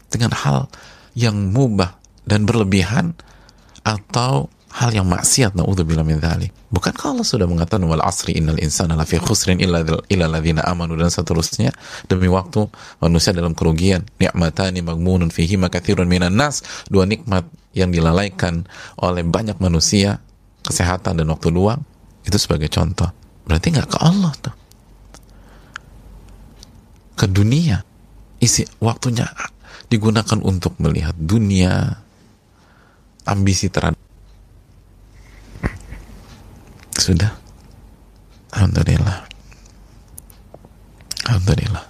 dengan 0.09 0.33
hal 0.33 0.65
yang 1.13 1.53
mubah 1.53 1.93
dan 2.25 2.49
berlebihan 2.49 3.13
atau 3.85 4.49
hal 4.73 4.89
yang 4.91 5.07
maksiat 5.07 5.53
naudzubillah 5.53 6.03
min 6.03 6.17
dzalik. 6.19 6.51
Bukankah 6.73 7.15
Allah 7.15 7.23
sudah 7.23 7.47
mengatakan 7.47 7.87
wal 7.87 8.03
asri 8.03 8.35
innal 8.35 8.59
insana 8.59 8.93
lafi 8.97 9.15
khusrin 9.17 9.63
illa 9.63 9.81
illa 10.11 10.27
ladzina 10.27 10.65
amanu 10.67 10.99
dan 10.99 11.07
seterusnya 11.07 11.71
demi 12.11 12.27
waktu 12.27 12.67
manusia 12.99 13.31
dalam 13.31 13.55
kerugian 13.55 14.03
nikmatani 14.19 14.83
magmunun 14.83 15.31
fihi 15.31 15.55
makatsirun 15.55 16.05
minan 16.05 16.35
nas 16.35 16.61
dua 16.91 17.07
nikmat 17.07 17.47
yang 17.71 17.89
dilalaikan 17.89 18.67
oleh 18.99 19.23
banyak 19.23 19.55
manusia 19.63 20.19
kesehatan 20.67 21.23
dan 21.23 21.27
waktu 21.31 21.47
luang 21.47 21.81
itu 22.27 22.37
sebagai 22.37 22.67
contoh 22.67 23.07
berarti 23.47 23.71
nggak 23.71 23.87
ke 23.87 23.97
Allah 24.03 24.33
tuh 24.43 24.55
ke 27.17 27.25
dunia 27.31 27.81
isi 28.43 28.67
waktunya 28.83 29.25
digunakan 29.87 30.37
untuk 30.43 30.75
melihat 30.83 31.15
dunia 31.15 32.03
ambisi 33.23 33.71
terhadap 33.71 33.97
sudah? 37.07 37.31
Alhamdulillah. 38.51 39.23
Alhamdulillah. 41.23 41.85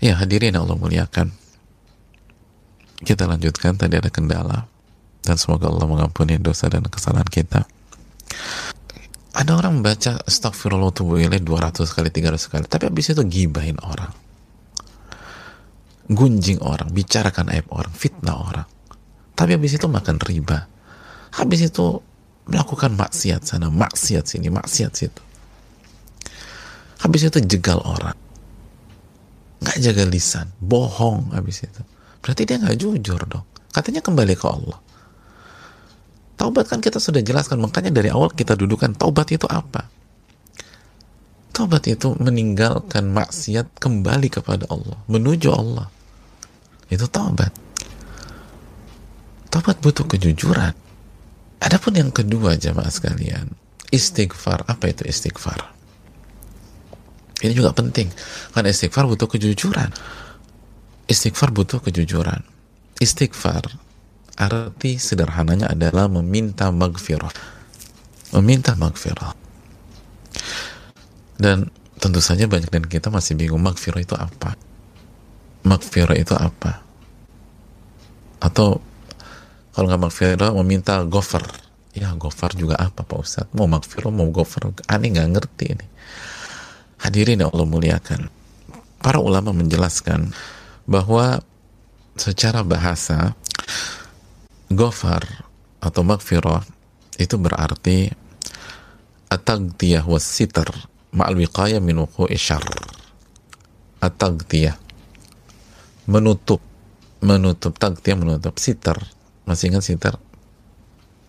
Ya 0.00 0.16
hadirin 0.16 0.56
Allah 0.56 0.72
muliakan. 0.80 1.36
Kita 3.04 3.28
lanjutkan 3.28 3.76
tadi 3.76 4.00
ada 4.00 4.08
kendala 4.08 4.64
dan 5.20 5.36
semoga 5.36 5.68
Allah 5.68 5.84
mengampuni 5.84 6.40
dosa 6.40 6.72
dan 6.72 6.80
kesalahan 6.88 7.28
kita. 7.28 7.68
Ada 9.34 9.50
orang 9.58 9.82
baca 9.82 10.22
astagfirullah 10.22 10.94
tubuh 10.94 11.18
200 11.18 11.42
kali 11.90 12.08
300 12.14 12.38
kali 12.38 12.64
tapi 12.70 12.86
habis 12.86 13.10
itu 13.10 13.22
gibahin 13.26 13.74
orang 13.82 14.14
gunjing 16.06 16.62
orang 16.62 16.92
bicarakan 16.94 17.50
aib 17.50 17.66
orang 17.74 17.90
fitnah 17.90 18.38
orang 18.38 18.68
tapi 19.34 19.58
habis 19.58 19.74
itu 19.74 19.90
makan 19.90 20.22
riba 20.22 20.70
habis 21.34 21.66
itu 21.66 21.98
melakukan 22.48 22.92
maksiat 22.92 23.42
sana, 23.44 23.72
maksiat 23.72 24.24
sini, 24.28 24.52
maksiat 24.52 24.92
situ. 24.92 25.22
Habis 27.00 27.28
itu 27.28 27.38
jegal 27.44 27.80
orang. 27.84 28.16
Nggak 29.64 29.78
jaga 29.80 30.04
lisan, 30.08 30.46
bohong 30.60 31.32
habis 31.32 31.64
itu. 31.64 31.80
Berarti 32.20 32.42
dia 32.48 32.56
nggak 32.60 32.76
jujur 32.80 33.20
dong. 33.28 33.44
Katanya 33.72 34.04
kembali 34.04 34.34
ke 34.36 34.46
Allah. 34.48 34.78
Taubat 36.34 36.66
kan 36.66 36.82
kita 36.82 36.98
sudah 36.98 37.22
jelaskan, 37.22 37.62
makanya 37.62 37.94
dari 37.94 38.10
awal 38.10 38.30
kita 38.34 38.58
dudukan 38.58 38.94
taubat 38.98 39.30
itu 39.30 39.46
apa? 39.46 39.86
Taubat 41.54 41.86
itu 41.86 42.18
meninggalkan 42.18 43.14
maksiat 43.14 43.78
kembali 43.78 44.28
kepada 44.28 44.66
Allah, 44.66 44.98
menuju 45.06 45.48
Allah. 45.54 45.86
Itu 46.90 47.06
taubat. 47.06 47.54
Taubat 49.54 49.78
butuh 49.78 50.02
kejujuran 50.10 50.74
Adapun 51.64 51.96
yang 51.96 52.12
kedua 52.12 52.60
jamaah 52.60 52.92
sekalian, 52.92 53.48
istighfar. 53.88 54.68
Apa 54.68 54.92
itu 54.92 55.08
istighfar? 55.08 55.72
Ini 57.40 57.56
juga 57.56 57.72
penting. 57.72 58.12
Karena 58.52 58.68
istighfar 58.68 59.08
butuh 59.08 59.24
kejujuran. 59.32 59.88
Istighfar 61.08 61.56
butuh 61.56 61.80
kejujuran. 61.80 62.44
Istighfar 63.00 63.64
arti 64.34 64.98
sederhananya 64.98 65.70
adalah 65.70 66.10
meminta 66.10 66.70
magfirah. 66.70 67.32
Meminta 68.34 68.74
magfirah. 68.74 69.32
Dan 71.38 71.70
tentu 71.98 72.20
saja 72.22 72.46
banyak 72.46 72.70
dari 72.70 72.88
kita 72.90 73.10
masih 73.10 73.38
bingung 73.38 73.62
magfirah 73.62 74.02
itu 74.02 74.14
apa. 74.18 74.58
Magfirah 75.64 76.18
itu 76.18 76.34
apa? 76.34 76.82
Atau 78.42 78.82
kalau 79.74 79.86
nggak 79.90 80.02
magfirah 80.06 80.50
meminta 80.54 81.02
gofar 81.02 81.42
ya 81.94 82.10
gofar 82.14 82.54
juga 82.54 82.74
apa 82.78 83.06
Pak 83.06 83.18
Ustadz 83.18 83.54
mau 83.54 83.66
magfirah 83.66 84.10
mau 84.10 84.26
gofar 84.30 84.70
aneh 84.90 85.14
nggak 85.14 85.30
ngerti 85.34 85.64
ini 85.74 85.86
hadirin 87.02 87.42
yang 87.42 87.50
Allah 87.54 87.66
muliakan 87.66 88.30
para 88.98 89.18
ulama 89.18 89.50
menjelaskan 89.50 90.30
bahwa 90.86 91.42
secara 92.14 92.62
bahasa 92.62 93.34
gofar 94.72 95.48
atau 95.80 96.00
magfirah 96.00 96.64
itu 97.20 97.36
berarti 97.36 98.08
atagtiyah 99.28 100.04
was 100.06 100.24
sitar 100.24 100.68
ma'al 101.14 101.36
wiqayah 101.38 101.82
min 101.82 102.04
wuqu'i 102.04 102.38
syarr. 102.38 102.64
Atagtiyah 104.00 104.76
menutup 106.04 106.60
menutup 107.24 107.76
tagtiyah 107.80 108.20
menutup. 108.20 108.60
Sitar 108.60 109.00
masih 109.48 109.72
ingat 109.72 109.84
sitar 109.84 110.14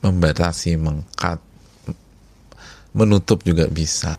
membatasi 0.03 0.75
mengkat 0.75 1.39
menutup 2.95 3.43
juga 3.43 3.67
bisa. 3.67 4.15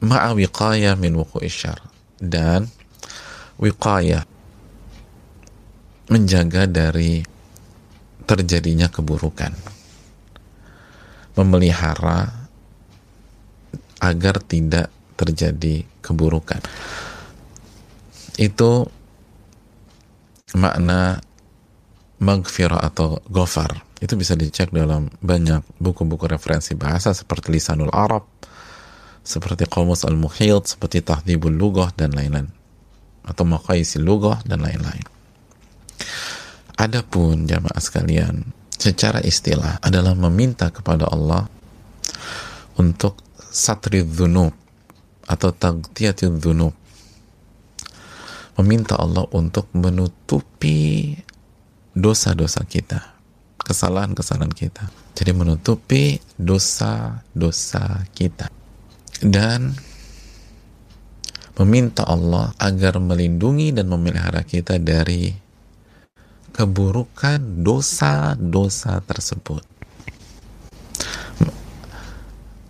Ma'a 0.00 0.32
wiqayah 0.32 0.96
min 0.96 1.12
wuku 1.12 1.44
isyar 1.44 1.76
dan 2.16 2.64
wiqayah 3.60 4.24
menjaga 6.08 6.64
dari 6.64 7.20
terjadinya 8.30 8.86
keburukan. 8.86 9.50
Memelihara 11.34 12.30
agar 13.98 14.38
tidak 14.46 14.94
terjadi 15.18 15.82
keburukan. 15.98 16.62
Itu 18.38 18.86
makna 20.54 21.18
magfirah 22.20 22.80
atau 22.84 23.18
gofar 23.26 23.90
itu 24.00 24.16
bisa 24.16 24.32
dicek 24.32 24.72
dalam 24.72 25.12
banyak 25.20 25.60
buku-buku 25.76 26.24
referensi 26.24 26.72
bahasa 26.72 27.12
seperti 27.12 27.52
Lisanul 27.52 27.92
Arab 27.92 28.24
seperti 29.20 29.68
Qamus 29.68 30.08
Al-Muhit 30.08 30.76
seperti 30.76 31.04
Tahdhibul 31.04 31.52
Lughah 31.52 31.92
dan 31.92 32.16
lain-lain 32.16 32.48
atau 33.24 33.44
Maqaisil 33.44 34.00
Lughah 34.00 34.40
dan 34.44 34.64
lain-lain 34.64 35.04
Adapun 36.80 37.44
jamaah 37.44 37.76
sekalian 37.76 38.56
secara 38.72 39.20
istilah 39.20 39.76
adalah 39.84 40.16
meminta 40.16 40.72
kepada 40.72 41.04
Allah 41.12 41.44
untuk 42.80 43.20
satri 43.36 44.00
dhunub 44.00 44.56
atau 45.28 45.52
tagtiyatil 45.52 46.40
dhunub 46.40 46.72
meminta 48.56 48.96
Allah 48.96 49.28
untuk 49.36 49.68
menutupi 49.76 51.16
dosa-dosa 51.92 52.64
kita, 52.64 53.12
kesalahan-kesalahan 53.60 54.52
kita. 54.52 54.88
Jadi 55.16 55.36
menutupi 55.36 56.16
dosa-dosa 56.40 58.08
kita. 58.16 58.48
Dan 59.20 59.76
meminta 61.60 62.08
Allah 62.08 62.56
agar 62.56 62.96
melindungi 63.00 63.76
dan 63.76 63.92
memelihara 63.92 64.40
kita 64.48 64.80
dari 64.80 65.49
keburukan 66.52 67.40
dosa-dosa 67.62 69.00
tersebut. 69.06 69.62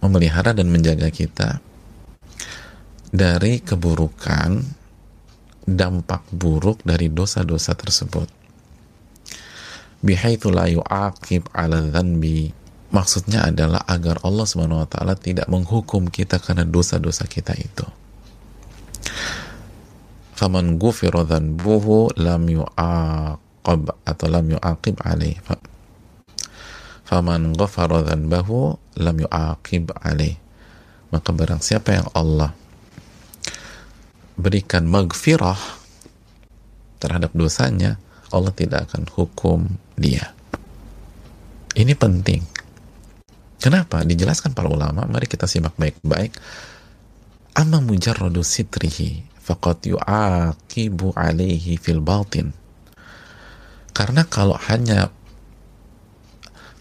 Memelihara 0.01 0.57
dan 0.57 0.73
menjaga 0.73 1.13
kita 1.13 1.61
dari 3.13 3.61
keburukan 3.61 4.65
dampak 5.67 6.25
buruk 6.33 6.81
dari 6.87 7.13
dosa-dosa 7.13 7.77
tersebut. 7.77 8.29
Bihaitsu 10.01 10.49
la 10.49 10.65
yu'aqib 10.73 11.53
'ala 11.53 11.85
maksudnya 12.91 13.53
adalah 13.53 13.85
agar 13.85 14.25
Allah 14.25 14.47
Subhanahu 14.49 14.83
wa 14.83 14.89
taala 14.89 15.15
tidak 15.15 15.47
menghukum 15.53 16.09
kita 16.09 16.41
karena 16.41 16.65
dosa-dosa 16.65 17.29
kita 17.29 17.53
itu 17.55 17.85
faman 20.41 20.81
ghufira 20.81 21.29
dhanbuhu 21.29 22.17
lam 22.17 22.49
yu'aqab 23.61 23.93
atau 24.09 24.27
lam 24.33 24.47
yu'aqib 24.49 24.97
alaih. 25.05 25.37
Faman 27.05 27.53
ghafara 27.53 28.01
dhanbahu 28.09 28.81
lam 28.97 29.17
yu'aqib 29.21 29.93
alaih. 30.01 30.41
Maka 31.13 31.31
barang 31.35 31.61
siapa 31.61 31.93
yang 32.01 32.09
Allah 32.17 32.55
berikan 34.41 34.89
maghfirah 34.89 35.59
terhadap 37.03 37.35
dosanya 37.37 38.01
Allah 38.33 38.55
tidak 38.55 38.89
akan 38.89 39.05
hukum 39.11 39.69
dia. 39.99 40.33
Ini 41.77 41.93
penting. 41.99 42.41
Kenapa? 43.61 44.01
dijelaskan 44.07 44.57
para 44.57 44.73
ulama 44.73 45.05
mari 45.05 45.29
kita 45.29 45.45
simak 45.45 45.77
baik-baik. 45.77 46.33
Amma 47.59 47.83
mujarradu 47.83 48.41
sitrihi 48.41 49.27
faqad 49.43 49.91
yu'aqibu 49.91 51.13
alaihi 51.19 51.77
fil 51.77 51.99
batin 51.99 52.55
karena 53.91 54.27
kalau 54.27 54.57
hanya 54.69 55.11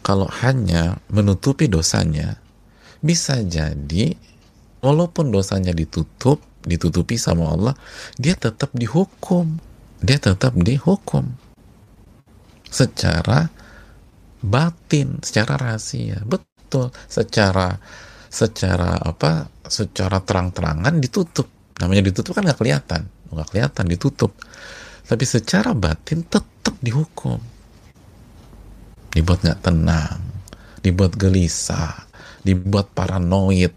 kalau 0.05 0.25
hanya 0.41 0.97
menutupi 1.11 1.67
dosanya 1.69 2.39
bisa 2.99 3.39
jadi 3.43 4.15
walaupun 4.83 5.31
dosanya 5.31 5.75
ditutup 5.75 6.41
ditutupi 6.63 7.15
sama 7.15 7.55
Allah 7.55 7.75
dia 8.19 8.35
tetap 8.35 8.73
dihukum. 8.75 9.59
Dia 9.99 10.15
tetap 10.15 10.55
dihukum. 10.55 11.27
Secara 12.67 13.51
batin 14.39 15.19
secara 15.19 15.59
rahasia. 15.59 16.23
Betul 16.23 16.91
secara 17.07 17.75
secara 18.29 18.95
apa 18.99 19.51
secara 19.67 20.23
terang-terangan 20.23 20.99
ditutup. 21.03 21.47
Namanya 21.79 22.11
ditutup 22.11 22.35
kan 22.35 22.47
nggak 22.47 22.59
kelihatan. 22.59 23.01
Nggak 23.31 23.47
kelihatan 23.51 23.85
ditutup. 23.87 24.31
Tapi 25.09 25.25
secara 25.25 25.73
batin 25.73 26.21
tetap 26.23 26.45
dihukum. 26.79 27.39
Dibuat 29.09 29.41
nggak 29.41 29.61
tenang 29.65 30.29
dibuat 30.79 31.13
gelisah 31.19 32.07
dibuat 32.39 32.95
paranoid 32.95 33.75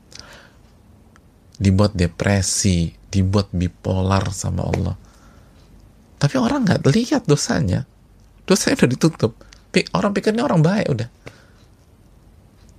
dibuat 1.59 1.93
depresi 1.99 2.95
dibuat 3.13 3.53
bipolar 3.53 4.33
sama 4.33 4.63
Allah. 4.65 4.97
Tapi 6.17 6.35
orang 6.39 6.65
nggak 6.65 6.83
lihat 6.91 7.23
dosanya. 7.27 7.85
Dosanya 8.47 8.83
udah 8.83 8.91
ditutup. 8.91 9.33
Orang 9.93 10.13
pikirnya 10.17 10.47
orang 10.47 10.63
baik 10.63 10.87
udah. 10.91 11.09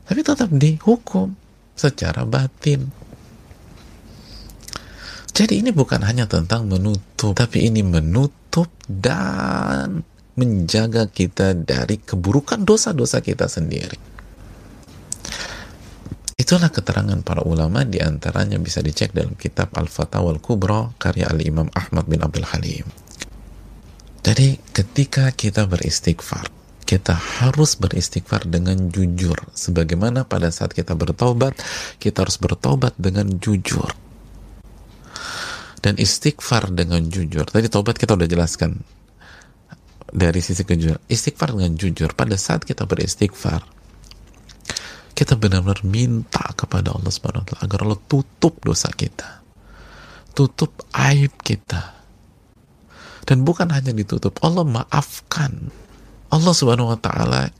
Tapi 0.04 0.20
tetap 0.20 0.50
dihukum 0.52 1.36
secara 1.78 2.28
batin. 2.28 2.92
Jadi 5.34 5.66
ini 5.66 5.74
bukan 5.74 6.06
hanya 6.06 6.30
tentang 6.30 6.70
menutup, 6.70 7.34
tapi 7.34 7.66
ini 7.66 7.82
menutup 7.82 8.43
dan 8.86 10.06
menjaga 10.38 11.10
kita 11.10 11.54
dari 11.58 12.02
keburukan 12.02 12.62
dosa-dosa 12.62 13.22
kita 13.22 13.46
sendiri. 13.50 13.98
Itulah 16.34 16.74
keterangan 16.74 17.22
para 17.22 17.46
ulama 17.46 17.86
di 17.86 18.02
antaranya 18.02 18.58
bisa 18.58 18.82
dicek 18.82 19.13
dalam 19.13 19.38
kitab 19.38 19.72
Al-Fatawa 19.78 20.34
Al-Kubra 20.34 20.92
karya 20.98 21.30
Al-Imam 21.30 21.70
Ahmad 21.78 22.10
bin 22.10 22.26
Abdul 22.26 22.50
Halim. 22.50 22.86
Jadi 24.24 24.58
ketika 24.74 25.30
kita 25.32 25.70
beristighfar, 25.70 26.50
kita 26.84 27.16
harus 27.16 27.80
beristighfar 27.80 28.50
dengan 28.50 28.89
jujur. 28.92 29.36
Sebagaimana 29.56 30.26
pada 30.28 30.52
saat 30.52 30.76
kita 30.76 30.98
bertobat, 30.98 31.56
kita 32.02 32.28
harus 32.28 32.36
bertobat 32.42 32.92
dengan 33.00 33.30
jujur. 33.39 33.94
Dan 35.84 36.00
istighfar 36.00 36.72
dengan 36.72 37.04
jujur. 37.12 37.43
Tadi 37.43 37.67
tobat 37.67 38.00
kita 38.00 38.15
udah 38.15 38.24
jelaskan 38.24 38.80
dari 40.08 40.39
sisi 40.39 40.63
kejujuran. 40.63 41.04
Istighfar 41.12 41.52
dengan 41.52 41.76
jujur. 41.76 42.15
Pada 42.15 42.39
saat 42.39 42.63
kita 42.63 42.88
beristighfar, 42.88 43.67
kita 45.12 45.36
benar-benar 45.36 45.84
minta 45.84 46.56
kepada 46.56 46.96
Allah 46.96 47.12
Subhanahu 47.12 47.43
wa 47.43 47.48
taala 47.52 47.63
agar 47.67 47.80
Allah 47.84 48.00
tutup 48.08 48.63
dosa 48.63 48.88
kita. 48.96 49.43
Tutup 50.32 50.88
aib 50.96 51.36
kita. 51.43 52.00
Dan 53.28 53.43
bukan 53.43 53.67
hanya 53.72 53.91
ditutup, 53.91 54.39
Allah 54.39 54.63
maafkan 54.63 55.72
Allah 56.34 56.54
Subhanahu 56.56 56.96
wa 56.96 57.00
taala 57.00 57.52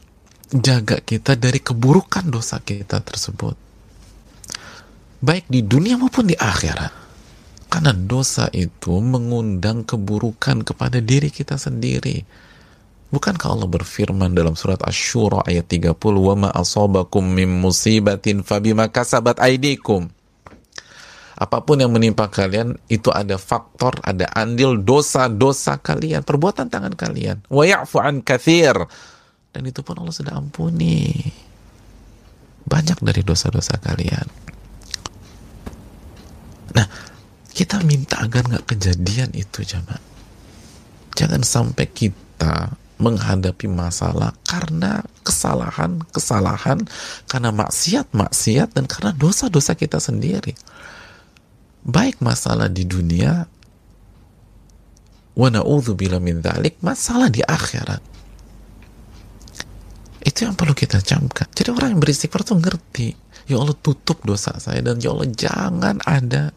jaga 0.50 0.98
kita 1.02 1.38
dari 1.38 1.62
keburukan 1.62 2.26
dosa 2.26 2.58
kita 2.58 3.06
tersebut. 3.06 3.54
Baik 5.22 5.46
di 5.48 5.62
dunia 5.62 5.96
maupun 5.96 6.26
di 6.26 6.36
akhirat. 6.36 7.03
Karena 7.74 7.90
dosa 7.90 8.54
itu 8.54 9.02
mengundang 9.02 9.82
keburukan 9.82 10.62
kepada 10.62 11.02
diri 11.02 11.34
kita 11.34 11.58
sendiri. 11.58 12.22
Bukankah 13.10 13.50
Allah 13.50 13.66
berfirman 13.66 14.38
dalam 14.38 14.54
surat 14.54 14.78
Asy-Syura 14.86 15.42
ayat 15.50 15.66
30, 15.66 16.22
"Wa 16.22 16.38
ma 16.38 16.50
min 17.26 17.50
musibatin 17.50 18.46
fabima 18.46 18.94
kasabat 18.94 19.42
aydikum." 19.42 20.14
apa 21.34 21.66
pun 21.66 21.82
yang 21.82 21.92
menimpa 21.92 22.30
kalian 22.30 22.78
itu 22.88 23.10
ada 23.10 23.36
faktor, 23.42 23.98
ada 24.06 24.30
andil 24.32 24.80
dosa-dosa 24.80 25.82
kalian, 25.82 26.22
perbuatan 26.24 26.72
tangan 26.72 26.96
kalian. 26.96 27.44
Wa 27.52 27.68
ya'fu 27.68 28.00
an 28.00 28.24
kathir. 28.24 28.78
Dan 29.52 29.62
itu 29.68 29.84
pun 29.84 30.00
Allah 30.00 30.14
sudah 30.14 30.40
ampuni. 30.40 31.20
Banyak 32.64 33.04
dari 33.04 33.22
dosa-dosa 33.26 33.76
kalian. 33.82 34.28
Nah, 36.74 36.88
kita 37.64 37.80
minta 37.88 38.20
agar 38.20 38.44
nggak 38.44 38.76
kejadian 38.76 39.32
itu, 39.32 39.64
jamaah. 39.64 40.04
Jangan 41.16 41.48
sampai 41.48 41.88
kita 41.88 42.76
menghadapi 43.00 43.72
masalah 43.72 44.36
karena 44.44 45.00
kesalahan-kesalahan, 45.24 46.84
karena 47.32 47.50
maksiat-maksiat, 47.56 48.76
dan 48.76 48.84
karena 48.84 49.16
dosa-dosa 49.16 49.80
kita 49.80 50.04
sendiri. 50.04 50.52
Baik 51.88 52.20
masalah 52.20 52.68
di 52.68 52.84
dunia 52.84 53.48
wa 55.34 55.50
min 56.20 56.38
dzalik 56.44 56.84
masalah 56.84 57.32
di 57.32 57.40
akhirat. 57.40 58.04
Itu 60.24 60.48
yang 60.48 60.56
perlu 60.56 60.76
kita 60.76 61.00
camkan. 61.00 61.48
Jadi 61.52 61.70
orang 61.72 61.96
yang 61.96 62.02
beristighfar 62.04 62.44
tuh 62.44 62.60
ngerti 62.60 63.12
ya 63.48 63.60
Allah 63.60 63.76
tutup 63.76 64.24
dosa 64.24 64.56
saya 64.56 64.80
dan 64.80 65.00
ya 65.04 65.12
Allah 65.12 65.28
jangan 65.32 66.00
ada 66.08 66.56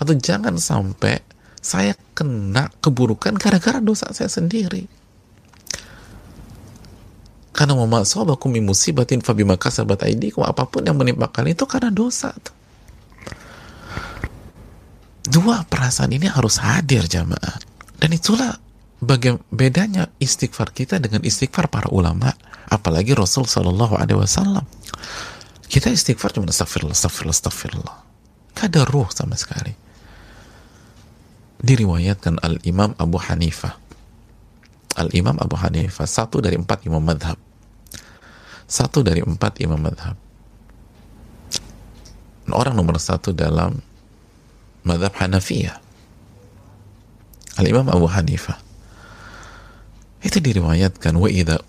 atau 0.00 0.16
jangan 0.16 0.56
sampai 0.56 1.20
saya 1.60 1.92
kena 2.16 2.72
keburukan 2.80 3.36
gara-gara 3.36 3.84
dosa 3.84 4.08
saya 4.16 4.32
sendiri 4.32 4.88
karena 7.52 7.76
mama 7.76 8.08
sobakum 8.08 8.56
musibatin 8.64 9.20
fabima 9.20 9.60
kasabat 9.60 10.08
aidikum 10.08 10.40
apa 10.48 10.64
pun 10.64 10.80
yang 10.80 10.96
menimpa 10.96 11.28
kalian 11.28 11.52
itu 11.52 11.68
karena 11.68 11.92
dosa 11.92 12.32
Dua 15.30 15.62
perasaan 15.62 16.10
ini 16.10 16.26
harus 16.26 16.58
hadir 16.58 17.06
jamaah. 17.06 17.60
Dan 18.00 18.16
itulah 18.16 18.56
bagaimana 18.98 19.44
bedanya 19.52 20.04
istighfar 20.18 20.74
kita 20.74 20.96
dengan 20.96 21.20
istighfar 21.22 21.70
para 21.70 21.86
ulama, 21.92 22.34
apalagi 22.66 23.14
Rasul 23.14 23.44
Shallallahu 23.46 23.94
Alaihi 23.94 24.18
Wasallam. 24.18 24.64
Kita 25.70 25.92
istighfar 25.92 26.34
cuma 26.34 26.50
astagfirullah, 26.50 26.96
astagfirullah, 26.96 27.36
astagfirullah. 27.36 27.96
Gak 28.58 28.66
ada 28.74 28.82
ruh 28.88 29.06
sama 29.12 29.38
sekali. 29.38 29.70
Diriwayatkan 31.60 32.40
Al 32.40 32.56
Imam 32.64 32.96
Abu 32.96 33.20
Hanifah. 33.20 33.76
Al 34.96 35.12
Imam 35.12 35.36
Abu 35.36 35.56
Hanifah 35.60 36.08
satu 36.08 36.40
dari 36.40 36.56
empat 36.56 36.84
imam 36.88 37.00
madhab. 37.00 37.36
Satu 38.64 39.04
dari 39.04 39.20
empat 39.20 39.60
imam 39.60 39.78
madhab. 39.78 40.16
Orang 42.50 42.74
nomor 42.74 42.98
satu 42.98 43.30
dalam 43.30 43.78
madhab 44.84 45.12
Hanafiyah 45.16 45.76
Al-Imam 47.60 47.88
Abu 47.92 48.08
Hanifah 48.08 48.56
itu 50.20 50.36
diriwayatkan 50.36 51.16
wa 51.16 51.28
idza 51.32 51.60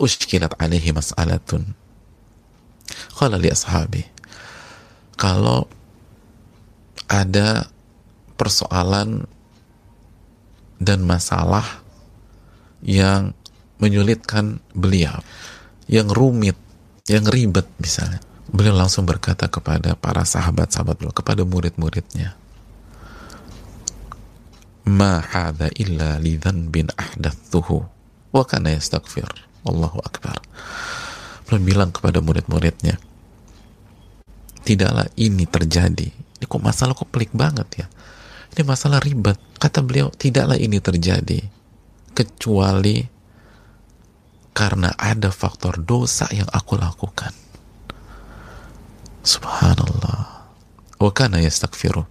ushkilat 0.00 0.56
alaihi 0.56 0.96
mas'alatun 0.96 1.76
qala 3.12 3.36
li 3.36 3.52
ashabi 3.52 4.04
kalau 5.16 5.68
ada 7.08 7.68
persoalan 8.36 9.24
dan 10.76 11.00
masalah 11.02 11.82
yang 12.84 13.32
menyulitkan 13.80 14.60
beliau, 14.72 15.20
yang 15.88 16.08
rumit, 16.08 16.56
yang 17.08 17.24
ribet 17.24 17.66
misalnya. 17.80 18.20
Beliau 18.46 18.78
langsung 18.78 19.04
berkata 19.04 19.50
kepada 19.50 19.98
para 19.98 20.22
sahabat-sahabat 20.22 20.94
beliau, 21.02 21.12
kepada 21.16 21.42
murid-muridnya, 21.42 22.38
Ma 24.86 25.18
hadha 25.18 25.66
illa 25.74 26.14
li 26.22 26.38
dhanbin 26.38 26.94
ahdathuhu 26.94 27.82
wa 28.30 28.42
kana 28.46 28.78
yastaghfir. 28.78 29.26
Allahu 29.66 29.98
Akbar. 29.98 30.38
Beliau 31.50 31.62
bilang 31.66 31.90
kepada 31.90 32.22
murid-muridnya, 32.22 32.94
tidaklah 34.62 35.10
ini 35.18 35.42
terjadi. 35.42 36.06
Ini 36.06 36.44
kok 36.46 36.62
masalah 36.62 36.94
kok 36.94 37.10
pelik 37.10 37.34
banget 37.34 37.66
ya. 37.82 37.86
Ini 38.56 38.64
masalah 38.64 39.04
ribet. 39.04 39.36
Kata 39.60 39.84
beliau, 39.84 40.08
tidaklah 40.08 40.56
ini 40.56 40.80
terjadi 40.80 41.44
kecuali 42.16 43.04
karena 44.56 44.96
ada 44.96 45.28
faktor 45.28 45.76
dosa 45.84 46.24
yang 46.32 46.48
aku 46.48 46.80
lakukan. 46.80 47.36
Subhanallah. 49.20 50.48
Wa 50.96 51.12
kana 51.12 51.44
yastaghfiru. 51.44 52.08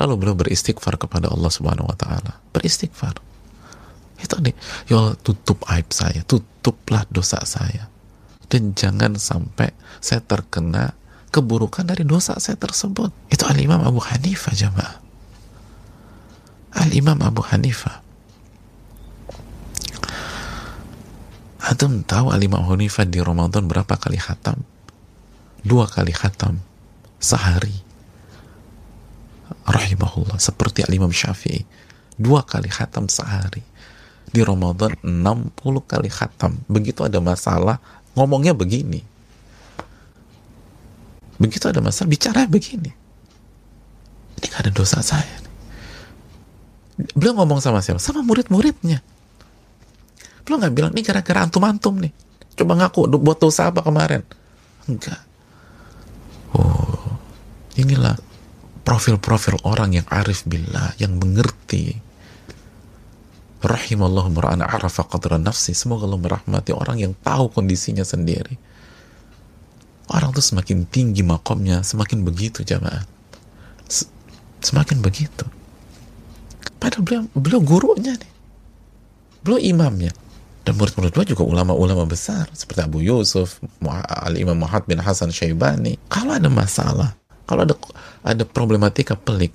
Lalu 0.00 0.12
beliau 0.16 0.36
beristighfar 0.40 0.96
kepada 0.96 1.28
Allah 1.28 1.52
Subhanahu 1.52 1.84
wa 1.84 1.96
taala. 2.00 2.40
Beristighfar. 2.56 3.20
Itu 4.16 4.40
nih, 4.40 4.56
ya 4.88 5.12
tutup 5.20 5.68
aib 5.68 5.92
saya, 5.92 6.24
tutuplah 6.24 7.04
dosa 7.12 7.44
saya. 7.44 7.92
Dan 8.48 8.72
jangan 8.72 9.20
sampai 9.20 9.76
saya 10.00 10.24
terkena 10.24 10.96
keburukan 11.28 11.84
dari 11.84 12.08
dosa 12.08 12.40
saya 12.40 12.56
tersebut. 12.56 13.12
Itu 13.28 13.44
Al-Imam 13.44 13.84
Abu 13.84 14.00
Hanifah 14.00 14.56
jamaah. 14.56 15.05
Al-Imam 16.76 17.16
Abu 17.24 17.40
Hanifah. 17.40 18.04
Antum 21.66 22.04
tahu 22.04 22.30
Al-Imam 22.30 22.62
Abu 22.62 22.76
Hanifah 22.76 23.08
di 23.08 23.18
Ramadan 23.18 23.64
berapa 23.64 23.96
kali 23.96 24.20
khatam? 24.20 24.60
Dua 25.64 25.88
kali 25.88 26.12
khatam 26.12 26.60
sehari. 27.16 27.74
Rahimahullah. 29.66 30.36
Seperti 30.36 30.84
Al-Imam 30.84 31.10
Syafi'i. 31.10 31.64
Dua 32.20 32.44
kali 32.44 32.68
khatam 32.68 33.08
sehari. 33.08 33.64
Di 34.30 34.44
Ramadan 34.44 34.94
60 35.00 35.56
kali 35.88 36.12
khatam. 36.12 36.60
Begitu 36.68 37.02
ada 37.08 37.18
masalah, 37.24 37.80
ngomongnya 38.12 38.52
begini. 38.52 39.00
Begitu 41.40 41.72
ada 41.72 41.80
masalah, 41.80 42.08
bicara 42.10 42.44
begini. 42.44 42.92
Ini 44.36 44.46
gak 44.52 44.68
ada 44.68 44.72
dosa 44.72 45.00
saya 45.00 45.45
beliau 46.96 47.36
ngomong 47.40 47.60
sama 47.60 47.84
siapa? 47.84 48.00
Sama 48.00 48.24
murid-muridnya. 48.24 49.04
Beliau 50.42 50.58
nggak 50.62 50.74
bilang, 50.74 50.92
ini 50.94 51.02
gara-gara 51.04 51.44
antum-antum 51.44 52.00
nih. 52.00 52.12
Coba 52.56 52.72
ngaku, 52.80 53.10
buat 53.20 53.36
dosa 53.36 53.68
apa 53.68 53.84
kemarin? 53.84 54.24
Enggak. 54.88 55.20
Oh, 56.56 57.20
inilah 57.76 58.16
profil-profil 58.86 59.60
orang 59.66 59.98
yang 60.00 60.06
arif 60.08 60.46
billah, 60.46 60.94
yang 60.96 61.18
mengerti. 61.18 62.00
Rahimallahu 63.60 64.30
mar'ana 64.30 64.70
arafa 64.70 65.02
qadra 65.10 65.42
nafsi. 65.42 65.74
Semoga 65.74 66.06
Allah 66.06 66.22
merahmati 66.22 66.70
orang 66.70 67.02
yang 67.02 67.12
tahu 67.18 67.50
kondisinya 67.50 68.06
sendiri. 68.06 68.54
Orang 70.06 70.30
tuh 70.30 70.44
semakin 70.44 70.86
tinggi 70.86 71.26
makomnya, 71.26 71.82
semakin 71.82 72.22
begitu 72.22 72.62
jamaah. 72.62 73.02
Semakin 74.62 75.02
begitu. 75.02 75.44
Padahal 76.86 77.02
beliau, 77.02 77.22
beliau 77.34 77.60
gurunya 77.66 78.14
nih. 78.14 78.32
Beliau 79.42 79.58
imamnya. 79.58 80.14
Dan 80.62 80.78
murid-murid 80.78 81.10
beliau 81.10 81.34
juga 81.34 81.42
ulama-ulama 81.42 82.06
besar. 82.06 82.46
Seperti 82.54 82.78
Abu 82.78 83.02
Yusuf, 83.02 83.58
Al-Imam 84.22 84.54
Muhammad 84.54 84.86
bin 84.86 85.02
Hasan 85.02 85.34
Syaibani. 85.34 85.98
Kalau 86.06 86.38
ada 86.38 86.46
masalah, 86.46 87.18
kalau 87.42 87.66
ada 87.66 87.74
ada 88.22 88.46
problematika 88.46 89.18
pelik, 89.18 89.50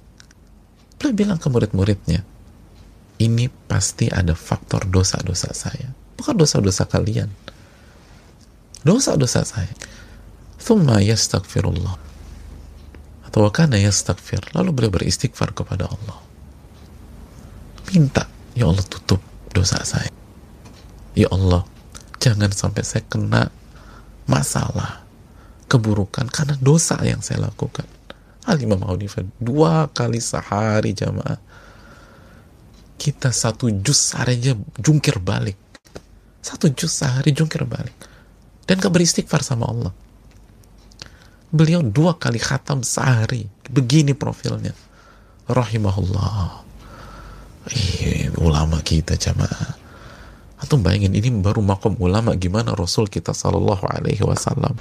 beliau 1.00 1.16
bilang 1.16 1.40
ke 1.40 1.48
murid-muridnya, 1.48 2.20
ini 3.24 3.48
pasti 3.48 4.12
ada 4.12 4.36
faktor 4.36 4.84
dosa-dosa 4.92 5.56
saya. 5.56 5.88
Bukan 6.20 6.36
dosa-dosa 6.36 6.84
kalian. 6.84 7.32
Dosa-dosa 8.84 9.48
saya. 9.48 9.72
Thumma 10.60 11.00
yastaghfirullah. 11.00 11.96
Atau 13.24 13.48
wakana 13.48 13.80
yastaghfir. 13.80 14.52
Lalu 14.52 14.76
beliau 14.76 14.92
beristighfar 14.92 15.56
kepada 15.56 15.88
Allah 15.88 16.31
minta 17.92 18.24
ya 18.56 18.72
Allah 18.72 18.84
tutup 18.88 19.20
dosa 19.52 19.84
saya. 19.84 20.08
Ya 21.12 21.28
Allah 21.28 21.68
jangan 22.24 22.48
sampai 22.56 22.88
saya 22.88 23.04
kena 23.04 23.52
masalah 24.24 25.04
keburukan 25.68 26.32
karena 26.32 26.56
dosa 26.60 26.96
yang 27.04 27.20
saya 27.20 27.52
lakukan. 27.52 27.84
Al-Imam 28.48 28.82
dua 29.38 29.92
kali 29.92 30.24
sehari 30.24 30.96
jamaah. 30.96 31.38
Kita 32.98 33.30
satu 33.34 33.70
jus 33.70 34.14
sehari 34.14 34.40
aja 34.40 34.54
jungkir 34.80 35.20
balik. 35.22 35.58
Satu 36.42 36.72
jus 36.74 36.90
sehari 36.90 37.36
jungkir 37.36 37.66
balik. 37.66 37.94
Dan 38.66 38.78
gak 38.82 38.94
beristighfar 38.94 39.42
sama 39.46 39.70
Allah. 39.70 39.94
Beliau 41.50 41.82
dua 41.86 42.18
kali 42.18 42.38
khatam 42.38 42.86
sehari. 42.86 43.46
Begini 43.70 44.14
profilnya. 44.14 44.74
Rahimahullah 45.50 46.71
Ih, 47.70 48.34
ulama 48.42 48.82
kita 48.82 49.14
jamaah. 49.14 49.78
Atau 50.58 50.82
bayangin 50.82 51.14
ini 51.14 51.30
baru 51.30 51.62
makom 51.62 51.94
ulama. 52.02 52.34
Gimana 52.34 52.74
Rasul 52.74 53.06
kita 53.06 53.38
Sallallahu 53.38 53.86
Alaihi 53.86 54.26
Wasallam? 54.26 54.74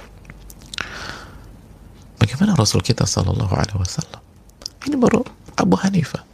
Bagaimana 2.17 2.57
Rasul 2.57 2.81
kita 2.81 3.05
Sallallahu 3.05 3.53
Alaihi 3.53 3.77
Wasallam? 3.77 4.21
Ini 4.89 4.97
baru 4.97 5.21
Abu 5.57 5.77
Hanifah 5.77 6.25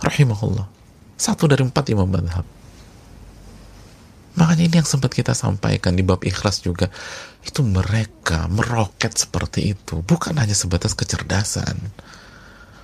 rahimahullah. 0.00 0.64
Satu 1.20 1.44
dari 1.44 1.60
empat 1.60 1.92
imam 1.92 2.08
madhab 2.08 2.48
makanya 4.40 4.64
ini 4.64 4.76
yang 4.80 4.88
sempat 4.88 5.12
kita 5.12 5.36
sampaikan 5.36 5.92
di 5.92 6.00
bab 6.00 6.24
ikhlas 6.24 6.64
juga. 6.64 6.88
Itu 7.44 7.60
mereka 7.60 8.48
meroket 8.48 9.12
seperti 9.12 9.76
itu. 9.76 10.00
Bukan 10.00 10.40
hanya 10.40 10.56
sebatas 10.56 10.96
kecerdasan 10.96 11.76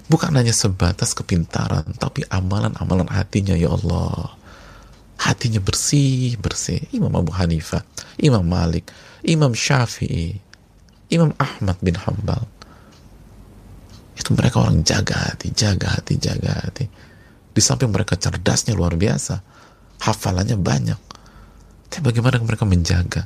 bukan 0.06 0.30
hanya 0.38 0.54
sebatas 0.54 1.14
kepintaran 1.14 1.86
tapi 1.98 2.22
amalan-amalan 2.30 3.10
hatinya 3.10 3.54
ya 3.58 3.74
Allah. 3.74 4.34
Hatinya 5.16 5.58
bersih 5.64 6.36
bersih. 6.38 6.82
Imam 6.92 7.10
Abu 7.16 7.32
Hanifah 7.32 7.82
Imam 8.20 8.44
Malik 8.44 8.92
Imam 9.24 9.56
Syafi'i 9.56 10.36
Imam 11.08 11.32
Ahmad 11.40 11.80
bin 11.80 11.96
Hambal 11.96 12.44
itu 14.16 14.32
mereka 14.32 14.64
orang 14.64 14.80
jaga 14.84 15.32
hati 15.32 15.52
jaga 15.52 15.92
hati 15.92 16.16
jaga 16.16 16.52
hati. 16.64 16.84
Di 17.56 17.60
samping 17.64 17.88
mereka 17.88 18.16
cerdasnya 18.16 18.76
luar 18.76 18.96
biasa 18.96 19.40
hafalannya 20.04 20.56
banyak. 20.60 21.00
Tapi 21.88 22.02
bagaimana 22.04 22.36
mereka 22.42 22.68
menjaga? 22.68 23.24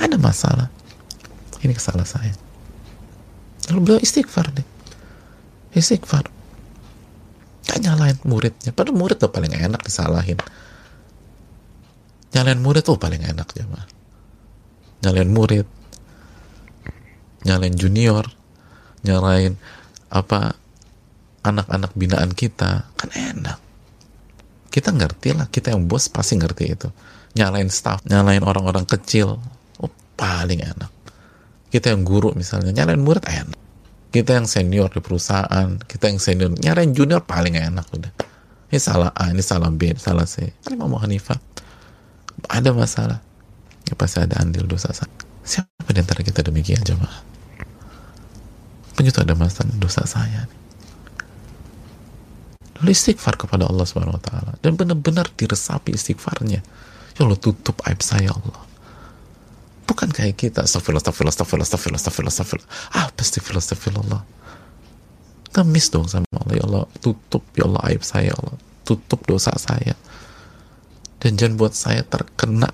Ada 0.00 0.16
masalah. 0.16 0.66
Ini 1.60 1.76
kesalahan 1.76 2.08
saya. 2.08 2.34
Lalu 3.70 3.78
beliau 3.84 4.00
istighfar 4.00 4.50
nih 4.56 4.79
istighfar. 5.74 6.26
Gak 7.70 7.78
nyalain 7.86 8.18
muridnya. 8.26 8.74
Padahal 8.74 8.98
murid 8.98 9.18
tuh 9.22 9.30
paling 9.30 9.52
enak 9.54 9.80
disalahin. 9.86 10.38
Nyalain 12.34 12.60
murid 12.62 12.82
tuh 12.82 12.98
paling 12.98 13.22
enak 13.22 13.48
ya 13.54 13.66
nyalain 15.00 15.30
murid. 15.30 15.66
Nyalain 17.46 17.74
junior. 17.78 18.26
Nyalain 19.06 19.56
apa 20.10 20.58
anak-anak 21.46 21.94
binaan 21.94 22.34
kita. 22.34 22.90
Kan 22.98 23.10
enak. 23.14 23.58
Kita 24.68 24.90
ngerti 24.90 25.34
lah. 25.34 25.46
Kita 25.48 25.72
yang 25.72 25.86
bos 25.86 26.10
pasti 26.10 26.36
ngerti 26.36 26.64
itu. 26.68 26.88
Nyalain 27.38 27.70
staff. 27.70 28.02
Nyalain 28.04 28.42
orang-orang 28.42 28.84
kecil. 28.84 29.38
Oh 29.78 29.92
paling 30.18 30.60
enak. 30.60 30.90
Kita 31.70 31.94
yang 31.94 32.02
guru 32.02 32.34
misalnya. 32.34 32.74
Nyalain 32.74 33.00
murid 33.00 33.24
enak 33.24 33.59
kita 34.10 34.36
yang 34.36 34.46
senior 34.50 34.90
di 34.90 35.00
perusahaan 35.02 35.78
kita 35.86 36.10
yang 36.10 36.18
senior. 36.18 36.50
Nyarain 36.54 36.90
junior 36.92 37.22
paling 37.22 37.56
enak 37.56 37.86
udah. 37.94 38.12
Ini 38.70 38.78
salah 38.78 39.10
A 39.14 39.30
ini 39.30 39.42
salah 39.42 39.70
B 39.70 39.94
ini 39.94 40.00
salah 40.02 40.26
C. 40.26 40.46
Ini 40.46 40.74
mau 40.78 40.98
Hanifah. 40.98 41.38
Ada 42.50 42.70
masalah. 42.74 43.18
Ya 43.86 43.94
pasti 43.98 44.22
ada 44.22 44.38
andil 44.38 44.70
dosa 44.70 44.94
saya 44.94 45.10
siapa 45.50 45.90
di 45.90 45.98
antara 45.98 46.22
kita 46.22 46.46
demikian 46.46 46.78
jemaah? 46.86 47.26
Begitu 48.94 49.18
ada 49.18 49.34
masalah 49.34 49.74
dosa 49.80 50.04
saya 50.06 50.46
lalu 52.80 52.96
istighfar 52.96 53.36
kepada 53.36 53.68
Allah 53.68 53.84
Subhanahu 53.84 54.16
wa 54.16 54.24
taala 54.24 54.52
dan 54.64 54.72
benar-benar 54.72 55.28
diresapi 55.36 55.92
istighfarnya. 55.92 56.64
Ya 57.18 57.20
Allah 57.20 57.36
tutup 57.36 57.76
aib 57.84 58.00
saya 58.00 58.32
Allah 58.32 58.69
bukan 59.90 60.06
kayak 60.14 60.38
kita 60.38 60.62
astagfirullah 60.62 61.02
astagfirullah 61.02 61.34
astagfirullah 61.34 61.66
astagfirullah 61.66 61.98
astagfirullah 61.98 62.30
astagfirullah. 62.30 62.70
Apa 62.94 63.20
astagfirullah 63.26 63.64
astagfirullah? 63.66 64.22
Ngemis 65.50 65.86
dong 65.90 66.06
sama 66.06 66.30
Allah. 66.30 66.54
Ya 66.54 66.62
Allah 66.62 66.84
tutup 67.02 67.42
ya 67.58 67.66
Allah 67.66 67.82
aib 67.90 68.02
saya 68.06 68.30
ya 68.30 68.34
Allah. 68.38 68.54
Tutup 68.86 69.26
dosa 69.26 69.50
saya. 69.58 69.98
Dan 71.18 71.34
jangan 71.34 71.58
buat 71.58 71.74
saya 71.74 72.06
terkena 72.06 72.70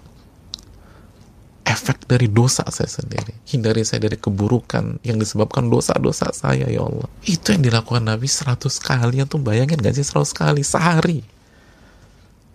efek 1.66 2.04
dari 2.04 2.28
dosa 2.28 2.62
saya 2.68 2.86
sendiri. 2.86 3.32
Hindari 3.48 3.82
saya 3.82 4.06
dari 4.06 4.20
keburukan 4.20 5.02
yang 5.02 5.18
disebabkan 5.18 5.66
dosa-dosa 5.72 6.30
saya 6.36 6.68
ya 6.68 6.84
Allah. 6.84 7.08
Itu 7.26 7.56
yang 7.56 7.64
dilakukan 7.64 8.06
Nabi 8.06 8.28
100 8.28 8.60
kali. 8.78 9.24
Tuh 9.26 9.42
bayangin 9.42 9.80
gak 9.82 9.96
sih 9.98 10.06
100 10.06 10.30
kali 10.30 10.62
sehari? 10.62 11.20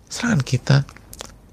Serangan 0.08 0.40
kita 0.40 0.76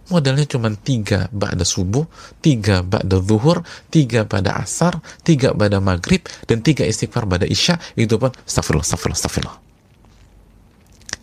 modalnya 0.10 0.45
cuma 0.45 0.74
tiga 0.74 1.30
ba'da 1.30 1.64
subuh, 1.64 2.05
tiga 2.43 2.82
ba'da 2.82 3.22
zuhur, 3.24 3.64
tiga 3.93 4.26
pada 4.26 4.60
asar, 4.62 4.99
tiga 5.24 5.53
pada 5.53 5.80
maghrib, 5.80 6.26
dan 6.49 6.66
tiga 6.66 6.84
istighfar 6.84 7.30
pada 7.30 7.45
isya, 7.45 7.78
itu 7.95 8.18
pun 8.18 8.34
astagfirullah, 8.45 8.86
astagfirullah, 8.86 9.20
astagfirullah. 9.22 9.57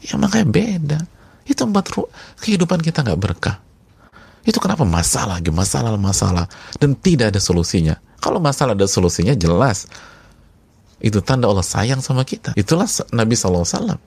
Ya 0.07 0.14
makanya 0.16 0.47
beda. 0.47 0.99
Itu 1.47 1.66
empat 1.66 1.95
kehidupan 2.43 2.82
kita 2.82 3.07
nggak 3.07 3.20
berkah. 3.20 3.57
Itu 4.47 4.62
kenapa 4.62 4.87
masalah 4.87 5.43
lagi, 5.43 5.51
masalah, 5.51 5.99
masalah. 5.99 6.47
Dan 6.78 6.95
tidak 6.95 7.34
ada 7.34 7.43
solusinya. 7.43 7.99
Kalau 8.22 8.39
masalah 8.39 8.78
ada 8.78 8.87
solusinya, 8.87 9.34
jelas. 9.34 9.91
Itu 11.03 11.18
tanda 11.20 11.51
Allah 11.51 11.66
sayang 11.66 11.99
sama 11.99 12.22
kita. 12.22 12.55
Itulah 12.55 12.87
Nabi 13.11 13.34
SAW. 13.34 13.99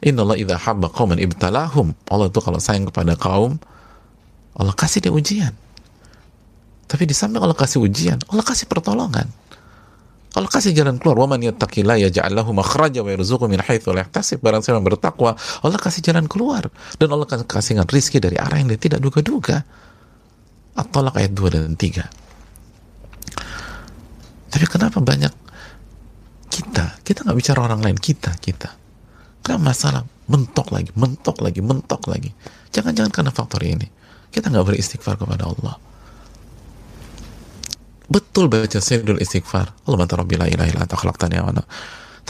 Innallaha 0.00 0.40
idha 0.40 0.56
habba 0.56 0.88
qauman 0.88 1.20
ibtalahum. 1.20 1.92
Allah 2.08 2.32
itu 2.32 2.40
kalau 2.40 2.56
sayang 2.56 2.88
kepada 2.88 3.20
kaum, 3.20 3.60
Allah 4.56 4.72
kasih 4.72 5.04
dia 5.04 5.12
ujian. 5.12 5.52
Tapi 6.88 7.04
di 7.06 7.14
samping 7.14 7.38
Allah 7.38 7.54
kasih 7.54 7.84
ujian, 7.84 8.18
Allah 8.32 8.42
kasih 8.42 8.66
pertolongan. 8.66 9.28
Allah 10.30 10.46
kasih 10.46 10.72
jalan 10.72 10.96
keluar. 10.96 11.26
Wa 11.26 11.28
man 11.28 11.42
yattaqillah 11.42 12.00
yaj'al 12.06 12.32
lahu 12.32 12.54
makhraja 12.54 13.02
wa 13.02 13.10
yarzuqhu 13.10 13.50
min 13.50 13.60
haitsu 13.60 13.90
la 13.92 14.06
yahtasib. 14.06 14.38
Barang 14.40 14.62
siapa 14.62 14.78
bertakwa, 14.80 15.34
Allah 15.36 15.78
kasih 15.78 16.00
jalan 16.06 16.30
keluar 16.30 16.70
dan 16.96 17.08
Allah 17.10 17.26
kasih 17.26 17.82
rizki 17.90 18.22
dari 18.22 18.38
arah 18.38 18.56
yang 18.62 18.70
dia 18.70 18.78
tidak 18.80 19.02
duga-duga. 19.02 19.66
At-Talaq 20.78 21.18
ayat 21.18 21.34
2 21.34 21.50
dan 21.50 21.74
3. 21.74 22.08
Tapi 24.50 24.66
kenapa 24.70 25.02
banyak 25.02 25.34
kita, 26.50 27.02
kita 27.02 27.26
nggak 27.26 27.36
bicara 27.38 27.66
orang 27.66 27.82
lain, 27.82 27.98
kita, 27.98 28.34
kita. 28.38 28.79
Kenapa 29.44 29.62
masalah. 29.62 30.02
Mentok 30.30 30.70
lagi, 30.70 30.94
mentok 30.94 31.42
lagi, 31.42 31.58
mentok 31.58 32.06
lagi. 32.06 32.30
Jangan-jangan 32.70 33.10
karena 33.10 33.32
faktor 33.34 33.66
ini. 33.66 33.88
Kita 34.30 34.46
nggak 34.46 34.62
beristighfar 34.62 35.18
kepada 35.18 35.50
Allah. 35.50 35.74
Betul 38.06 38.46
baca 38.46 38.78
sayyidul 38.78 39.18
istighfar. 39.18 39.74
Allah 39.90 40.06
la 40.06 40.46
ilaha 40.46 40.68
illa 40.70 40.86
khalaqtani 40.86 41.38
wa 41.42 41.62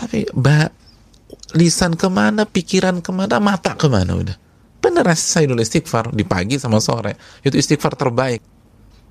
tapi 0.01 0.25
ba, 0.33 0.65
lisan 1.53 1.93
ke 1.93 2.09
mana 2.09 2.49
pikiran 2.49 3.05
ke 3.05 3.13
mana 3.13 3.37
mata 3.37 3.77
ke 3.77 3.85
mana 3.85 4.17
udah. 4.17 4.37
Bener 4.81 5.05
sayyidul 5.05 5.61
istighfar 5.61 6.09
di 6.17 6.25
pagi 6.25 6.57
sama 6.57 6.81
sore. 6.81 7.21
Itu 7.45 7.61
istighfar 7.61 8.01
terbaik. 8.01 8.41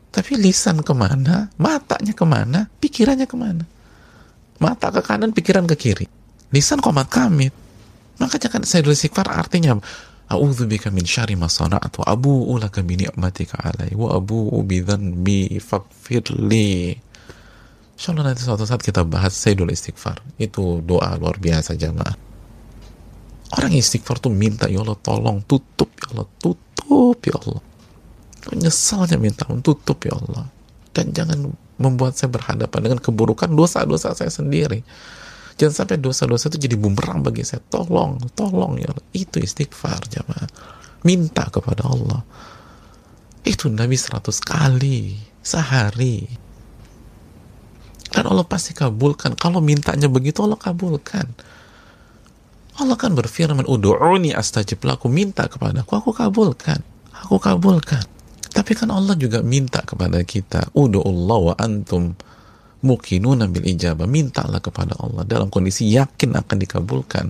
Tapi 0.09 0.33
lisan 0.41 0.81
ke 0.81 0.93
mana 0.97 1.53
matanya 1.61 2.17
ke 2.17 2.25
mana 2.25 2.65
pikirannya 2.81 3.29
ke 3.29 3.37
mana? 3.37 3.61
Mata 4.57 4.89
ke 4.89 5.05
kanan 5.05 5.29
pikiran 5.29 5.69
ke 5.69 5.77
kiri. 5.77 6.09
Lisan 6.49 6.81
komat 6.81 7.05
kamit 7.13 7.53
maka 8.19 8.35
jangan 8.37 8.67
sayyidul 8.67 8.93
istighfar 8.93 9.31
artinya 9.31 9.79
A'udzu 10.29 10.69
bika 10.69 10.93
min 10.93 11.09
syarri 11.09 11.33
ma 11.33 11.49
sana'tu 11.49 12.05
abu'u 12.05 12.61
laka 12.61 12.85
bi 12.85 13.01
ni'matika 13.01 13.65
'alai 13.65 13.97
wa 13.97 14.13
abu'u 14.13 14.61
bi 14.61 14.85
dzanbi 14.85 15.57
faghfirli. 15.57 16.93
Insyaallah 17.97 18.31
nanti 18.31 18.45
suatu 18.45 18.61
saat 18.61 18.85
kita 18.85 19.01
bahas 19.09 19.33
Sayyidul 19.33 19.73
Istighfar. 19.73 20.21
Itu 20.37 20.85
doa 20.85 21.17
luar 21.17 21.41
biasa 21.41 21.73
jamaah. 21.73 22.13
Orang 23.57 23.73
istighfar 23.73 24.21
tuh 24.21 24.29
minta, 24.29 24.69
ya 24.69 24.85
Allah 24.85 24.95
tolong 25.01 25.41
tutup, 25.49 25.89
ya 25.97 26.13
Allah 26.13 26.29
tutup, 26.37 27.17
ya 27.25 27.35
Allah. 27.41 27.61
Nyesalnya 28.53 29.17
minta, 29.17 29.49
tutup 29.65 29.97
ya 30.05 30.13
Allah. 30.13 30.45
Dan 30.93 31.09
jangan 31.09 31.49
membuat 31.81 32.13
saya 32.15 32.29
berhadapan 32.29 32.79
dengan 32.85 32.99
keburukan 33.01 33.49
dosa-dosa 33.49 34.13
saya 34.13 34.29
sendiri. 34.29 34.85
Jangan 35.59 35.75
sampai 35.75 35.99
dosa-dosa 35.99 36.47
itu 36.47 36.71
jadi 36.71 36.79
bumerang 36.79 37.19
bagi 37.19 37.43
saya. 37.43 37.59
Tolong, 37.59 38.15
tolong 38.31 38.79
ya. 38.79 38.87
Itu 39.11 39.43
istighfar 39.43 40.07
jamaah. 40.07 40.47
Minta 41.03 41.51
kepada 41.51 41.83
Allah. 41.83 42.23
Itu 43.43 43.67
Nabi 43.67 43.99
seratus 43.99 44.39
kali 44.39 45.19
sehari. 45.43 46.23
Dan 48.07 48.23
Allah 48.31 48.47
pasti 48.47 48.71
kabulkan. 48.71 49.35
Kalau 49.35 49.59
mintanya 49.59 50.07
begitu 50.07 50.47
Allah 50.47 50.55
kabulkan. 50.55 51.27
Allah 52.79 52.95
kan 52.95 53.11
berfirman, 53.11 53.67
Udu'uni 53.67 54.31
astajib 54.31 54.79
laku, 54.87 55.11
minta 55.11 55.51
kepadaku, 55.51 55.99
aku 55.99 56.15
kabulkan. 56.15 56.79
Aku 57.27 57.35
kabulkan. 57.35 58.07
Tapi 58.49 58.71
kan 58.79 58.95
Allah 58.95 59.19
juga 59.19 59.43
minta 59.43 59.83
kepada 59.83 60.23
kita, 60.23 60.71
Udu'ullah 60.71 61.39
wa 61.51 61.55
antum 61.59 62.15
mukinuna 62.79 63.51
bil 63.51 63.67
ijabah 63.67 64.07
mintalah 64.07 64.63
kepada 64.63 64.95
Allah 64.99 65.27
dalam 65.27 65.51
kondisi 65.51 65.91
yakin 65.91 66.39
akan 66.39 66.57
dikabulkan. 66.59 67.25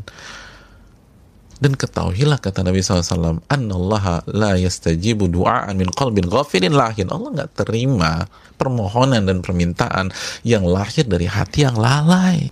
Dan 1.60 1.76
ketahuilah 1.76 2.40
kata 2.40 2.64
Nabi 2.64 2.80
SAW 2.80 3.44
Allah 3.52 4.24
la 4.32 4.56
yastajibu 4.56 5.28
du'aan 5.28 5.76
min 5.76 5.92
qalbin 5.92 6.24
ghafirin 6.24 6.72
lahin 6.72 7.12
Allah 7.12 7.36
nggak 7.36 7.52
terima 7.52 8.32
permohonan 8.56 9.28
dan 9.28 9.44
permintaan 9.44 10.16
yang 10.48 10.64
lahir 10.64 11.04
dari 11.04 11.28
hati 11.28 11.68
yang 11.68 11.76
lalai 11.76 12.48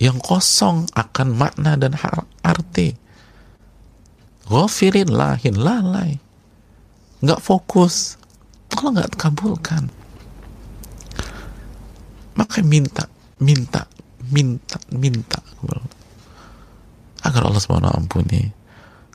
yang 0.00 0.16
kosong 0.18 0.88
akan 0.96 1.36
makna 1.36 1.76
dan 1.76 1.94
arti. 2.40 2.96
Ghafirin 4.48 5.12
lahin 5.12 5.60
lalai. 5.60 6.16
Nggak 7.20 7.40
fokus. 7.44 8.16
Allah 8.74 9.04
nggak 9.04 9.20
kabulkan 9.20 10.03
maka 12.34 12.62
minta 12.62 13.06
minta 13.40 13.86
minta 14.30 14.78
minta 14.94 15.38
agar 17.24 17.48
Allah 17.48 17.60
SWT 17.60 17.88
ampuni 17.96 18.52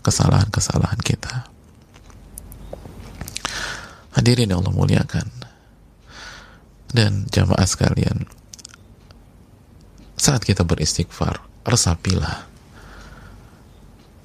kesalahan-kesalahan 0.02 0.98
kita. 1.06 1.46
Hadirin 4.18 4.50
yang 4.50 4.66
Allah 4.66 4.74
muliakan 4.74 5.30
dan 6.90 7.30
jamaah 7.30 7.70
sekalian 7.70 8.26
saat 10.18 10.42
kita 10.42 10.66
beristighfar 10.66 11.46
resapilah 11.64 12.50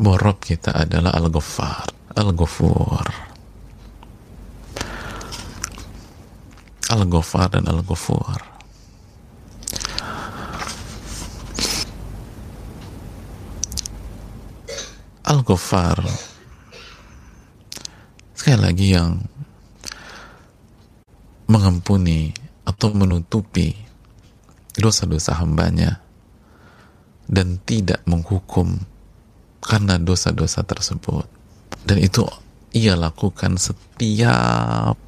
bahwa 0.01 0.33
kita 0.41 0.73
adalah 0.73 1.13
Al-Ghaffar 1.13 1.93
Al-Ghafur. 2.17 3.07
Al-Ghafar 6.85 7.47
dan 7.53 7.65
Al-Ghafur 7.69 8.54
Al-Ghaffar. 15.25 16.05
Sekali 18.37 18.61
lagi 18.61 18.93
yang 18.93 19.25
mengampuni 21.49 22.29
atau 22.69 22.93
menutupi 22.93 23.73
dosa-dosa 24.77 25.41
hambanya 25.41 26.05
dan 27.25 27.57
tidak 27.65 28.05
menghukum 28.05 28.85
karena 29.65 29.97
dosa-dosa 29.97 30.61
tersebut. 30.61 31.25
Dan 31.89 32.05
itu 32.05 32.29
ia 32.77 32.93
lakukan 32.93 33.57
setiap 33.57 35.01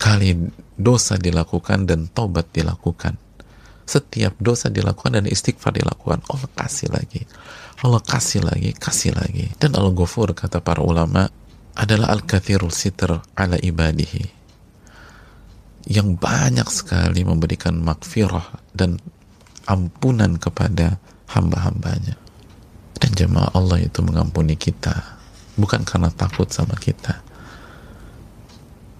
kali 0.00 0.48
dosa 0.80 1.20
dilakukan 1.20 1.84
dan 1.84 2.08
tobat 2.08 2.48
dilakukan 2.48 3.20
setiap 3.86 4.34
dosa 4.42 4.66
dilakukan 4.66 5.22
dan 5.22 5.30
istighfar 5.30 5.78
dilakukan 5.78 6.20
Allah 6.26 6.50
kasih 6.58 6.90
lagi 6.90 7.22
Allah 7.84 8.00
kasih 8.00 8.40
lagi, 8.40 8.72
kasih 8.72 9.12
lagi. 9.12 9.52
Dan 9.60 9.76
Al-Ghafur 9.76 10.32
kata 10.32 10.64
para 10.64 10.80
ulama 10.80 11.28
adalah 11.76 12.08
Al-Kathirul 12.08 12.72
Sitr 12.72 13.20
ala 13.36 13.60
ibadihi. 13.60 14.24
Yang 15.92 16.08
banyak 16.16 16.68
sekali 16.72 17.20
memberikan 17.22 17.76
makfirah 17.84 18.64
dan 18.72 18.96
ampunan 19.68 20.40
kepada 20.40 20.96
hamba-hambanya. 21.36 22.16
Dan 22.96 23.12
jemaah 23.12 23.52
Allah 23.52 23.84
itu 23.84 24.00
mengampuni 24.00 24.56
kita. 24.56 25.20
Bukan 25.60 25.84
karena 25.84 26.08
takut 26.08 26.48
sama 26.48 26.80
kita. 26.80 27.20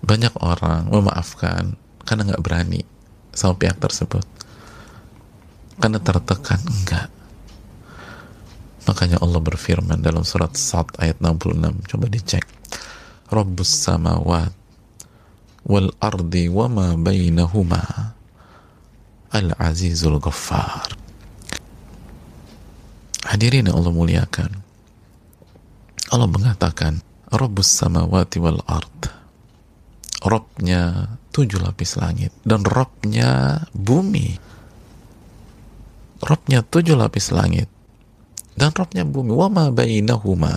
Banyak 0.04 0.36
orang 0.44 0.92
memaafkan 0.92 1.80
karena 2.04 2.22
nggak 2.28 2.44
berani 2.44 2.84
sama 3.32 3.56
pihak 3.56 3.80
tersebut. 3.80 4.22
Karena 5.76 6.00
tertekan, 6.00 6.60
enggak 6.64 7.12
Makanya 8.86 9.18
Allah 9.18 9.42
berfirman 9.42 9.98
dalam 9.98 10.22
surat 10.22 10.54
Sad 10.54 10.94
ayat 11.02 11.18
66. 11.18 11.90
Coba 11.90 12.06
dicek. 12.06 12.46
Rabbus 13.26 13.70
samawat 13.82 14.54
wal 15.66 15.90
ardi 15.98 16.46
wa 16.46 16.70
ma 16.70 16.94
bainahuma 16.94 17.82
al-azizul 19.34 20.22
ghaffar. 20.22 20.86
Hadirin 23.26 23.66
yang 23.66 23.82
Allah 23.82 23.90
muliakan. 23.90 24.50
Allah 26.14 26.30
mengatakan, 26.30 27.02
Rabbus 27.26 27.66
samawati 27.66 28.38
wal 28.38 28.62
ard. 28.70 29.10
Robnya 30.22 31.10
tujuh 31.34 31.58
lapis 31.58 31.98
langit. 31.98 32.30
Dan 32.46 32.62
Robnya 32.62 33.66
bumi. 33.74 34.45
Robnya 36.22 36.64
tujuh 36.64 36.96
lapis 36.96 37.32
langit. 37.32 37.68
Dan 38.56 38.72
Robnya 38.72 39.04
bumi. 39.04 39.32
Wama 39.36 39.72
bainahuma. 39.72 40.54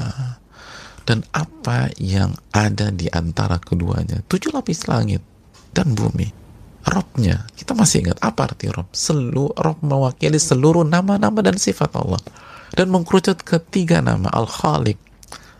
Dan 1.03 1.25
apa 1.33 1.89
yang 1.97 2.37
ada 2.53 2.93
di 2.93 3.09
antara 3.09 3.57
keduanya. 3.57 4.21
Tujuh 4.29 4.53
lapis 4.53 4.85
langit 4.85 5.25
dan 5.73 5.97
bumi. 5.97 6.39
Robnya, 6.89 7.43
kita 7.53 7.75
masih 7.75 8.07
ingat 8.07 8.17
apa 8.23 8.49
arti 8.49 8.71
Rob? 8.71 8.87
Seluruh 8.95 9.51
Rob 9.53 9.83
mewakili 9.83 10.39
seluruh 10.39 10.87
nama-nama 10.87 11.43
dan 11.43 11.59
sifat 11.59 11.91
Allah 11.93 12.23
dan 12.73 12.87
mengkerucut 12.89 13.41
ketiga 13.43 13.99
nama 13.99 14.31
Al-Khaliq 14.31 14.97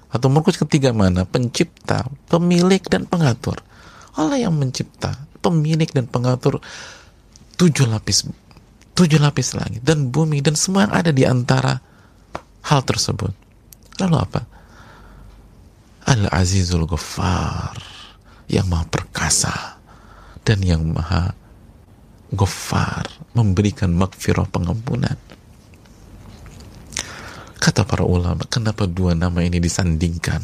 atau 0.10 0.28
mengkerucut 0.32 0.66
ketiga 0.66 0.95
mana? 0.95 1.28
Pencipta, 1.28 2.08
pemilik 2.32 2.82
dan 2.88 3.06
pengatur. 3.06 3.62
Allah 4.18 4.41
yang 4.41 4.58
mencipta, 4.58 5.28
pemilik 5.43 5.88
dan 5.91 6.10
pengatur 6.10 6.64
tujuh 7.60 7.86
lapis 7.86 8.26
tujuh 9.00 9.24
lapis 9.24 9.56
langit 9.56 9.80
dan 9.80 10.12
bumi 10.12 10.43
dan 10.43 10.60
semua 10.60 10.84
yang 10.84 10.91
ada 10.91 11.12
di 11.16 11.24
antara 11.24 11.80
hal 12.68 12.84
tersebut. 12.84 13.32
Lalu 14.04 14.16
apa? 14.20 14.41
Al-Azizul 16.04 16.84
Ghaffar 16.84 17.80
yang 18.52 18.68
maha 18.68 18.84
perkasa 18.91 19.80
dan 20.43 20.60
yang 20.68 20.84
maha 20.91 21.32
Ghaffar 22.36 23.08
memberikan 23.32 23.95
makfirah 23.95 24.45
pengampunan. 24.52 25.16
Kata 27.60 27.84
para 27.84 28.04
ulama, 28.04 28.43
kenapa 28.47 28.88
dua 28.88 29.16
nama 29.16 29.43
ini 29.43 29.60
disandingkan? 29.60 30.39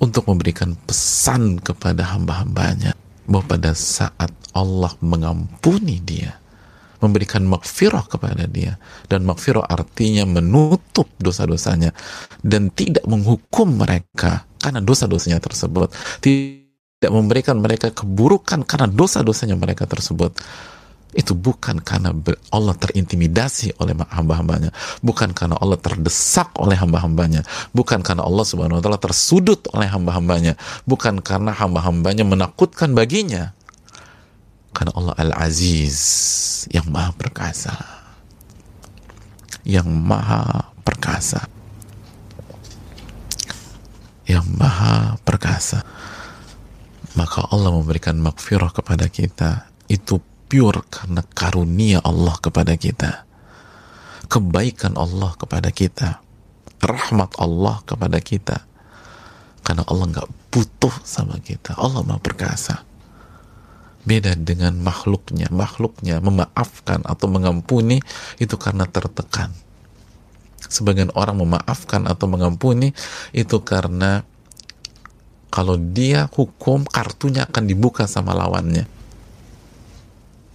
Untuk 0.00 0.24
memberikan 0.28 0.72
pesan 0.88 1.60
kepada 1.60 2.16
hamba-hambanya 2.16 2.96
bahwa 3.28 3.44
pada 3.44 3.76
saat 3.76 4.32
Allah 4.56 4.96
mengampuni 5.04 6.00
dia, 6.00 6.39
memberikan 7.00 7.42
makfirah 7.48 8.04
kepada 8.06 8.44
dia. 8.46 8.76
Dan 9.08 9.24
makfirah 9.24 9.64
artinya 9.66 10.28
menutup 10.28 11.08
dosa-dosanya 11.16 11.90
dan 12.44 12.70
tidak 12.70 13.04
menghukum 13.08 13.80
mereka 13.80 14.44
karena 14.60 14.84
dosa-dosanya 14.84 15.40
tersebut. 15.40 15.90
Tidak 16.20 17.10
memberikan 17.10 17.56
mereka 17.58 17.90
keburukan 17.90 18.62
karena 18.68 18.86
dosa-dosanya 18.86 19.56
mereka 19.56 19.88
tersebut. 19.88 20.36
Itu 21.10 21.34
bukan 21.34 21.82
karena 21.82 22.14
Allah 22.54 22.74
terintimidasi 22.78 23.82
oleh 23.82 23.98
hamba-hambanya. 23.98 24.70
Bukan 25.02 25.34
karena 25.34 25.58
Allah 25.58 25.74
terdesak 25.74 26.54
oleh 26.54 26.78
hamba-hambanya. 26.78 27.42
Bukan 27.74 28.06
karena 28.06 28.22
Allah 28.22 28.46
subhanahu 28.46 28.78
wa 28.78 28.82
ta'ala 28.84 29.00
tersudut 29.02 29.66
oleh 29.74 29.90
hamba-hambanya. 29.90 30.54
Bukan 30.86 31.18
karena 31.18 31.50
hamba-hambanya 31.50 32.22
menakutkan 32.22 32.94
baginya 32.94 33.58
karena 34.70 34.92
Allah 34.94 35.14
Al-Aziz 35.18 35.98
yang 36.70 36.86
maha 36.90 37.10
perkasa. 37.14 37.74
Yang 39.66 39.88
maha 39.90 40.70
perkasa. 40.86 41.50
Yang 44.30 44.46
maha 44.54 45.18
perkasa. 45.26 45.82
Maka 47.18 47.50
Allah 47.50 47.74
memberikan 47.74 48.14
makfirah 48.22 48.70
kepada 48.70 49.10
kita. 49.10 49.66
Itu 49.90 50.22
pure 50.46 50.86
karena 50.86 51.26
karunia 51.26 51.98
Allah 52.06 52.38
kepada 52.38 52.78
kita. 52.78 53.26
Kebaikan 54.30 54.94
Allah 54.94 55.34
kepada 55.34 55.74
kita. 55.74 56.22
Rahmat 56.78 57.34
Allah 57.42 57.82
kepada 57.82 58.22
kita. 58.22 58.62
Karena 59.66 59.82
Allah 59.90 60.06
nggak 60.14 60.30
butuh 60.54 60.94
sama 61.02 61.42
kita. 61.42 61.74
Allah 61.74 62.06
maha 62.06 62.22
perkasa 62.22 62.89
beda 64.04 64.36
dengan 64.36 64.76
makhluknya. 64.80 65.48
Makhluknya 65.52 66.20
memaafkan 66.24 67.04
atau 67.04 67.26
mengampuni 67.28 68.00
itu 68.40 68.56
karena 68.56 68.88
tertekan. 68.88 69.52
Sebagian 70.70 71.10
orang 71.16 71.40
memaafkan 71.40 72.06
atau 72.06 72.30
mengampuni 72.30 72.94
itu 73.34 73.58
karena 73.64 74.22
kalau 75.50 75.74
dia 75.74 76.30
hukum 76.30 76.86
kartunya 76.86 77.44
akan 77.48 77.64
dibuka 77.66 78.06
sama 78.06 78.36
lawannya. 78.36 78.86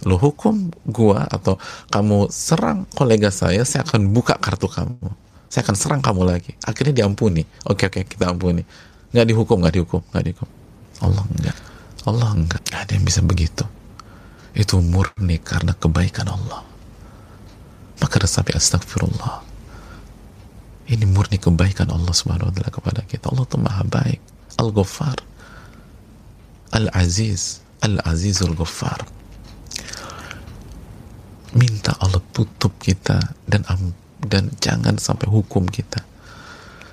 Lo 0.06 0.16
hukum 0.16 0.72
gua 0.88 1.26
atau 1.28 1.60
kamu 1.90 2.30
serang 2.32 2.86
kolega 2.94 3.28
saya 3.28 3.66
saya 3.66 3.84
akan 3.84 4.12
buka 4.14 4.38
kartu 4.40 4.70
kamu. 4.70 5.10
Saya 5.52 5.62
akan 5.68 5.76
serang 5.76 6.00
kamu 6.00 6.22
lagi. 6.24 6.52
Akhirnya 6.64 7.04
diampuni. 7.04 7.44
Oke 7.68 7.92
oke 7.92 8.08
kita 8.08 8.32
ampuni. 8.32 8.64
Nggak 9.12 9.26
dihukum 9.28 9.56
nggak 9.60 9.74
dihukum 9.74 10.00
nggak 10.12 10.24
dihukum. 10.24 10.48
Allah 11.04 11.24
enggak 11.28 11.65
Allah 12.06 12.30
enggak. 12.32 12.62
Ada 12.70 12.94
yang 12.94 13.04
bisa 13.04 13.20
begitu. 13.20 13.66
Itu 14.56 14.80
murni 14.80 15.42
karena 15.42 15.74
kebaikan 15.76 16.30
Allah. 16.30 16.62
Maka 18.00 18.16
resapi 18.22 18.54
astagfirullah 18.54 19.56
ini 20.86 21.02
murni 21.02 21.42
kebaikan 21.42 21.90
Allah 21.90 22.14
subhanahu 22.14 22.46
wa 22.50 22.54
ta'ala 22.54 22.70
kepada 22.70 23.00
kita. 23.02 23.26
Allah 23.34 23.42
itu 23.42 23.58
maha 23.58 23.82
baik. 23.82 24.20
Al-Ghaffar. 24.62 25.18
Al-Aziz. 26.70 27.58
Al-Azizul 27.82 28.54
Ghaffar. 28.54 29.02
Minta 31.58 31.98
Allah 31.98 32.22
tutup 32.30 32.78
kita 32.78 33.18
dan 33.50 33.66
dan 34.22 34.54
jangan 34.62 34.94
sampai 35.02 35.26
hukum 35.26 35.66
kita. 35.66 36.06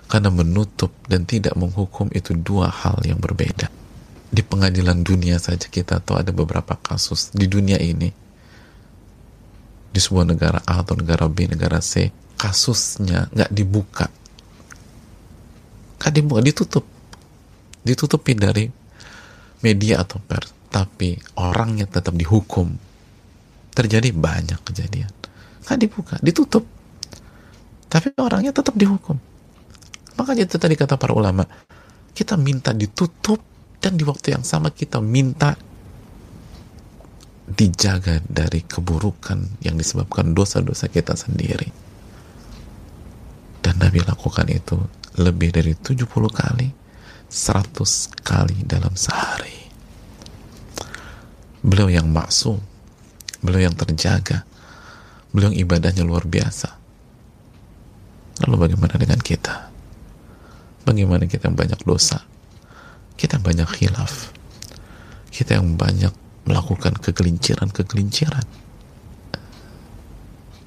Karena 0.10 0.34
menutup 0.34 0.94
dan 1.06 1.30
tidak 1.30 1.54
menghukum 1.54 2.10
itu 2.18 2.34
dua 2.34 2.74
hal 2.74 2.98
yang 3.06 3.22
berbeda 3.22 3.83
di 4.34 4.42
pengadilan 4.42 5.06
dunia 5.06 5.38
saja 5.38 5.70
kita 5.70 6.02
tahu 6.02 6.18
ada 6.18 6.34
beberapa 6.34 6.74
kasus 6.82 7.30
di 7.38 7.46
dunia 7.46 7.78
ini 7.78 8.10
di 9.94 10.00
sebuah 10.02 10.26
negara 10.26 10.58
A 10.66 10.82
atau 10.82 10.98
negara 10.98 11.30
B 11.30 11.46
negara 11.46 11.78
C 11.78 12.10
kasusnya 12.34 13.30
nggak 13.30 13.54
dibuka. 13.54 14.10
Nggak 16.02 16.14
dibuka 16.18 16.42
ditutup. 16.42 16.86
Ditutupi 17.86 18.34
dari 18.34 18.66
media 19.62 20.02
atau 20.02 20.18
pers 20.18 20.50
tapi 20.74 21.14
orangnya 21.38 21.86
tetap 21.86 22.18
dihukum. 22.18 22.74
Terjadi 23.70 24.10
banyak 24.10 24.58
kejadian. 24.66 25.14
Nggak 25.62 25.78
dibuka 25.78 26.16
ditutup. 26.26 26.66
Tapi 27.86 28.18
orangnya 28.18 28.50
tetap 28.50 28.74
dihukum. 28.74 29.22
Makanya 30.18 30.50
itu 30.50 30.58
tadi 30.58 30.74
kata 30.74 30.98
para 30.98 31.14
ulama 31.14 31.46
kita 32.18 32.34
minta 32.34 32.74
ditutup 32.74 33.53
dan 33.84 34.00
di 34.00 34.08
waktu 34.08 34.32
yang 34.32 34.48
sama 34.48 34.72
kita 34.72 35.04
minta 35.04 35.60
dijaga 37.44 38.24
dari 38.24 38.64
keburukan 38.64 39.60
yang 39.60 39.76
disebabkan 39.76 40.32
dosa-dosa 40.32 40.88
kita 40.88 41.20
sendiri. 41.20 41.68
Dan 43.60 43.84
Nabi 43.84 44.00
lakukan 44.00 44.48
itu 44.48 44.80
lebih 45.20 45.52
dari 45.52 45.76
70 45.76 46.08
kali 46.32 46.72
100 47.28 48.24
kali 48.24 48.64
dalam 48.64 48.96
sehari. 48.96 49.68
Beliau 51.60 51.92
yang 51.92 52.08
maksum 52.08 52.64
beliau 53.44 53.68
yang 53.68 53.76
terjaga 53.76 54.48
beliau 55.36 55.52
yang 55.52 55.68
ibadahnya 55.68 56.08
luar 56.08 56.24
biasa. 56.24 56.72
Lalu 58.48 58.56
bagaimana 58.56 58.96
dengan 58.96 59.20
kita? 59.20 59.68
Bagaimana 60.88 61.28
kita 61.28 61.52
yang 61.52 61.60
banyak 61.60 61.84
dosa 61.84 62.33
kita 63.24 63.40
banyak 63.40 63.64
khilaf. 63.80 64.36
Kita 65.32 65.56
yang 65.56 65.80
banyak 65.80 66.12
melakukan 66.44 67.00
kegelinciran-kegelinciran. 67.00 68.44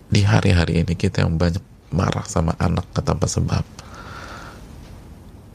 Di 0.08 0.24
hari-hari 0.24 0.80
ini 0.80 0.96
kita 0.96 1.20
yang 1.28 1.36
banyak 1.36 1.60
marah 1.92 2.24
sama 2.24 2.56
anak 2.56 2.88
tanpa 2.96 3.28
sebab. 3.28 3.60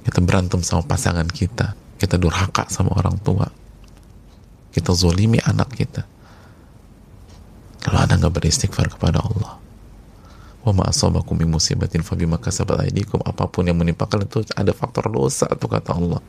Kita 0.05 0.21
berantem 0.21 0.61
sama 0.61 0.85
pasangan 0.85 1.25
kita. 1.25 1.73
Kita 1.97 2.21
durhaka 2.21 2.69
sama 2.69 2.93
orang 2.93 3.17
tua. 3.25 3.49
Kita 4.69 4.93
zolimi 4.93 5.41
anak 5.41 5.73
kita. 5.73 6.05
Kalau 7.81 7.97
anda 7.97 8.21
nggak 8.21 8.45
beristighfar 8.45 8.93
kepada 8.93 9.25
Allah. 9.25 9.57
Wa 10.61 10.69
ma 10.69 10.93
musibatin 11.49 12.05
apa 12.05 13.43
pun 13.49 13.65
yang 13.65 13.81
menimpa 13.81 14.05
kalian 14.05 14.29
itu 14.29 14.45
ada 14.53 14.69
faktor 14.77 15.09
dosa 15.09 15.49
tuh 15.57 15.65
kata 15.65 15.97
Allah 15.97 16.21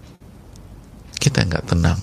kita 1.22 1.46
nggak 1.46 1.70
tenang. 1.70 2.02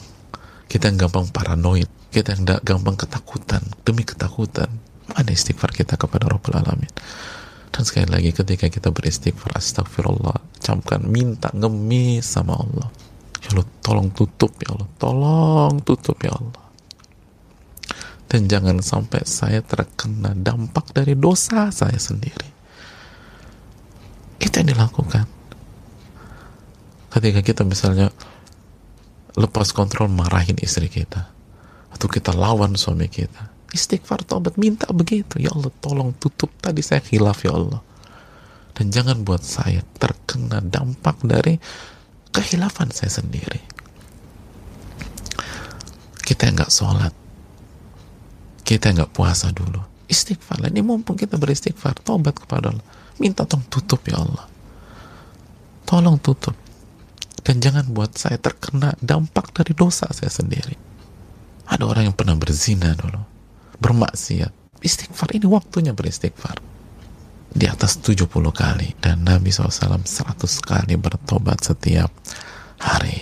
Kita 0.72 0.88
yang 0.88 0.96
gampang 0.96 1.28
paranoid. 1.28 1.92
Kita 2.08 2.40
yang 2.40 2.48
gampang 2.64 2.96
ketakutan. 2.96 3.60
Demi 3.84 4.08
ketakutan 4.08 4.72
mana 5.12 5.36
istighfar 5.36 5.76
kita 5.76 6.00
kepada 6.00 6.32
Rabbul 6.32 6.56
Alamin. 6.56 6.94
Dan 7.70 7.84
sekali 7.84 8.08
lagi 8.08 8.32
ketika 8.32 8.72
kita 8.72 8.90
beristighfar 8.90 9.60
astagfirullah 9.60 10.40
camkan 10.64 11.04
minta 11.04 11.52
ngemis 11.52 12.24
sama 12.24 12.56
Allah. 12.56 12.88
Ya 13.44 13.52
Allah 13.58 13.68
tolong 13.84 14.10
tutup 14.16 14.56
ya 14.64 14.72
Allah. 14.72 14.88
Tolong 14.96 15.74
tutup 15.84 16.18
ya 16.24 16.32
Allah. 16.32 16.64
Dan 18.30 18.46
jangan 18.46 18.78
sampai 18.80 19.26
saya 19.26 19.60
terkena 19.66 20.38
dampak 20.38 20.94
dari 20.94 21.18
dosa 21.18 21.74
saya 21.74 21.98
sendiri. 21.98 22.48
Itu 24.40 24.54
yang 24.64 24.70
dilakukan. 24.72 25.26
Ketika 27.10 27.42
kita 27.42 27.66
misalnya 27.66 28.14
lepas 29.40 29.72
kontrol 29.72 30.12
marahin 30.12 30.60
istri 30.60 30.92
kita. 30.92 31.32
Atau 31.90 32.12
kita 32.12 32.36
lawan 32.36 32.76
suami 32.76 33.08
kita. 33.08 33.50
Istighfar 33.72 34.28
tobat 34.28 34.60
minta 34.60 34.92
begitu. 34.92 35.40
Ya 35.40 35.56
Allah 35.56 35.72
tolong 35.80 36.12
tutup 36.20 36.52
tadi 36.60 36.84
saya 36.84 37.00
khilaf 37.00 37.48
ya 37.48 37.56
Allah. 37.56 37.82
Dan 38.76 38.92
jangan 38.92 39.24
buat 39.24 39.42
saya 39.42 39.82
terkena 39.98 40.60
dampak 40.60 41.24
dari 41.24 41.58
kehilafan 42.36 42.92
saya 42.92 43.10
sendiri. 43.10 43.64
Kita 46.22 46.52
nggak 46.54 46.70
sholat. 46.70 47.14
Kita 48.62 48.94
nggak 48.94 49.12
puasa 49.16 49.50
dulu. 49.50 49.82
Istighfar 50.06 50.62
ini 50.70 50.86
mumpung 50.86 51.18
kita 51.18 51.42
beristighfar 51.42 52.06
tobat 52.06 52.38
kepada 52.38 52.70
Allah. 52.70 52.86
Minta 53.18 53.46
tolong 53.50 53.66
tutup 53.68 54.02
ya 54.06 54.22
Allah. 54.22 54.46
Tolong 55.90 56.22
tutup 56.22 56.69
dan 57.50 57.66
jangan 57.66 57.90
buat 57.90 58.14
saya 58.14 58.38
terkena 58.38 58.94
dampak 59.02 59.50
dari 59.58 59.74
dosa 59.74 60.06
saya 60.14 60.30
sendiri. 60.30 60.78
Ada 61.66 61.82
orang 61.82 62.14
yang 62.14 62.14
pernah 62.14 62.38
berzina 62.38 62.94
dulu 62.94 63.18
bermaksiat. 63.82 64.78
Istighfar 64.86 65.34
ini 65.34 65.50
waktunya 65.50 65.98
beristighfar. 65.98 66.62
Di 67.50 67.66
atas 67.66 67.98
70 68.06 68.30
kali 68.54 68.94
dan 69.02 69.26
Nabi 69.26 69.50
SAW 69.50 70.06
100 70.06 70.06
kali 70.62 70.94
bertobat 71.02 71.66
setiap 71.66 72.14
hari. 72.78 73.18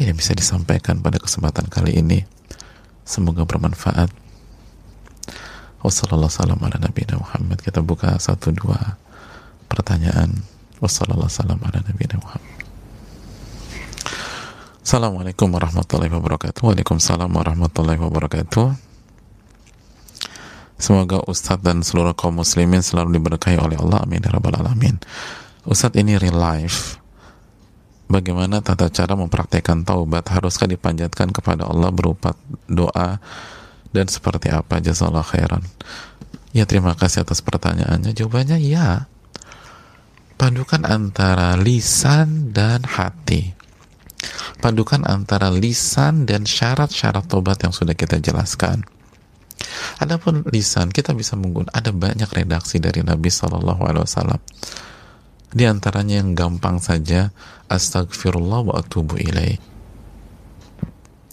Ini 0.00 0.16
bisa 0.16 0.32
disampaikan 0.32 1.04
pada 1.04 1.20
kesempatan 1.20 1.68
kali 1.68 2.00
ini. 2.00 2.24
Semoga 3.04 3.44
bermanfaat. 3.44 4.08
Wassalamualaikum 5.84 6.64
ala 6.64 6.80
nabi 6.80 7.04
Muhammad. 7.12 7.60
Kita 7.60 7.84
buka 7.84 8.16
satu 8.16 8.56
dua 8.56 8.96
pertanyaan. 9.68 10.40
Wassalamualaikum 10.80 11.60
ala 11.60 11.84
nabi 11.84 12.08
Muhammad 12.16 12.61
Assalamualaikum 14.92 15.48
warahmatullahi 15.56 16.12
wabarakatuh 16.12 16.68
Waalaikumsalam 16.68 17.32
warahmatullahi 17.32 17.96
wabarakatuh 17.96 18.76
Semoga 20.76 21.24
Ustadz 21.24 21.64
dan 21.64 21.80
seluruh 21.80 22.12
kaum 22.12 22.36
muslimin 22.36 22.84
selalu 22.84 23.16
diberkahi 23.16 23.56
oleh 23.56 23.80
Allah. 23.80 24.04
Amin. 24.04 24.20
Ya 24.20 24.28
Rabbal 24.28 24.52
Alamin. 24.52 25.00
Ustadz 25.64 25.96
ini 25.96 26.20
real 26.20 26.36
life. 26.36 27.00
Bagaimana 28.04 28.60
tata 28.60 28.92
cara 28.92 29.16
mempraktekkan 29.16 29.80
taubat? 29.88 30.28
Haruskah 30.28 30.68
dipanjatkan 30.68 31.32
kepada 31.32 31.72
Allah 31.72 31.88
berupa 31.88 32.36
doa? 32.68 33.16
Dan 33.96 34.12
seperti 34.12 34.52
apa? 34.52 34.76
Jazallah 34.76 35.24
khairan. 35.24 35.64
Ya 36.52 36.68
terima 36.68 36.92
kasih 36.92 37.24
atas 37.24 37.40
pertanyaannya. 37.40 38.12
Jawabannya 38.12 38.60
ya. 38.60 39.08
Padukan 40.36 40.84
antara 40.84 41.56
lisan 41.56 42.52
dan 42.52 42.84
hati. 42.84 43.61
Padukan 44.62 45.02
antara 45.06 45.50
lisan 45.50 46.24
dan 46.28 46.46
syarat-syarat 46.46 47.26
tobat 47.26 47.58
yang 47.62 47.74
sudah 47.74 47.96
kita 47.98 48.22
jelaskan 48.22 48.86
Adapun 50.02 50.42
lisan 50.50 50.90
kita 50.90 51.14
bisa 51.14 51.38
menggunakan 51.38 51.72
ada 51.72 51.90
banyak 51.94 52.30
redaksi 52.30 52.82
dari 52.82 53.04
Nabi 53.04 53.30
Shallallahu 53.30 53.82
Alaihi 53.86 54.04
Wasallam. 54.04 54.40
Di 55.52 55.68
antaranya 55.68 56.24
yang 56.24 56.32
gampang 56.32 56.80
saja 56.80 57.28
Astagfirullah 57.68 58.60
wa 58.72 58.74
atubu 58.80 59.20
ilaih. 59.20 59.60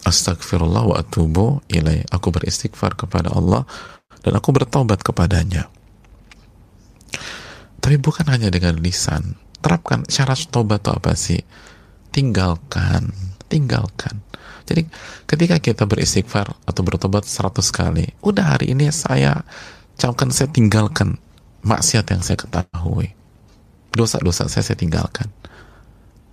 Astagfirullah 0.04 0.84
wa 0.86 0.96
atubu 1.00 1.64
ilaih. 1.72 2.04
Aku 2.12 2.30
beristighfar 2.30 3.00
kepada 3.00 3.32
Allah 3.32 3.64
dan 4.22 4.36
aku 4.36 4.52
bertobat 4.52 5.02
kepadanya. 5.02 5.72
Tapi 7.80 7.96
bukan 7.96 8.28
hanya 8.28 8.52
dengan 8.52 8.76
lisan. 8.78 9.40
Terapkan 9.60 10.04
syarat 10.08 10.52
tobat 10.52 10.84
itu 10.84 10.92
apa 10.92 11.12
sih? 11.16 11.42
Tinggalkan, 12.20 13.16
tinggalkan 13.48 14.20
jadi 14.70 14.86
ketika 15.26 15.58
kita 15.58 15.84
beristighfar 15.90 16.54
atau 16.70 16.82
bertobat 16.86 17.26
100 17.26 17.58
kali, 17.74 18.06
udah 18.22 18.54
hari 18.54 18.78
ini 18.78 18.94
saya 18.94 19.42
camkan 19.98 20.30
saya 20.30 20.54
tinggalkan 20.54 21.18
maksiat 21.66 22.06
yang 22.14 22.22
saya 22.22 22.38
ketahui. 22.38 23.18
Dosa-dosa 23.90 24.46
saya 24.46 24.62
saya 24.62 24.78
tinggalkan. 24.78 25.26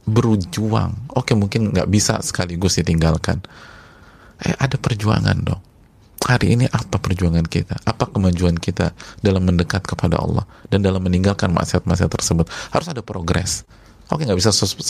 Berjuang. 0.05 1.09
Oke 1.16 1.32
mungkin 1.32 1.72
nggak 1.72 1.89
bisa 1.89 2.20
sekaligus 2.20 2.76
ditinggalkan. 2.76 3.41
Eh 4.45 4.53
ada 4.53 4.76
perjuangan 4.76 5.41
dong. 5.41 5.64
Hari 6.28 6.61
ini 6.61 6.68
apa 6.68 7.01
perjuangan 7.01 7.49
kita? 7.49 7.80
Apa 7.89 8.12
kemajuan 8.12 8.61
kita 8.61 8.93
dalam 9.24 9.49
mendekat 9.49 9.80
kepada 9.89 10.20
Allah 10.20 10.45
dan 10.68 10.84
dalam 10.84 11.01
meninggalkan 11.01 11.49
maksiat-maksiat 11.57 12.11
tersebut? 12.12 12.53
Harus 12.68 12.93
ada 12.93 13.01
progres 13.01 13.64
Oke 14.07 14.23
nggak 14.23 14.39
bisa 14.39 14.55
100%, 14.55 14.87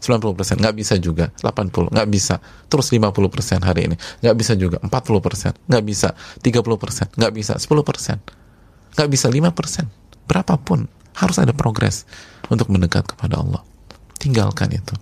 90% 0.00 0.56
nggak 0.56 0.76
bisa 0.76 0.96
juga, 0.96 1.28
80 1.44 1.92
nggak 1.92 2.08
bisa, 2.08 2.40
terus 2.72 2.88
50% 2.88 3.60
hari 3.60 3.92
ini. 3.92 3.96
Nggak 4.24 4.36
bisa 4.40 4.52
juga, 4.56 4.80
40% 4.80 5.68
nggak 5.68 5.84
bisa, 5.84 6.16
30% 6.40 7.12
nggak 7.20 7.32
bisa, 7.36 7.54
10% 7.60 8.96
nggak 8.96 9.08
bisa, 9.12 9.26
5% 9.28 9.84
berapapun. 10.24 10.88
Harus 11.12 11.36
ada 11.36 11.52
progres 11.52 12.08
untuk 12.48 12.72
mendekat 12.72 13.04
kepada 13.04 13.36
Allah. 13.36 13.60
Tinggalkan 14.16 14.72
itu. 14.72 14.96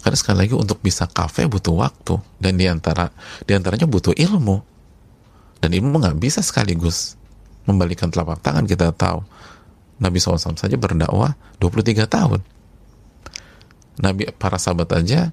Karena 0.00 0.16
sekali 0.16 0.48
lagi 0.48 0.54
untuk 0.56 0.80
bisa 0.80 1.04
kafe 1.04 1.44
butuh 1.44 1.76
waktu. 1.76 2.16
Dan 2.40 2.56
di 2.56 2.64
antara 2.66 3.12
di 3.44 3.52
antaranya 3.52 3.84
butuh 3.84 4.16
ilmu. 4.16 4.64
Dan 5.60 5.76
ilmu 5.76 6.00
nggak 6.00 6.16
bisa 6.16 6.40
sekaligus 6.40 7.20
membalikan 7.68 8.10
telapak 8.10 8.42
tangan 8.42 8.66
kita 8.66 8.90
tahu 8.90 9.22
Nabi 10.02 10.18
SAW 10.18 10.58
saja 10.58 10.74
berdakwah 10.74 11.38
23 11.62 12.10
tahun. 12.10 12.42
Nabi 14.02 14.26
para 14.34 14.58
sahabat 14.58 14.90
aja 14.98 15.30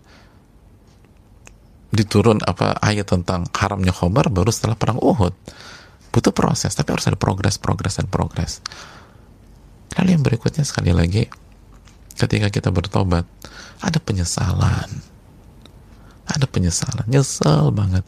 diturun 1.89 2.45
apa 2.45 2.77
ayat 2.85 3.09
tentang 3.09 3.49
haramnya 3.49 3.89
khobar 3.89 4.29
baru 4.29 4.53
setelah 4.53 4.77
perang 4.77 5.01
Uhud. 5.01 5.33
Butuh 6.13 6.33
proses, 6.33 6.73
tapi 6.73 6.93
harus 6.93 7.05
ada 7.09 7.17
progres, 7.17 7.57
progres 7.57 7.97
dan 7.97 8.05
progres. 8.09 8.61
Lalu 9.97 10.17
yang 10.17 10.25
berikutnya 10.25 10.65
sekali 10.65 10.93
lagi, 10.93 11.25
ketika 12.17 12.49
kita 12.49 12.69
bertobat, 12.69 13.25
ada 13.81 13.97
penyesalan. 14.01 14.89
Ada 16.29 16.45
penyesalan, 16.49 17.05
nyesel 17.09 17.73
banget. 17.73 18.05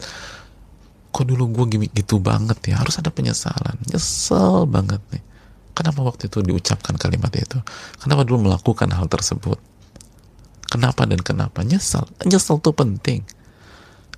Kok 1.14 1.26
dulu 1.26 1.50
gue 1.50 1.86
gitu 1.90 2.22
banget 2.22 2.58
ya, 2.70 2.82
harus 2.82 2.98
ada 2.98 3.10
penyesalan. 3.10 3.78
Nyesel 3.86 4.66
banget 4.66 5.02
nih 5.14 5.22
Kenapa 5.72 6.04
waktu 6.04 6.28
itu 6.28 6.44
diucapkan 6.44 7.00
kalimat 7.00 7.32
itu? 7.32 7.56
Kenapa 7.96 8.28
dulu 8.28 8.52
melakukan 8.52 8.92
hal 8.92 9.08
tersebut? 9.08 9.56
Kenapa 10.68 11.04
dan 11.08 11.20
kenapa? 11.20 11.64
Nyesal. 11.64 12.08
Nyesal 12.24 12.60
itu 12.60 12.72
penting. 12.72 13.20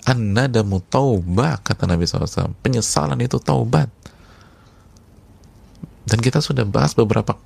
An-nadamu 0.07 0.83
taubah, 0.87 1.63
kata 1.63 1.87
Nabi 1.87 2.07
SAW. 2.07 2.55
Penyesalan 2.63 3.19
itu 3.23 3.39
taubat. 3.39 3.91
Dan 6.05 6.21
kita 6.21 6.43
sudah 6.45 6.67
bahas 6.69 6.93
beberapa 6.93 7.39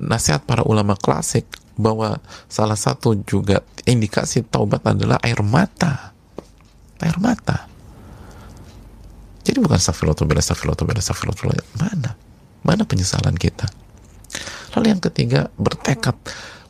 nasihat 0.00 0.42
para 0.46 0.64
ulama 0.64 0.96
klasik 0.96 1.44
bahwa 1.78 2.18
salah 2.50 2.78
satu 2.78 3.14
juga 3.26 3.62
indikasi 3.86 4.46
taubat 4.46 4.82
adalah 4.86 5.18
air 5.22 5.38
mata. 5.44 6.14
Air 6.98 7.18
mata. 7.22 7.70
Jadi 9.46 9.58
bukan 9.62 9.78
astagfirullah, 9.78 10.18
astagfirullah, 10.18 10.98
astagfirullah, 10.98 11.66
mana? 11.78 12.27
Mana 12.66 12.84
penyesalan 12.84 13.36
kita? 13.36 13.68
Lalu 14.76 14.86
yang 14.92 15.02
ketiga, 15.02 15.48
bertekad 15.56 16.14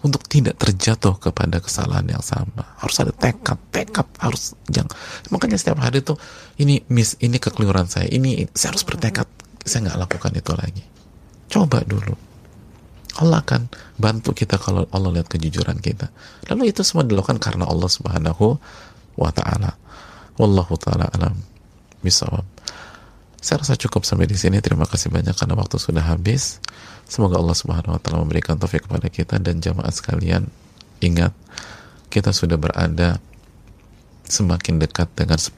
untuk 0.06 0.22
tidak 0.30 0.54
terjatuh 0.62 1.18
kepada 1.18 1.58
kesalahan 1.58 2.06
yang 2.06 2.22
sama. 2.22 2.62
Harus 2.78 3.02
ada 3.02 3.10
tekad, 3.10 3.58
tekad 3.74 4.06
harus 4.22 4.54
jangan. 4.70 4.94
Makanya 5.34 5.58
setiap 5.58 5.82
hari 5.82 6.06
tuh 6.06 6.14
ini 6.62 6.86
miss, 6.86 7.18
ini 7.18 7.42
kekeliruan 7.42 7.90
saya, 7.90 8.06
ini 8.06 8.46
saya 8.54 8.74
harus 8.74 8.86
bertekad, 8.86 9.26
saya 9.66 9.90
nggak 9.90 9.98
lakukan 9.98 10.32
itu 10.38 10.52
lagi. 10.54 10.84
Coba 11.50 11.82
dulu. 11.82 12.14
Allah 13.18 13.42
akan 13.42 13.66
bantu 13.98 14.30
kita 14.30 14.62
kalau 14.62 14.86
Allah 14.94 15.18
lihat 15.18 15.26
kejujuran 15.26 15.82
kita. 15.82 16.06
Lalu 16.54 16.70
itu 16.70 16.86
semua 16.86 17.02
dilakukan 17.02 17.42
karena 17.42 17.66
Allah 17.66 17.90
Subhanahu 17.90 18.54
wa 19.18 19.30
taala. 19.34 19.74
Wallahu 20.38 20.78
taala 20.78 21.10
alam 21.10 21.34
bisawab. 21.98 22.46
Saya 23.48 23.64
rasa 23.64 23.80
cukup 23.80 24.04
sampai 24.04 24.28
di 24.28 24.36
sini. 24.36 24.60
Terima 24.60 24.84
kasih 24.84 25.08
banyak 25.08 25.32
karena 25.32 25.56
waktu 25.56 25.80
sudah 25.80 26.04
habis. 26.04 26.60
Semoga 27.08 27.40
Allah 27.40 27.56
Subhanahu 27.56 27.96
wa 27.96 28.00
taala 28.04 28.20
memberikan 28.20 28.60
taufik 28.60 28.84
kepada 28.84 29.08
kita 29.08 29.40
dan 29.40 29.64
jamaah 29.64 29.88
sekalian. 29.88 30.52
Ingat, 31.00 31.32
kita 32.12 32.36
sudah 32.36 32.60
berada 32.60 33.16
semakin 34.28 34.76
dekat 34.84 35.08
dengan 35.16 35.40
10 35.40 35.56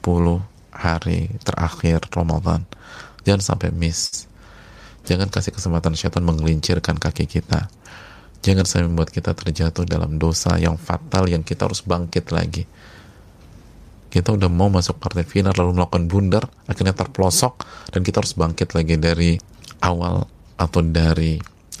hari 0.71 1.27
terakhir 1.43 2.07
Ramadan. 2.15 2.63
jangan 3.21 3.53
sampai 3.53 3.69
miss 3.69 4.25
jangan 5.05 5.29
kasih 5.29 5.53
kesempatan 5.53 5.93
syaitan 5.93 6.25
menggelincirkan 6.25 6.97
kaki 6.97 7.29
kita 7.29 7.69
jangan 8.41 8.65
sampai 8.65 8.89
membuat 8.89 9.13
kita 9.13 9.37
terjatuh 9.37 9.85
dalam 9.85 10.17
dosa 10.17 10.57
yang 10.57 10.79
fatal 10.79 11.29
yang 11.29 11.45
kita 11.45 11.69
harus 11.69 11.85
bangkit 11.85 12.33
lagi 12.33 12.65
kita 14.11 14.35
udah 14.35 14.51
mau 14.51 14.67
masuk 14.67 14.99
partai 14.99 15.23
final 15.23 15.55
lalu 15.55 15.79
melakukan 15.79 16.05
bundar 16.11 16.43
akhirnya 16.67 16.91
terpelosok 16.91 17.63
dan 17.95 18.03
kita 18.03 18.19
harus 18.19 18.35
bangkit 18.35 18.75
lagi 18.75 18.99
dari 18.99 19.31
awal 19.81 20.27
atau 20.59 20.81
dari 20.83 21.39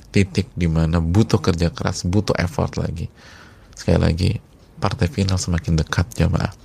titik 0.09 0.49
di 0.55 0.71
mana 0.71 1.03
butuh 1.03 1.43
kerja 1.43 1.69
keras 1.75 2.07
butuh 2.07 2.33
effort 2.39 2.79
lagi. 2.79 3.11
Sekali 3.75 3.99
lagi 3.99 4.31
partai 4.79 5.11
final 5.11 5.35
semakin 5.35 5.77
dekat 5.77 6.07
jamaah 6.15 6.55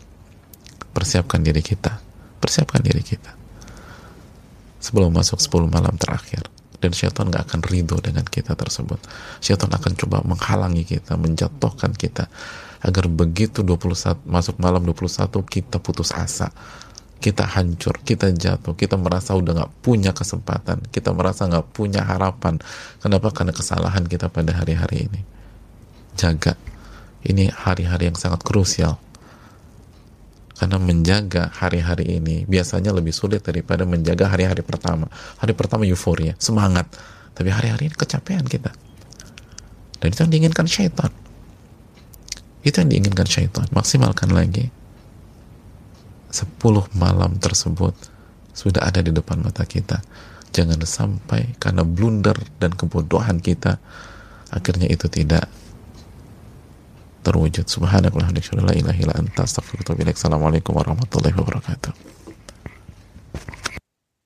persiapkan 0.95 1.43
diri 1.43 1.61
kita 1.61 2.07
persiapkan 2.39 2.79
diri 2.79 3.03
kita. 3.03 3.35
Sebelum 4.79 5.11
masuk 5.11 5.43
10 5.43 5.67
malam 5.67 5.99
terakhir 5.99 6.47
dan 6.79 6.95
syaitan 6.95 7.27
gak 7.27 7.51
akan 7.51 7.61
ridho 7.67 7.99
dengan 7.99 8.23
kita 8.23 8.55
tersebut. 8.55 9.03
Syaitan 9.43 9.73
akan 9.73 9.93
coba 9.99 10.23
menghalangi 10.23 10.87
kita 10.87 11.19
menjatuhkan 11.19 11.91
kita 11.97 12.31
agar 12.85 13.09
begitu 13.09 13.65
21 13.65 14.25
masuk 14.27 14.57
malam 14.61 14.83
21 14.85 15.31
kita 15.47 15.77
putus 15.79 16.13
asa 16.13 16.53
kita 17.17 17.49
hancur, 17.49 17.97
kita 18.05 18.29
jatuh, 18.29 18.77
kita 18.77 19.01
merasa 19.01 19.33
udah 19.33 19.53
nggak 19.57 19.73
punya 19.81 20.13
kesempatan, 20.13 20.85
kita 20.93 21.17
merasa 21.17 21.49
nggak 21.49 21.73
punya 21.73 22.05
harapan. 22.05 22.61
Kenapa? 23.01 23.33
Karena 23.33 23.57
kesalahan 23.57 24.05
kita 24.05 24.29
pada 24.29 24.53
hari-hari 24.53 25.09
ini. 25.09 25.21
Jaga, 26.17 26.55
ini 27.25 27.49
hari-hari 27.49 28.13
yang 28.13 28.19
sangat 28.21 28.45
krusial. 28.45 29.01
Karena 30.57 30.81
menjaga 30.81 31.53
hari-hari 31.53 32.17
ini 32.17 32.49
biasanya 32.49 32.89
lebih 32.89 33.13
sulit 33.13 33.45
daripada 33.45 33.85
menjaga 33.85 34.33
hari-hari 34.33 34.65
pertama. 34.65 35.09
Hari 35.41 35.53
pertama 35.53 35.85
euforia, 35.85 36.33
semangat. 36.41 36.89
Tapi 37.37 37.53
hari-hari 37.53 37.93
ini 37.93 37.97
kecapean 37.97 38.45
kita. 38.49 38.73
Dan 40.01 40.07
itu 40.13 40.21
yang 40.25 40.33
diinginkan 40.33 40.65
syaitan. 40.65 41.13
Itu 42.67 42.83
yang 42.83 42.91
diinginkan 42.91 43.31
syaitan. 43.31 43.71
Maksimalkan 43.71 44.35
lagi. 44.35 44.67
10 46.35 46.59
malam 46.99 47.39
tersebut 47.39 47.95
sudah 48.51 48.83
ada 48.83 48.99
di 49.07 49.15
depan 49.15 49.39
mata 49.39 49.63
kita. 49.63 50.03
Jangan 50.51 50.83
sampai 50.83 51.55
karena 51.63 51.87
blunder 51.87 52.35
dan 52.59 52.75
kebodohan 52.75 53.39
kita 53.39 53.79
akhirnya 54.51 54.91
itu 54.91 55.07
tidak 55.07 55.47
terwujud. 57.23 57.71
Subhanallah 57.71 58.11
wa 58.11 58.27
bihamdihi 58.27 58.59
la 58.59 58.75
ilaha 58.75 58.99
illa 58.99 59.15
anta 59.15 59.47
astaghfiruka 59.47 59.95
Assalamualaikum 59.95 60.75
warahmatullahi 60.75 61.39
wabarakatuh. 61.39 62.26